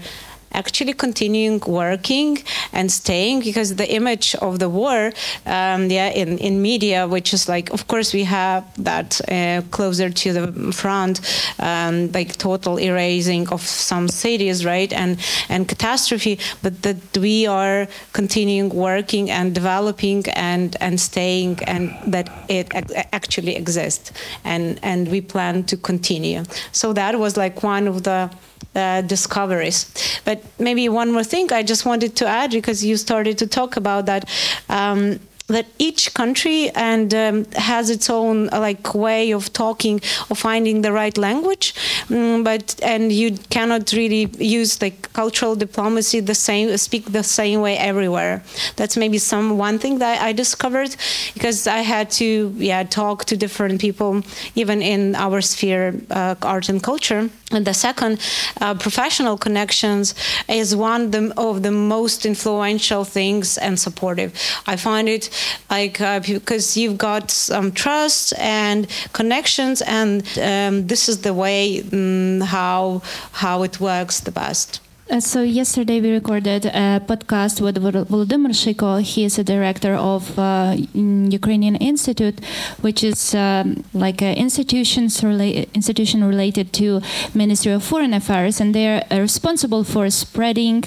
actually 0.57 0.95
continuing 0.95 1.61
working 1.67 2.39
and 2.73 2.91
staying 2.91 3.41
because 3.41 3.77
the 3.77 3.89
image 3.95 4.35
of 4.37 4.59
the 4.59 4.69
war, 4.69 5.13
um, 5.47 5.91
yeah, 5.91 6.09
in, 6.09 6.39
in 6.39 6.63
media, 6.63 7.07
which 7.07 7.33
is 7.33 7.49
like, 7.49 7.71
of 7.71 7.87
course, 7.87 8.13
we 8.13 8.25
have 8.25 8.65
that 8.83 9.21
uh, 9.31 9.63
closer 9.71 10.11
to 10.11 10.33
the 10.33 10.73
front, 10.73 11.21
um, 11.61 12.11
like 12.13 12.37
total 12.37 12.79
erasing 12.79 13.49
of 13.51 13.61
some 13.61 14.09
cities, 14.09 14.65
right, 14.65 14.93
and 14.93 15.19
and 15.49 15.69
catastrophe, 15.69 16.39
but 16.63 16.83
that 16.83 16.97
we 17.19 17.47
are 17.47 17.87
continuing 18.13 18.71
working 18.71 19.31
and 19.31 19.55
developing 19.55 20.25
and 20.35 20.77
and 20.81 21.01
staying, 21.01 21.63
and 21.65 21.95
that 22.07 22.27
it 22.49 22.67
actually 23.13 23.55
exists, 23.57 24.13
and 24.45 24.79
and 24.83 25.09
we 25.09 25.21
plan 25.21 25.65
to 25.65 25.77
continue. 25.77 26.43
So 26.73 26.93
that 26.95 27.19
was 27.19 27.37
like 27.37 27.63
one 27.63 27.87
of 27.87 28.03
the 28.03 28.31
uh, 28.75 29.03
discoveries. 29.03 29.93
But 30.25 30.43
maybe 30.59 30.89
one 30.89 31.13
more 31.13 31.25
thing 31.25 31.53
I 31.53 31.63
just 31.63 31.87
wanted 31.87 32.17
to 32.17 32.27
add 32.27 32.51
because 32.51 32.85
you 32.85 32.97
started 32.97 33.39
to 33.39 33.47
talk 33.47 33.77
about 33.77 34.07
that. 34.07 34.29
Um, 34.69 35.21
that 35.49 35.67
each 35.79 36.13
country 36.15 36.71
and 36.71 37.15
um, 37.15 37.45
has 37.53 37.89
its 37.89 38.11
own 38.11 38.49
uh, 38.53 38.59
like 38.59 38.95
way 38.95 39.31
of 39.31 39.53
talking 39.53 40.01
or 40.29 40.35
finding 40.35 40.83
the 40.83 40.93
right 40.93 41.17
language 41.17 41.73
mm, 42.09 42.43
but 42.43 42.75
and 42.83 43.13
you 43.13 43.37
cannot 43.51 43.93
really 43.93 44.29
use 44.39 44.83
like 44.83 45.13
cultural 45.13 45.55
diplomacy 45.55 46.19
the 46.19 46.35
same 46.35 46.77
speak 46.77 47.13
the 47.13 47.23
same 47.23 47.61
way 47.61 47.79
everywhere 47.79 48.43
that's 48.75 48.97
maybe 48.97 49.19
some 49.19 49.57
one 49.57 49.79
thing 49.79 49.99
that 49.99 50.21
i 50.21 50.33
discovered 50.33 50.97
because 51.35 51.67
i 51.69 51.79
had 51.79 52.11
to 52.11 52.53
yeah 52.57 52.83
talk 52.83 53.25
to 53.25 53.37
different 53.37 53.81
people 53.81 54.23
even 54.57 54.83
in 54.83 55.15
our 55.15 55.41
sphere 55.41 55.95
uh, 56.11 56.35
art 56.43 56.69
and 56.69 56.83
culture 56.83 57.31
And 57.53 57.65
the 57.65 57.75
second, 57.75 58.21
uh, 58.61 58.75
professional 58.75 59.39
connections 59.39 60.15
is 60.49 60.75
one 60.75 61.33
of 61.37 61.63
the 61.63 61.71
most 61.71 62.27
influential 62.27 63.05
things 63.05 63.57
and 63.57 63.79
supportive. 63.79 64.33
I 64.67 64.75
find 64.75 65.09
it 65.09 65.31
like 65.71 66.01
uh, 66.01 66.19
because 66.21 66.77
you've 66.77 66.99
got 66.99 67.31
some 67.31 67.71
trust 67.71 68.35
and 68.39 68.89
connections, 69.13 69.81
and 69.83 70.23
um, 70.39 70.89
this 70.89 71.09
is 71.09 71.19
the 71.23 71.35
way 71.35 71.83
um, 71.93 72.41
how 72.41 73.03
how 73.31 73.63
it 73.63 73.79
works 73.81 74.21
the 74.21 74.33
best. 74.33 74.81
Uh, 75.09 75.21
so 75.21 75.41
yesterday 75.41 76.01
we 76.01 76.11
recorded 76.11 76.67
a 76.67 77.01
podcast 77.07 77.61
with 77.61 77.77
Volodymyr 77.81 78.51
Sheiko. 78.51 79.01
He 79.01 79.25
is 79.25 79.39
a 79.39 79.45
director 79.45 79.95
of 79.95 80.37
uh, 80.37 80.75
Ukrainian 80.95 81.77
Institute, 81.77 82.41
which 82.81 83.05
is 83.05 83.33
um, 83.33 83.85
like 83.95 84.21
an 84.21 84.37
institutions 84.37 85.21
rela- 85.21 85.73
institution 85.75 86.25
related 86.25 86.73
to 86.73 87.01
Ministry 87.35 87.71
of 87.71 87.85
Foreign 87.85 88.15
Affairs, 88.15 88.61
and 88.61 88.75
they 88.75 88.99
are 88.99 89.21
responsible 89.21 89.85
for 89.85 90.11
spreading 90.11 90.83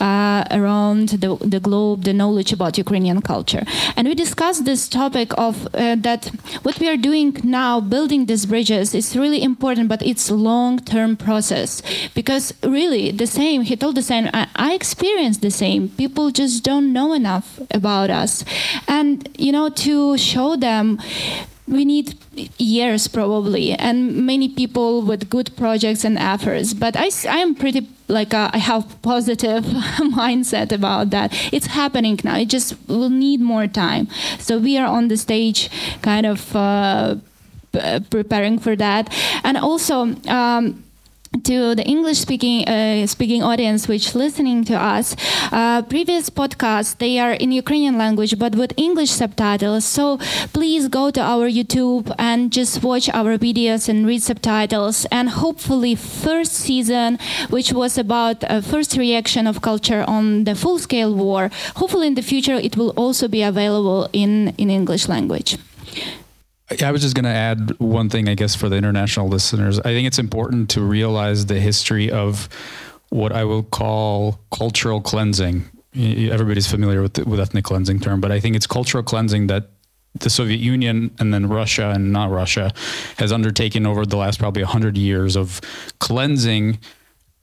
uh, 0.00 0.44
around 0.50 1.10
the, 1.22 1.36
the 1.44 1.60
globe 1.60 2.04
the 2.04 2.14
knowledge 2.14 2.54
about 2.54 2.78
Ukrainian 2.78 3.20
culture. 3.20 3.64
And 3.96 4.08
we 4.08 4.14
discussed 4.14 4.64
this 4.64 4.88
topic 4.88 5.36
of 5.36 5.68
uh, 5.74 5.94
that 5.96 6.28
what 6.62 6.80
we 6.80 6.88
are 6.88 6.96
doing 6.96 7.36
now, 7.44 7.82
building 7.82 8.24
these 8.24 8.46
bridges, 8.46 8.94
is 8.94 9.14
really 9.14 9.42
important, 9.42 9.90
but 9.90 10.00
it's 10.00 10.30
long-term 10.30 11.18
process 11.18 11.82
because 12.14 12.54
really 12.62 13.10
the 13.10 13.26
same 13.26 13.57
same. 13.58 13.66
He 13.66 13.76
told 13.76 13.96
the 13.96 14.02
same. 14.02 14.28
I, 14.32 14.48
I 14.56 14.74
experienced 14.74 15.42
the 15.42 15.50
same. 15.50 15.88
People 15.90 16.30
just 16.30 16.64
don't 16.64 16.92
know 16.92 17.12
enough 17.12 17.60
about 17.70 18.10
us, 18.10 18.44
and 18.86 19.28
you 19.38 19.52
know, 19.52 19.68
to 19.68 20.16
show 20.18 20.56
them 20.56 20.98
we 21.66 21.84
need 21.84 22.14
years 22.56 23.08
probably 23.08 23.72
and 23.72 24.24
many 24.24 24.48
people 24.48 25.02
with 25.02 25.28
good 25.28 25.54
projects 25.54 26.02
and 26.02 26.16
efforts 26.16 26.72
but 26.72 26.96
i, 26.96 27.10
I 27.28 27.38
am 27.40 27.54
pretty 27.54 27.86
like 28.10 28.32
uh, 28.32 28.48
I 28.54 28.56
have 28.56 28.86
positive 29.02 29.64
mindset 30.16 30.72
about 30.72 31.10
that 31.10 31.30
it's 31.52 31.66
happening 31.66 32.18
now 32.24 32.38
it 32.38 32.46
just 32.46 32.74
will 32.88 33.10
need 33.10 33.42
more 33.42 33.66
time 33.66 34.08
so 34.38 34.56
we 34.56 34.78
are 34.78 34.86
on 34.86 35.08
the 35.08 35.18
stage 35.18 35.68
kind 36.00 36.24
of 36.24 36.56
uh, 36.56 37.16
preparing 38.08 38.58
for 38.58 38.74
that 38.76 39.12
and 39.44 39.58
also 39.58 40.16
um, 40.26 40.82
to 41.44 41.74
the 41.74 41.84
English 41.84 42.18
speaking 42.18 42.66
uh, 42.68 43.06
speaking 43.06 43.42
audience 43.42 43.88
which 43.88 44.14
listening 44.14 44.64
to 44.64 44.74
us. 44.74 45.16
Uh, 45.52 45.82
previous 45.82 46.30
podcasts 46.30 46.96
they 46.98 47.18
are 47.18 47.32
in 47.32 47.52
Ukrainian 47.52 47.96
language 47.98 48.38
but 48.38 48.54
with 48.54 48.72
English 48.76 49.10
subtitles. 49.10 49.84
So 49.84 50.18
please 50.52 50.88
go 50.88 51.10
to 51.10 51.20
our 51.20 51.48
YouTube 51.48 52.14
and 52.18 52.52
just 52.52 52.82
watch 52.82 53.08
our 53.10 53.38
videos 53.38 53.88
and 53.88 54.06
read 54.06 54.22
subtitles. 54.22 55.06
And 55.10 55.28
hopefully 55.28 55.94
first 55.94 56.52
season 56.52 57.18
which 57.50 57.72
was 57.72 57.98
about 57.98 58.44
a 58.48 58.62
first 58.62 58.96
reaction 58.96 59.46
of 59.46 59.60
culture 59.62 60.04
on 60.06 60.44
the 60.44 60.54
full 60.54 60.78
scale 60.78 61.14
war 61.14 61.50
hopefully 61.76 62.06
in 62.06 62.14
the 62.14 62.22
future 62.22 62.54
it 62.54 62.76
will 62.76 62.90
also 62.90 63.28
be 63.28 63.42
available 63.42 64.08
in 64.12 64.54
in 64.58 64.70
English 64.70 65.08
language 65.08 65.58
I 66.82 66.92
was 66.92 67.02
just 67.02 67.14
going 67.14 67.24
to 67.24 67.30
add 67.30 67.78
one 67.80 68.10
thing, 68.10 68.28
I 68.28 68.34
guess, 68.34 68.54
for 68.54 68.68
the 68.68 68.76
international 68.76 69.28
listeners. 69.28 69.78
I 69.80 69.84
think 69.84 70.06
it's 70.06 70.18
important 70.18 70.68
to 70.70 70.82
realize 70.82 71.46
the 71.46 71.58
history 71.58 72.10
of 72.10 72.48
what 73.08 73.32
I 73.32 73.44
will 73.44 73.62
call 73.62 74.38
cultural 74.52 75.00
cleansing. 75.00 75.64
Everybody's 75.94 76.70
familiar 76.70 77.00
with 77.00 77.14
the, 77.14 77.24
with 77.24 77.40
ethnic 77.40 77.64
cleansing 77.64 78.00
term, 78.00 78.20
but 78.20 78.30
I 78.30 78.38
think 78.38 78.54
it's 78.54 78.66
cultural 78.66 79.02
cleansing 79.02 79.46
that 79.46 79.70
the 80.20 80.30
Soviet 80.30 80.60
Union 80.60 81.14
and 81.18 81.32
then 81.32 81.48
Russia 81.48 81.90
and 81.94 82.12
not 82.12 82.30
Russia 82.30 82.72
has 83.16 83.32
undertaken 83.32 83.86
over 83.86 84.04
the 84.04 84.16
last 84.16 84.38
probably 84.38 84.62
100 84.62 84.96
years 84.98 85.36
of 85.36 85.60
cleansing 86.00 86.78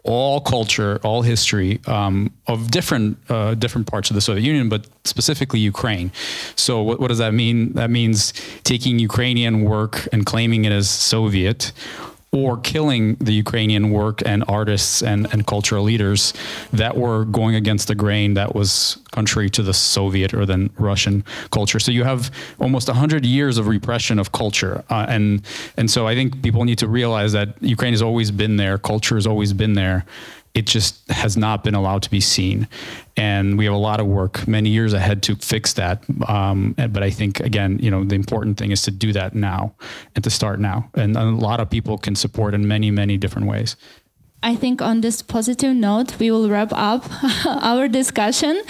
all 0.06 0.40
culture, 0.40 1.00
all 1.04 1.24
history 1.24 1.82
um, 1.88 2.32
of 2.48 2.72
different 2.72 3.18
uh, 3.30 3.56
different 3.56 3.88
parts 3.88 4.10
of 4.10 4.16
the 4.16 4.22
Soviet 4.22 4.44
Union, 4.44 4.70
but 4.70 4.88
specifically 5.04 5.60
Ukraine. 5.60 6.12
So 6.56 6.82
what, 6.82 7.00
what 7.00 7.08
does 7.10 7.18
that 7.18 7.34
mean? 7.34 7.74
That 7.74 7.90
means 7.90 8.34
taking 8.64 9.00
Ukrainian 9.00 9.64
work 9.64 10.08
and 10.14 10.26
claiming 10.26 10.66
it 10.66 10.72
as 10.72 10.90
Soviet, 10.90 11.72
or 12.36 12.58
killing 12.58 13.16
the 13.16 13.32
Ukrainian 13.32 13.92
work 13.92 14.22
and 14.26 14.44
artists 14.48 15.02
and, 15.02 15.26
and 15.32 15.48
cultural 15.48 15.84
leaders 15.84 16.34
that 16.74 16.98
were 16.98 17.24
going 17.26 17.56
against 17.56 17.88
the 17.88 17.96
grain 17.96 18.34
that 18.34 18.54
was 18.54 18.98
contrary 19.12 19.50
to 19.50 19.64
the 19.64 19.74
Soviet 19.74 20.34
or 20.34 20.46
then 20.46 20.70
Russian 20.78 21.24
culture. 21.52 21.80
So 21.80 21.92
you 21.92 22.04
have 22.04 22.30
almost 22.60 22.90
100 22.90 23.26
years 23.26 23.58
of 23.58 23.68
repression 23.68 24.20
of 24.20 24.34
culture. 24.34 24.84
Uh, 24.90 25.06
and, 25.08 25.42
and 25.78 25.90
so 25.90 26.08
I 26.08 26.14
think 26.14 26.44
people 26.44 26.66
need 26.66 26.80
to 26.80 26.90
realize 26.90 27.32
that 27.32 27.50
Ukraine 27.62 27.94
has 27.94 28.02
always 28.02 28.32
been 28.32 28.58
there, 28.58 28.78
culture 28.78 29.16
has 29.16 29.26
always 29.26 29.54
been 29.54 29.74
there 29.74 30.06
it 30.56 30.66
just 30.66 31.08
has 31.12 31.36
not 31.36 31.64
been 31.64 31.76
allowed 31.76 32.02
to 32.04 32.10
be 32.10 32.22
seen. 32.22 32.68
And 33.18 33.58
we 33.58 33.66
have 33.66 33.74
a 33.74 33.78
lot 33.78 34.00
of 34.00 34.08
work, 34.08 34.48
many 34.48 34.70
years 34.70 34.94
ahead 34.94 35.22
to 35.24 35.36
fix 35.36 35.74
that. 35.74 36.04
Um, 36.28 36.74
but 36.78 37.04
I 37.04 37.10
think, 37.10 37.42
again, 37.42 37.78
you 37.82 37.92
know, 37.92 38.06
the 38.06 38.16
important 38.16 38.58
thing 38.58 38.72
is 38.72 38.82
to 38.84 38.92
do 38.92 39.14
that 39.14 39.36
now 39.36 39.76
and 40.16 40.24
to 40.24 40.30
start 40.30 40.60
now. 40.60 40.90
And 40.96 41.16
a 41.18 41.24
lot 41.26 41.60
of 41.60 41.70
people 41.70 41.98
can 41.98 42.16
support 42.16 42.54
in 42.54 42.68
many, 42.68 42.90
many 42.90 43.18
different 43.18 43.48
ways. 43.48 43.76
I 44.46 44.56
think 44.56 44.80
on 44.80 45.02
this 45.02 45.24
positive 45.24 45.76
note, 45.76 46.20
we 46.20 46.30
will 46.30 46.48
wrap 46.50 46.72
up 46.72 47.04
our 47.46 47.88
discussion. 47.88 48.62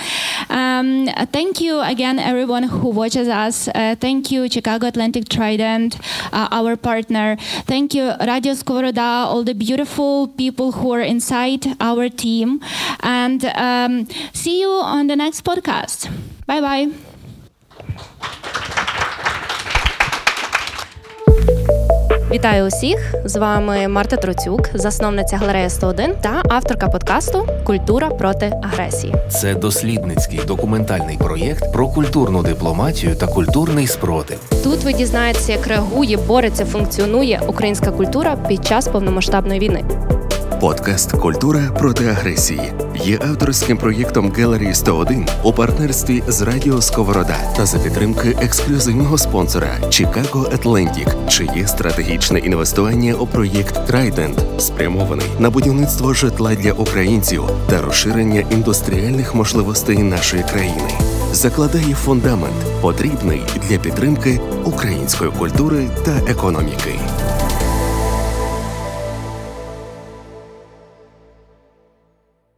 Um, 0.49 1.07
thank 1.33 1.59
you 1.59 1.81
again, 1.81 2.17
everyone 2.17 2.63
who 2.63 2.87
watches 2.87 3.27
us. 3.27 3.67
Uh, 3.67 3.95
thank 3.99 4.31
you, 4.31 4.49
Chicago 4.49 4.87
Atlantic 4.87 5.27
Trident, 5.27 5.99
uh, 6.31 6.47
our 6.49 6.77
partner. 6.77 7.35
Thank 7.67 7.93
you, 7.93 8.13
Radio 8.21 8.53
Skovoroda, 8.53 9.27
all 9.27 9.43
the 9.43 9.53
beautiful 9.53 10.29
people 10.29 10.71
who 10.71 10.93
are 10.93 11.01
inside 11.01 11.67
our 11.81 12.07
team. 12.07 12.61
And 13.01 13.43
um, 13.43 14.07
see 14.31 14.61
you 14.61 14.69
on 14.69 15.07
the 15.07 15.17
next 15.17 15.43
podcast. 15.43 16.09
Bye 16.47 16.61
bye. 16.61 16.89
Вітаю 22.31 22.65
усіх! 22.65 23.15
З 23.25 23.35
вами 23.35 23.87
Марта 23.87 24.17
Троцюк, 24.17 24.69
засновниця 24.73 25.37
галереї 25.37 25.69
101 25.69 26.13
та 26.21 26.43
авторка 26.49 26.87
подкасту 26.87 27.47
Культура 27.63 28.09
проти 28.09 28.53
агресії. 28.63 29.15
Це 29.29 29.55
дослідницький 29.55 30.39
документальний 30.47 31.17
проєкт 31.17 31.73
про 31.73 31.87
культурну 31.87 32.43
дипломатію 32.43 33.15
та 33.15 33.27
культурний 33.27 33.87
спротив. 33.87 34.37
Тут 34.63 34.83
ви 34.83 34.93
дізнаєтеся, 34.93 35.51
як 35.51 35.67
реагує, 35.67 36.17
бореться, 36.17 36.65
функціонує 36.65 37.41
українська 37.47 37.91
культура 37.91 38.37
під 38.47 38.65
час 38.65 38.87
повномасштабної 38.87 39.59
війни. 39.59 39.83
Подкаст 40.59 41.11
Культура 41.11 41.59
проти 41.79 42.07
агресії 42.07 42.73
є 43.03 43.19
авторським 43.21 43.77
проєктом 43.77 44.31
Gallery 44.31 44.73
101 44.73 45.27
у 45.43 45.53
партнерстві 45.53 46.23
з 46.27 46.41
Радіо 46.41 46.81
Сковорода 46.81 47.37
та 47.57 47.65
за 47.65 47.79
підтримки 47.79 48.37
ексклюзивного 48.41 49.17
спонсора 49.17 49.77
Chicago 49.81 50.57
Atlantic, 50.57 51.27
чиє 51.27 51.67
стратегічне 51.67 52.39
інвестування 52.39 53.13
у 53.13 53.27
проєкт 53.27 53.89
Trident 53.89 54.59
спрямований 54.59 55.27
на 55.39 55.49
будівництво 55.49 56.13
житла 56.13 56.55
для 56.55 56.73
українців 56.73 57.43
та 57.69 57.81
розширення 57.81 58.43
індустріальних 58.51 59.35
можливостей 59.35 59.97
нашої 59.97 60.43
країни. 60.43 60.89
Закладає 61.33 61.95
фундамент, 61.95 62.81
потрібний 62.81 63.41
для 63.69 63.77
підтримки 63.77 64.41
української 64.65 65.31
культури 65.31 65.89
та 66.05 66.31
економіки. 66.31 66.99